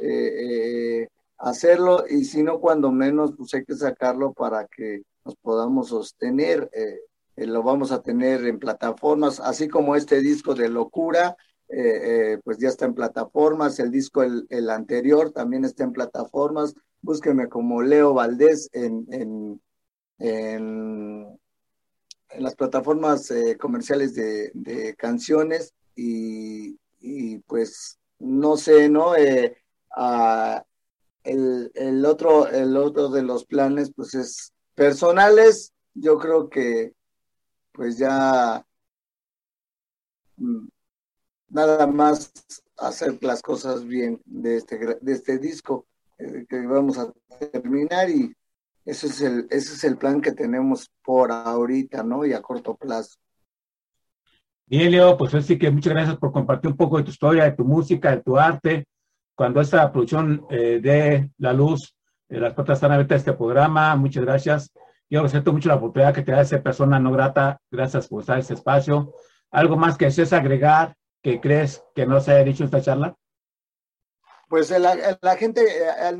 hacerlo 1.36 2.04
y 2.08 2.24
si 2.24 2.42
no, 2.42 2.60
cuando 2.60 2.90
menos, 2.92 3.32
pues 3.36 3.52
hay 3.54 3.64
que 3.64 3.74
sacarlo 3.74 4.32
para 4.32 4.66
que 4.66 5.02
nos 5.24 5.34
podamos 5.36 5.88
sostener. 5.88 6.70
Lo 7.36 7.62
vamos 7.62 7.92
a 7.92 8.00
tener 8.00 8.46
en 8.46 8.58
plataformas, 8.58 9.40
así 9.40 9.68
como 9.68 9.96
este 9.96 10.20
disco 10.20 10.54
de 10.54 10.68
Locura, 10.68 11.36
pues 11.66 12.58
ya 12.58 12.68
está 12.68 12.86
en 12.86 12.94
plataformas, 12.94 13.78
el 13.80 13.90
disco 13.90 14.22
el, 14.22 14.70
anterior 14.70 15.32
también 15.32 15.64
está 15.64 15.84
en 15.84 15.92
plataformas, 15.92 16.74
búsqueme 17.02 17.48
como 17.48 17.82
Leo 17.82 18.14
Valdés 18.14 18.70
en, 18.72 19.60
en, 20.18 21.38
las 22.38 22.54
plataformas 22.54 23.30
eh, 23.30 23.56
comerciales 23.56 24.14
de, 24.14 24.94
canciones 24.98 25.74
y, 25.96 26.78
y, 27.00 27.38
pues 27.40 27.98
no 28.18 28.56
sé, 28.56 28.88
¿no? 28.88 29.12
Uh, 29.12 30.60
el, 31.24 31.70
el, 31.74 32.04
otro, 32.04 32.48
el 32.48 32.76
otro 32.76 33.08
de 33.08 33.22
los 33.22 33.44
planes 33.44 33.92
pues 33.94 34.14
es 34.14 34.52
personales, 34.74 35.72
yo 35.94 36.18
creo 36.18 36.48
que 36.48 36.92
pues 37.72 37.98
ya 37.98 38.64
mm, 40.36 40.68
nada 41.48 41.86
más 41.86 42.32
hacer 42.76 43.18
las 43.22 43.42
cosas 43.42 43.84
bien 43.84 44.20
de 44.24 44.56
este, 44.56 44.98
de 45.00 45.12
este 45.12 45.38
disco 45.38 45.86
eh, 46.18 46.46
que 46.48 46.66
vamos 46.66 46.98
a 46.98 47.12
terminar 47.52 48.08
y 48.10 48.34
ese 48.88 49.06
es 49.08 49.20
el 49.20 49.46
ese 49.50 49.74
es 49.74 49.84
el 49.84 49.98
plan 49.98 50.22
que 50.22 50.32
tenemos 50.32 50.90
por 51.04 51.30
ahorita, 51.30 52.02
¿no? 52.02 52.24
Y 52.24 52.32
a 52.32 52.40
corto 52.40 52.74
plazo. 52.74 53.18
Bien, 54.64 54.90
Leo, 54.90 55.16
pues 55.18 55.34
así 55.34 55.58
que 55.58 55.70
muchas 55.70 55.92
gracias 55.92 56.16
por 56.16 56.32
compartir 56.32 56.70
un 56.70 56.76
poco 56.76 56.96
de 56.96 57.04
tu 57.04 57.10
historia, 57.10 57.44
de 57.44 57.52
tu 57.52 57.66
música, 57.66 58.10
de 58.10 58.22
tu 58.22 58.38
arte. 58.38 58.86
Cuando 59.34 59.60
esta 59.60 59.92
producción 59.92 60.46
eh, 60.48 60.80
de 60.82 61.30
la 61.36 61.52
luz, 61.52 61.94
eh, 62.30 62.40
las 62.40 62.54
puertas 62.54 62.78
están 62.78 62.92
abiertas 62.92 63.16
a 63.16 63.18
este 63.18 63.32
programa, 63.34 63.94
muchas 63.96 64.24
gracias. 64.24 64.72
Yo 65.10 65.22
respeto 65.22 65.52
mucho 65.52 65.68
la 65.68 65.76
oportunidad 65.76 66.14
que 66.14 66.22
te 66.22 66.32
da 66.32 66.40
esa 66.40 66.62
persona 66.62 66.98
no 66.98 67.12
grata. 67.12 67.60
Gracias 67.70 68.08
por 68.08 68.24
en 68.26 68.38
este 68.38 68.54
espacio. 68.54 69.12
¿Algo 69.50 69.76
más 69.76 69.98
que 69.98 70.06
desees 70.06 70.32
agregar 70.32 70.94
que 71.22 71.40
crees 71.40 71.82
que 71.94 72.06
no 72.06 72.20
se 72.20 72.32
haya 72.32 72.44
dicho 72.44 72.64
esta 72.64 72.80
charla? 72.80 73.14
Pues 74.48 74.70
la, 74.70 75.18
la 75.20 75.36
gente, 75.36 75.62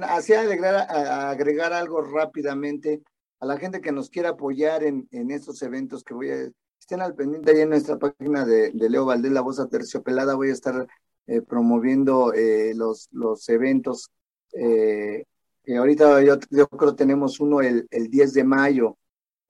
hacía 0.03 0.43
agregar, 0.43 0.87
agregar, 0.91 1.73
algo 1.73 2.03
rápidamente 2.03 3.03
a 3.41 3.47
la 3.47 3.57
gente 3.57 3.81
que 3.81 3.93
nos 3.93 4.11
quiera 4.11 4.31
apoyar 4.31 4.85
en, 4.85 5.09
en 5.11 5.31
estos 5.31 5.63
eventos 5.63 6.05
que 6.05 6.15
voy 6.15 6.31
a, 6.31 6.51
estén 6.79 7.01
al 7.01 7.15
pendiente 7.15 7.53
ahí 7.53 7.61
en 7.61 7.71
nuestra 7.71 7.99
página 7.99 8.45
de, 8.45 8.71
de 8.73 8.91
Leo 8.91 9.07
Valdés, 9.07 9.33
La 9.33 9.41
Voz 9.41 9.67
Terciopelada, 9.71 10.35
voy 10.35 10.51
a 10.51 10.53
estar 10.53 10.87
eh, 11.27 11.41
promoviendo 11.41 12.33
eh, 12.35 12.73
los, 12.75 13.09
los 13.13 13.49
eventos 13.49 14.11
eh, 14.53 15.25
eh, 15.69 15.77
ahorita 15.77 16.23
yo, 16.23 16.37
yo, 16.51 16.67
creo 16.69 16.95
tenemos 16.95 17.41
uno 17.41 17.61
el, 17.61 17.87
el 17.91 18.09
10 18.11 18.33
de 18.35 18.45
mayo. 18.45 18.97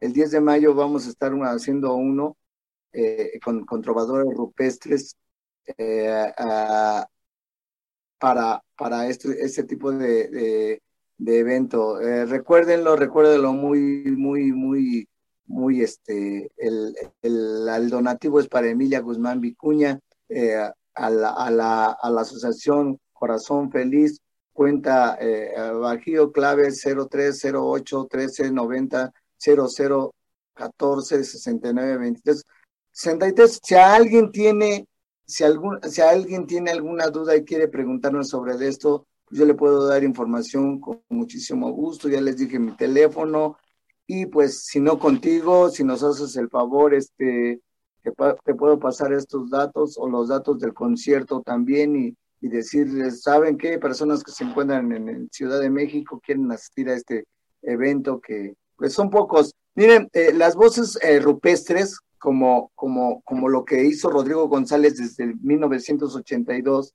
El 0.01 0.13
10 0.13 0.33
de 0.33 0.41
mayo 0.41 0.75
vamos 0.75 1.07
a 1.07 1.11
estar 1.11 1.33
haciendo 1.45 1.95
uno 1.95 2.37
eh, 2.93 3.39
con, 3.45 3.65
trovadores 3.83 4.27
rupestres 4.37 5.17
eh, 5.77 6.33
a, 6.37 7.07
para, 8.19 8.63
para 8.77 9.09
este, 9.09 9.43
este 9.45 9.65
tipo 9.65 9.93
de, 9.93 10.29
de, 10.29 10.83
de 11.19 11.39
evento. 11.39 12.01
Eh, 12.01 12.27
recuérdenlo, 12.27 12.97
recuérdenlo 12.97 13.53
muy, 13.53 14.05
muy, 14.17 14.53
muy, 14.53 15.09
muy, 15.47 15.83
este, 15.83 16.51
el, 16.57 16.97
el, 17.23 17.69
el 17.69 17.91
donativo 17.91 18.41
es 18.41 18.49
para 18.49 18.69
Emilia 18.69 19.01
Guzmán 19.01 19.41
Vicuña, 19.41 19.99
eh, 20.29 20.57
a, 20.95 21.11
la, 21.11 21.31
a, 21.31 21.51
la, 21.51 21.87
a 21.91 22.11
la 22.11 22.21
asociación 22.23 22.99
Corazón 23.13 23.71
Feliz, 23.71 24.21
cuenta 24.53 25.17
eh, 25.21 25.53
Bajío 25.73 26.33
clave 26.33 26.71
0308 26.73 28.09
1390 28.13 29.13
00 29.39 30.15
14 30.55 31.25
69 31.25 31.99
23 31.99 32.45
63 32.91 33.61
si 33.63 33.75
alguien 33.77 34.33
tiene 34.33 34.88
si 35.29 35.45
algún 35.45 35.79
si 35.83 36.01
alguien 36.01 36.47
tiene 36.47 36.73
alguna 36.73 37.09
duda 37.09 37.37
y 37.37 37.45
quiere 37.45 37.69
preguntarnos 37.69 38.29
sobre 38.29 38.55
esto 38.67 39.07
yo 39.31 39.45
le 39.45 39.55
puedo 39.55 39.87
dar 39.87 40.03
información 40.03 40.81
con 40.81 41.03
muchísimo 41.11 41.71
gusto 41.71 42.09
ya 42.09 42.21
les 42.21 42.39
dije 42.39 42.59
mi 42.59 42.75
teléfono 42.77 43.57
y 44.07 44.27
pues 44.27 44.65
si 44.65 44.81
no 44.81 44.99
contigo 44.99 45.71
si 45.71 45.85
nos 45.85 46.03
haces 46.03 46.35
el 46.37 46.49
favor 46.49 46.95
este 46.95 47.61
te, 48.03 48.13
te 48.45 48.55
puedo 48.55 48.81
pasar 48.81 49.13
estos 49.13 49.51
datos 49.51 49.97
o 49.99 50.09
los 50.09 50.29
datos 50.29 50.59
del 50.59 50.75
concierto 50.75 51.43
también 51.43 51.95
y 51.95 52.17
y 52.41 52.49
decirles, 52.49 53.23
¿saben 53.23 53.59
qué? 53.59 53.79
Personas 53.79 54.23
que 54.23 54.31
se 54.31 54.45
encuentran 54.45 54.93
en, 54.93 55.09
en, 55.09 55.29
Ciudad 55.31 55.61
de 55.61 55.71
México 55.71 56.21
quieren 56.25 56.51
asistir 56.53 56.89
a 56.89 56.95
este 56.95 57.25
evento 57.63 58.21
que 58.21 58.55
pues 58.77 58.93
son 58.93 59.11
pocos. 59.11 59.53
Miren, 59.75 60.09
eh, 60.13 60.33
las 60.33 60.55
voces 60.55 60.99
eh, 61.03 61.19
rupestres, 61.19 61.99
como, 62.19 62.71
como, 62.75 63.23
como 63.23 63.49
lo 63.49 63.65
que 63.65 63.85
hizo 63.85 64.11
Rodrigo 64.11 64.49
González 64.49 64.97
desde 64.97 65.35
1982, 65.43 66.95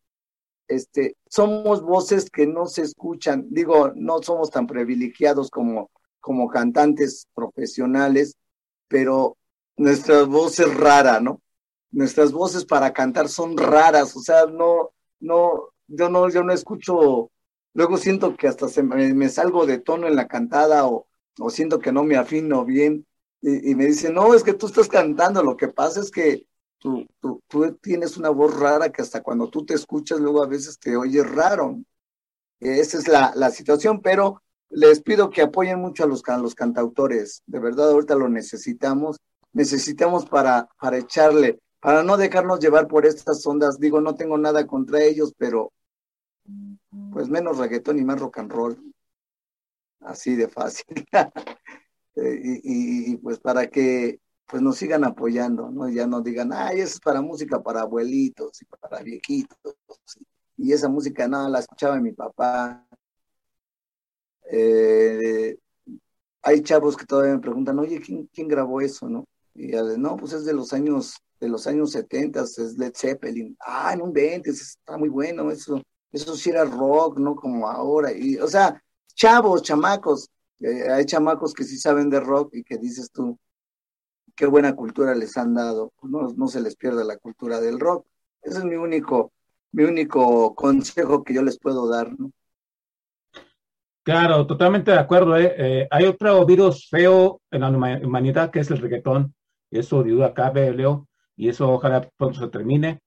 este, 0.68 1.18
somos 1.28 1.82
voces 1.82 2.30
que 2.30 2.48
no 2.48 2.68
se 2.68 2.84
escuchan, 2.84 3.46
digo, 3.50 3.92
no 3.96 4.22
somos 4.22 4.50
tan 4.50 4.68
privilegiados 4.68 5.50
como, 5.50 5.92
como 6.20 6.48
cantantes 6.48 7.28
profesionales, 7.34 8.36
pero 8.88 9.38
nuestra 9.78 10.24
voz 10.24 10.60
es 10.60 10.74
rara, 10.76 11.20
¿no? 11.20 11.42
Nuestras 11.92 12.32
voces 12.32 12.66
para 12.66 12.94
cantar 12.94 13.30
son 13.30 13.58
raras, 13.58 14.16
o 14.16 14.20
sea, 14.22 14.46
no, 14.46 14.92
no, 15.20 15.70
yo 15.88 16.10
no, 16.10 16.30
yo 16.30 16.44
no 16.44 16.54
escucho, 16.54 17.32
luego 17.74 17.98
siento 17.98 18.36
que 18.36 18.48
hasta 18.48 18.68
se 18.70 18.84
me, 18.84 19.14
me 19.14 19.30
salgo 19.30 19.66
de 19.66 19.80
tono 19.80 20.08
en 20.08 20.16
la 20.16 20.28
cantada 20.28 20.88
o, 20.88 21.08
o, 21.40 21.50
siento 21.50 21.80
que 21.80 21.92
no 21.92 22.04
me 22.04 22.16
afino 22.18 22.66
bien 22.66 23.06
y, 23.46 23.76
me 23.76 23.86
dicen, 23.86 24.14
no, 24.14 24.34
es 24.34 24.44
que 24.44 24.54
tú 24.54 24.68
estás 24.68 24.88
cantando, 24.88 25.44
lo 25.44 25.58
que 25.58 25.68
pasa 25.68 26.00
es 26.00 26.10
que 26.10 26.48
tú, 26.78 27.06
tú, 27.20 27.42
tú 27.48 27.76
tienes 27.76 28.16
una 28.18 28.30
voz 28.30 28.58
rara 28.58 28.90
que 28.90 29.02
hasta 29.02 29.22
cuando 29.22 29.50
tú 29.50 29.66
te 29.66 29.74
escuchas 29.74 30.20
luego 30.20 30.42
a 30.42 30.48
veces 30.48 30.80
te 30.80 30.96
oyes 30.96 31.30
raro. 31.30 31.78
Esa 32.60 32.98
es 32.98 33.08
la, 33.08 33.34
la 33.36 33.52
situación, 33.52 34.02
pero 34.02 34.42
les 34.70 35.02
pido 35.02 35.30
que 35.30 35.42
apoyen 35.42 35.80
mucho 35.80 36.06
a 36.06 36.08
los, 36.08 36.24
a 36.28 36.38
los 36.38 36.56
cantautores, 36.56 37.44
de 37.46 37.60
verdad 37.60 37.92
ahorita 37.92 38.16
lo 38.16 38.30
necesitamos, 38.30 39.18
necesitamos 39.52 40.26
para, 40.26 40.70
para 40.80 40.98
echarle 40.98 41.60
para 41.84 42.02
no 42.02 42.16
dejarnos 42.16 42.62
llevar 42.62 42.88
por 42.88 43.06
estas 43.06 43.46
ondas. 43.46 43.78
Digo, 43.78 44.00
no 44.00 44.16
tengo 44.16 44.38
nada 44.38 44.66
contra 44.66 45.04
ellos, 45.04 45.34
pero 45.38 45.74
pues 47.12 47.28
menos 47.28 47.58
reggaetón 47.58 48.00
y 48.00 48.06
más 48.06 48.22
rock 48.22 48.38
and 48.38 48.52
roll. 48.52 48.94
Así 50.00 50.36
de 50.36 50.48
fácil. 50.48 50.86
Y, 52.16 53.18
pues 53.18 53.40
para 53.40 53.68
que 53.68 54.20
pues 54.46 54.62
nos 54.62 54.78
sigan 54.78 55.04
apoyando, 55.04 55.70
¿no? 55.72 55.90
Ya 55.90 56.06
no 56.06 56.22
digan, 56.22 56.52
ay, 56.54 56.82
eso 56.82 56.96
es 56.96 57.00
para 57.00 57.22
música 57.22 57.62
para 57.64 57.82
abuelitos 57.82 58.62
y 58.62 58.66
para 58.66 59.02
viejitos. 59.02 59.76
Y 60.58 60.74
esa 60.74 60.90
música, 60.90 61.28
no, 61.28 61.50
la 61.50 61.60
escuchaba 61.60 62.00
mi 62.00 62.12
papá. 62.12 62.86
Eh, 64.52 65.58
hay 66.44 66.62
chavos 66.62 66.98
que 66.98 67.06
todavía 67.06 67.34
me 67.34 67.40
preguntan, 67.40 67.80
oye, 67.80 68.00
¿quién, 68.00 68.30
quién 68.34 68.48
grabó 68.48 68.82
eso, 68.82 69.10
no? 69.10 69.26
Y 69.56 69.72
ya 69.72 69.84
de, 69.84 69.98
no, 69.98 70.18
pues 70.18 70.34
es 70.34 70.46
de 70.46 70.54
los 70.54 70.74
años, 70.74 71.16
de 71.40 71.48
los 71.50 71.66
años 71.68 71.92
70, 71.92 72.42
es 72.42 72.78
Led 72.78 72.94
Zeppelin. 72.96 73.56
Ah, 73.60 73.94
en 73.94 74.02
un 74.02 74.14
20, 74.14 74.50
está 74.50 74.98
muy 74.98 75.10
bueno, 75.10 75.50
eso, 75.52 75.82
eso 76.12 76.36
sí 76.36 76.50
era 76.50 76.66
rock, 76.66 77.18
¿no? 77.18 77.36
Como 77.36 77.68
ahora. 77.68 78.12
Y, 78.12 78.38
o 78.38 78.48
sea, 78.48 78.82
chavos, 79.16 79.64
chamacos, 79.64 80.30
hay 80.66 81.06
chamacos 81.06 81.54
que 81.54 81.64
sí 81.64 81.78
saben 81.78 82.10
de 82.10 82.20
rock 82.20 82.56
y 82.56 82.64
que 82.64 82.78
dices 82.78 83.12
tú, 83.12 83.38
qué 84.36 84.46
buena 84.46 84.76
cultura 84.76 85.16
les 85.16 85.38
han 85.38 85.54
dado, 85.54 85.94
no, 86.02 86.34
no 86.36 86.48
se 86.48 86.62
les 86.62 86.76
pierde 86.76 87.04
la 87.06 87.18
cultura 87.18 87.60
del 87.60 87.80
rock. 87.80 88.06
Ese 88.42 88.60
es 88.60 88.64
mi 88.66 88.76
único, 88.76 89.34
mi 89.72 89.84
único 89.84 90.56
consejo 90.56 91.24
que 91.24 91.34
yo 91.34 91.44
les 91.44 91.60
puedo 91.60 91.90
dar, 91.90 92.18
¿no? 92.20 92.32
Claro, 94.04 94.46
totalmente 94.46 94.92
de 94.92 95.00
acuerdo. 95.00 95.38
¿eh? 95.38 95.56
Eh, 95.58 95.88
hay 95.90 96.06
otro 96.06 96.46
virus 96.46 96.90
feo 96.90 97.42
en 97.50 97.62
la 97.62 97.70
humanidad 97.70 98.52
que 98.52 98.60
es 98.60 98.70
el 98.70 98.80
reggaetón. 98.80 99.34
Eso 99.72 100.04
de 100.04 100.12
duda 100.12 100.34
Leo, 100.54 101.08
y 101.38 101.50
eso 101.50 101.72
ojalá 101.72 102.08
pronto 102.18 102.40
se 102.40 102.50
termine. 102.50 103.02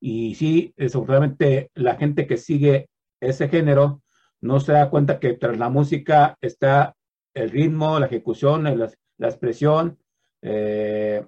Y 0.00 0.34
sí, 0.36 0.72
desafortunadamente 0.76 1.70
la 1.74 1.96
gente 1.96 2.26
que 2.26 2.38
sigue 2.38 2.88
ese 3.20 3.48
género 3.48 4.02
no 4.40 4.58
se 4.58 4.72
da 4.72 4.88
cuenta 4.88 5.20
que 5.20 5.34
tras 5.34 5.58
la 5.58 5.68
música 5.68 6.36
está 6.40 6.96
el 7.38 7.50
ritmo, 7.50 7.98
la 7.98 8.06
ejecución, 8.06 8.64
la, 8.64 8.90
la 9.18 9.28
expresión. 9.28 9.98
Eh, 10.42 11.24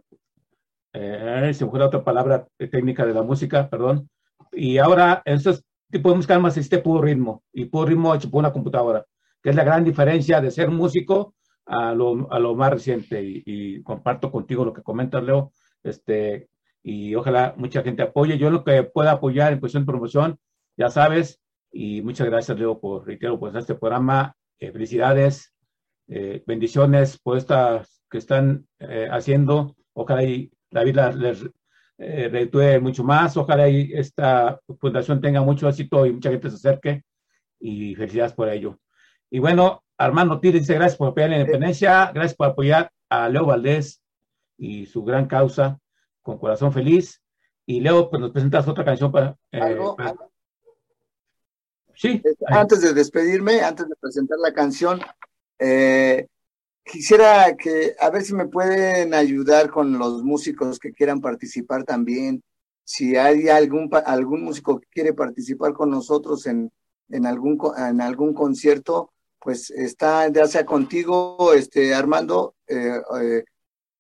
eh, 0.92 1.50
se 1.54 1.64
me 1.64 1.70
fue 1.70 1.82
otra 1.82 2.02
palabra 2.02 2.46
técnica 2.58 3.06
de 3.06 3.14
la 3.14 3.22
música, 3.22 3.68
perdón. 3.68 4.08
Y 4.52 4.78
ahora, 4.78 5.22
en 5.24 5.34
estos 5.36 5.64
tipos 5.90 6.12
de 6.12 6.16
música 6.16 6.38
más 6.38 6.56
existe 6.56 6.78
puro 6.78 7.02
ritmo, 7.02 7.44
y 7.52 7.66
puro 7.66 7.86
ritmo 7.86 8.14
hecho 8.14 8.30
por 8.30 8.40
una 8.40 8.52
computadora, 8.52 9.04
que 9.42 9.50
es 9.50 9.56
la 9.56 9.64
gran 9.64 9.84
diferencia 9.84 10.40
de 10.40 10.50
ser 10.50 10.70
músico 10.70 11.34
a 11.66 11.94
lo, 11.94 12.30
a 12.32 12.38
lo 12.38 12.54
más 12.54 12.72
reciente. 12.72 13.22
Y, 13.22 13.42
y, 13.46 13.82
comparto 13.82 14.30
contigo 14.30 14.64
lo 14.64 14.72
que 14.72 14.82
comentas, 14.82 15.22
Leo. 15.22 15.52
Este, 15.82 16.48
y 16.82 17.14
ojalá 17.14 17.54
mucha 17.56 17.82
gente 17.82 18.02
apoye. 18.02 18.38
Yo 18.38 18.50
lo 18.50 18.64
que 18.64 18.82
pueda 18.82 19.12
apoyar 19.12 19.52
en 19.52 19.60
cuestión 19.60 19.84
de 19.84 19.86
promoción, 19.86 20.38
ya 20.76 20.90
sabes. 20.90 21.40
Y 21.72 22.02
muchas 22.02 22.26
gracias, 22.26 22.58
Leo, 22.58 22.80
por, 22.80 23.06
reitero, 23.06 23.38
pues 23.38 23.54
este 23.54 23.74
programa. 23.74 24.34
Eh, 24.58 24.72
felicidades 24.72 25.54
eh, 26.10 26.42
bendiciones 26.46 27.18
por 27.18 27.38
estas 27.38 28.02
que 28.10 28.18
están 28.18 28.66
eh, 28.80 29.08
haciendo. 29.10 29.76
Ojalá 29.92 30.24
y 30.24 30.52
la 30.70 30.82
vida 30.84 31.12
les 31.12 31.48
eh, 31.98 32.80
mucho 32.82 33.04
más. 33.04 33.36
Ojalá 33.36 33.68
y 33.68 33.92
esta 33.94 34.60
fundación 34.78 35.20
tenga 35.20 35.40
mucho 35.42 35.68
éxito 35.68 36.04
y 36.04 36.12
mucha 36.12 36.30
gente 36.30 36.50
se 36.50 36.56
acerque. 36.56 37.04
Y 37.60 37.94
felicidades 37.94 38.32
por 38.32 38.48
ello. 38.48 38.78
Y 39.30 39.38
bueno, 39.38 39.84
Armando 39.96 40.40
Tires 40.40 40.62
dice 40.62 40.74
gracias 40.74 40.96
por 40.96 41.08
apoyar 41.08 41.30
la 41.30 41.38
independencia, 41.40 42.10
gracias 42.12 42.34
por 42.34 42.48
apoyar 42.48 42.90
a 43.10 43.28
Leo 43.28 43.46
Valdés 43.46 44.02
y 44.56 44.86
su 44.86 45.04
gran 45.04 45.26
causa 45.26 45.78
con 46.22 46.38
corazón 46.38 46.72
feliz. 46.72 47.22
Y 47.66 47.80
Leo, 47.80 48.10
pues 48.10 48.20
nos 48.20 48.32
presentas 48.32 48.66
otra 48.66 48.84
canción 48.84 49.12
para... 49.12 49.36
Eh, 49.52 49.60
¿Algo, 49.60 49.94
para... 49.94 50.14
Sí. 51.94 52.20
Antes 52.46 52.80
de 52.80 52.94
despedirme, 52.94 53.60
antes 53.60 53.88
de 53.88 53.94
presentar 53.96 54.38
la 54.38 54.52
canción, 54.52 55.00
eh, 55.60 56.26
quisiera 56.84 57.56
que, 57.56 57.94
a 58.00 58.10
ver 58.10 58.22
si 58.22 58.34
me 58.34 58.48
pueden 58.48 59.14
ayudar 59.14 59.70
con 59.70 59.98
los 59.98 60.22
músicos 60.24 60.78
que 60.78 60.92
quieran 60.92 61.20
participar 61.20 61.84
también. 61.84 62.42
Si 62.84 63.16
hay 63.16 63.48
algún, 63.48 63.88
algún 64.06 64.42
músico 64.42 64.80
que 64.80 64.88
quiere 64.90 65.12
participar 65.14 65.72
con 65.74 65.90
nosotros 65.90 66.46
en, 66.46 66.72
en, 67.10 67.26
algún, 67.26 67.58
en 67.76 68.00
algún 68.00 68.34
concierto, 68.34 69.12
pues 69.38 69.70
está 69.70 70.28
ya 70.28 70.46
sea 70.46 70.64
contigo, 70.64 71.52
este, 71.54 71.94
Armando, 71.94 72.54
eh, 72.66 73.00
eh, 73.22 73.44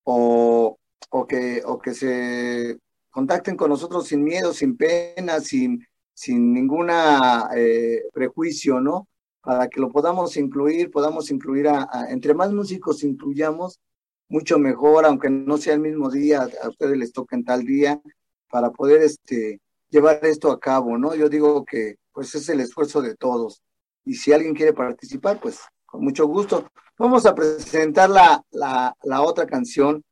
o, 0.04 0.78
o, 1.10 1.26
que, 1.26 1.62
o 1.64 1.78
que 1.78 1.94
se 1.94 2.78
contacten 3.10 3.56
con 3.56 3.70
nosotros 3.70 4.06
sin 4.06 4.24
miedo, 4.24 4.52
sin 4.52 4.76
pena, 4.76 5.40
sin, 5.40 5.86
sin 6.14 6.52
ninguna 6.52 7.50
eh, 7.54 8.02
prejuicio, 8.12 8.80
¿no? 8.80 9.08
Para 9.42 9.68
que 9.68 9.80
lo 9.80 9.90
podamos 9.90 10.36
incluir, 10.36 10.90
podamos 10.90 11.30
incluir 11.30 11.68
a, 11.68 11.88
entre 12.10 12.34
más 12.34 12.52
músicos 12.52 13.02
incluyamos, 13.02 13.80
mucho 14.28 14.58
mejor, 14.58 15.04
aunque 15.06 15.28
no 15.28 15.56
sea 15.58 15.74
el 15.74 15.80
mismo 15.80 16.10
día, 16.10 16.48
a 16.62 16.68
ustedes 16.68 16.96
les 16.96 17.12
toca 17.12 17.36
en 17.36 17.44
tal 17.44 17.64
día, 17.64 18.00
para 18.48 18.70
poder 18.70 19.02
este, 19.02 19.60
llevar 19.88 20.20
esto 20.24 20.50
a 20.50 20.60
cabo, 20.60 20.98
¿no? 20.98 21.14
Yo 21.14 21.28
digo 21.28 21.64
que 21.64 21.96
pues 22.12 22.34
es 22.34 22.48
el 22.48 22.60
esfuerzo 22.60 23.02
de 23.02 23.16
todos. 23.16 23.62
Y 24.04 24.14
si 24.14 24.32
alguien 24.32 24.54
quiere 24.54 24.72
participar, 24.72 25.40
pues 25.40 25.60
con 25.86 26.04
mucho 26.04 26.26
gusto. 26.26 26.70
Vamos 26.98 27.26
a 27.26 27.34
presentar 27.34 28.10
la, 28.10 28.42
la, 28.50 28.94
la 29.02 29.22
otra 29.22 29.46
canción 29.46 30.04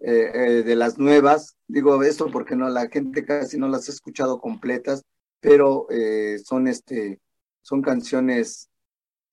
eh, 0.00 0.30
eh, 0.34 0.62
de 0.62 0.76
las 0.76 0.98
nuevas. 0.98 1.56
Digo 1.68 2.02
esto 2.02 2.28
porque 2.30 2.56
no 2.56 2.68
la 2.68 2.88
gente 2.88 3.24
casi 3.24 3.58
no 3.58 3.68
las 3.68 3.88
ha 3.88 3.92
escuchado 3.92 4.40
completas, 4.40 5.02
pero 5.40 5.86
eh, 5.90 6.38
son 6.44 6.66
este 6.66 7.20
son 7.62 7.80
canciones 7.80 8.68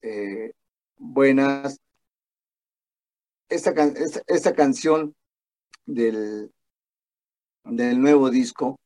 eh, 0.02 0.54
buenas. 0.98 1.80
Esta, 3.50 3.74
esta, 4.28 4.54
canción 4.54 5.16
del, 5.86 6.52
del 7.64 8.00
nuevo 8.00 8.30
disco, 8.30 8.80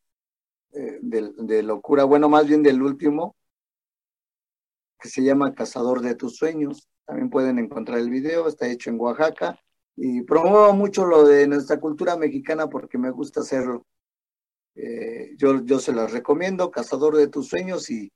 eh, 0.72 1.00
de, 1.02 1.34
de, 1.38 1.64
Locura, 1.64 2.06
bueno, 2.06 2.30
más 2.30 2.48
bien 2.48 2.64
del 2.64 2.82
último, 2.82 3.36
que 4.98 5.10
se 5.10 5.22
llama 5.22 5.54
Cazador 5.54 6.02
de 6.02 6.16
tus 6.16 6.38
sueños. 6.38 6.88
También 7.06 7.30
pueden 7.30 7.60
encontrar 7.60 8.00
el 8.00 8.10
video, 8.10 8.48
está 8.48 8.68
hecho 8.68 8.90
en 8.90 9.00
Oaxaca. 9.00 9.60
Y 9.98 10.22
promuevo 10.22 10.74
mucho 10.74 11.06
lo 11.06 11.26
de 11.28 11.46
nuestra 11.46 11.80
cultura 11.80 12.16
mexicana 12.16 12.68
porque 12.68 12.98
me 12.98 13.12
gusta 13.12 13.42
hacerlo. 13.42 13.86
Eh, 14.76 15.36
yo, 15.36 15.62
yo 15.66 15.80
se 15.80 15.92
las 15.92 16.12
recomiendo, 16.14 16.72
Cazador 16.72 17.18
de 17.18 17.28
tus 17.28 17.50
sueños, 17.50 17.90
y 17.90 18.12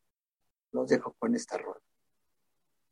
los 0.77 0.89
dejo 0.89 1.15
con 1.19 1.35
esta 1.35 1.57
rola. 1.57 1.81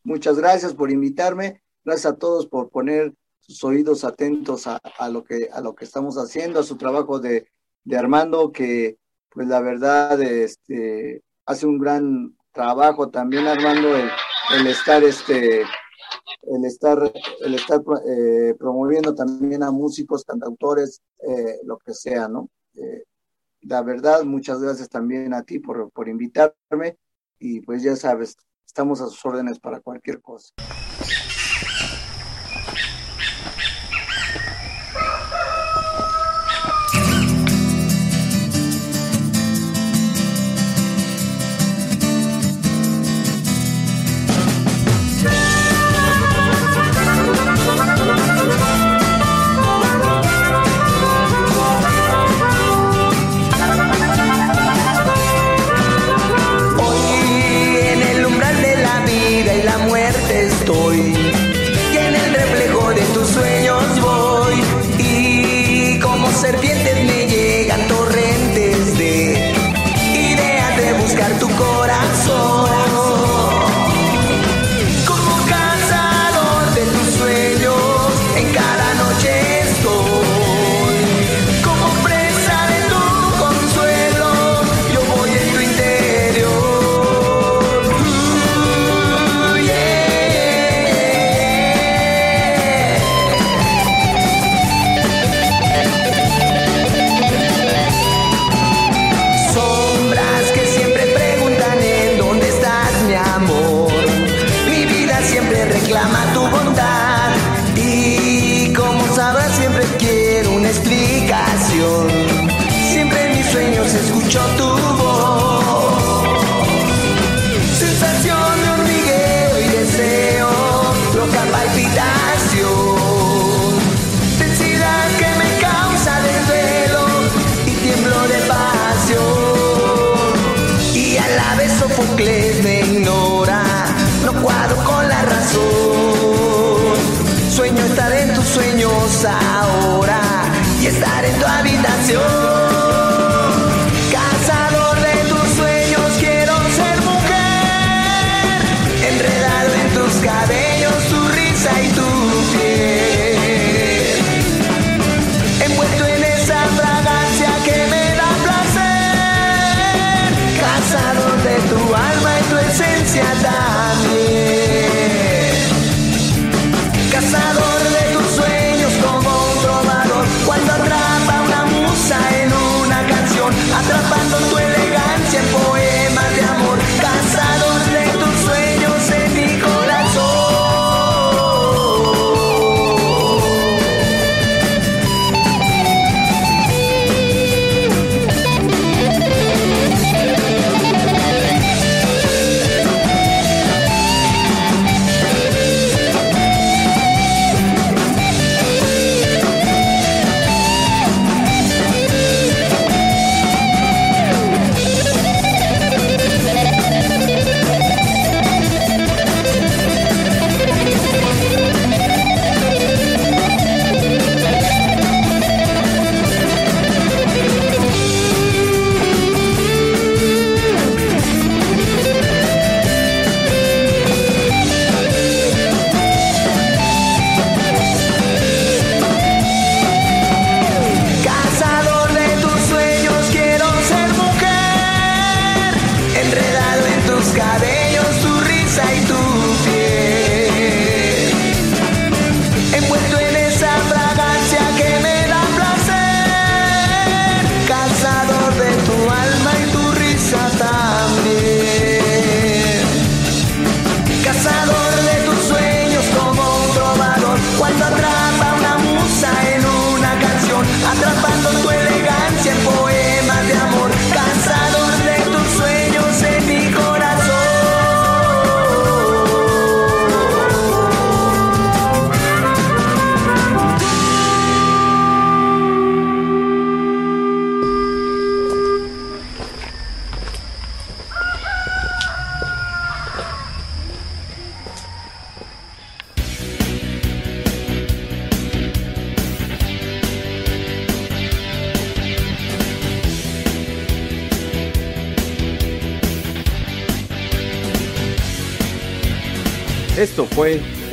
Muchas 0.04 0.38
gracias 0.38 0.74
por 0.74 0.92
invitarme, 0.92 1.64
gracias 1.84 2.14
a 2.14 2.18
todos 2.18 2.48
por 2.48 2.70
poner 2.70 3.14
sus 3.40 3.64
oídos 3.64 4.04
atentos 4.04 4.68
a, 4.68 4.78
a 4.98 5.10
lo, 5.10 5.24
que, 5.24 5.50
a 5.52 5.62
lo 5.62 5.76
que 5.76 5.86
estamos 5.86 6.16
haciendo, 6.18 6.60
a 6.60 6.64
su 6.64 6.78
trabajo 6.78 7.20
de, 7.20 7.48
de 7.84 7.98
Armando, 7.98 8.52
que 8.52 8.98
pues 9.30 9.48
la 9.48 9.62
verdad 9.62 10.22
este, 10.22 11.22
hace 11.46 11.66
un 11.66 11.78
gran 11.78 12.36
trabajo 12.52 13.10
también 13.10 13.48
Armando 13.48 13.96
el, 13.96 14.10
el 14.58 14.68
estar 14.68 15.04
este 15.04 15.62
el 16.44 16.66
estar 16.66 17.12
el 17.42 17.56
estar 17.56 17.82
eh, 18.08 18.56
promoviendo 18.58 19.14
también 19.14 19.62
a 19.62 19.72
músicos 19.72 20.24
cantautores 20.24 21.02
eh, 21.28 21.60
lo 21.64 21.78
que 21.78 21.94
sea 21.94 22.30
no 22.30 22.50
eh, 22.76 23.04
la 23.62 23.82
verdad 23.82 24.24
muchas 24.24 24.62
gracias 24.62 24.88
también 24.88 25.34
a 25.34 25.44
ti 25.44 25.60
por, 25.60 25.92
por 25.92 26.08
invitarme 26.08 26.98
y 27.40 27.62
pues 27.62 27.84
ya 27.84 27.96
sabes, 27.96 28.38
estamos 28.66 29.02
a 29.02 29.06
sus 29.06 29.26
órdenes 29.26 29.60
para 29.60 29.80
cualquier 29.80 30.22
cosa. 30.22 30.54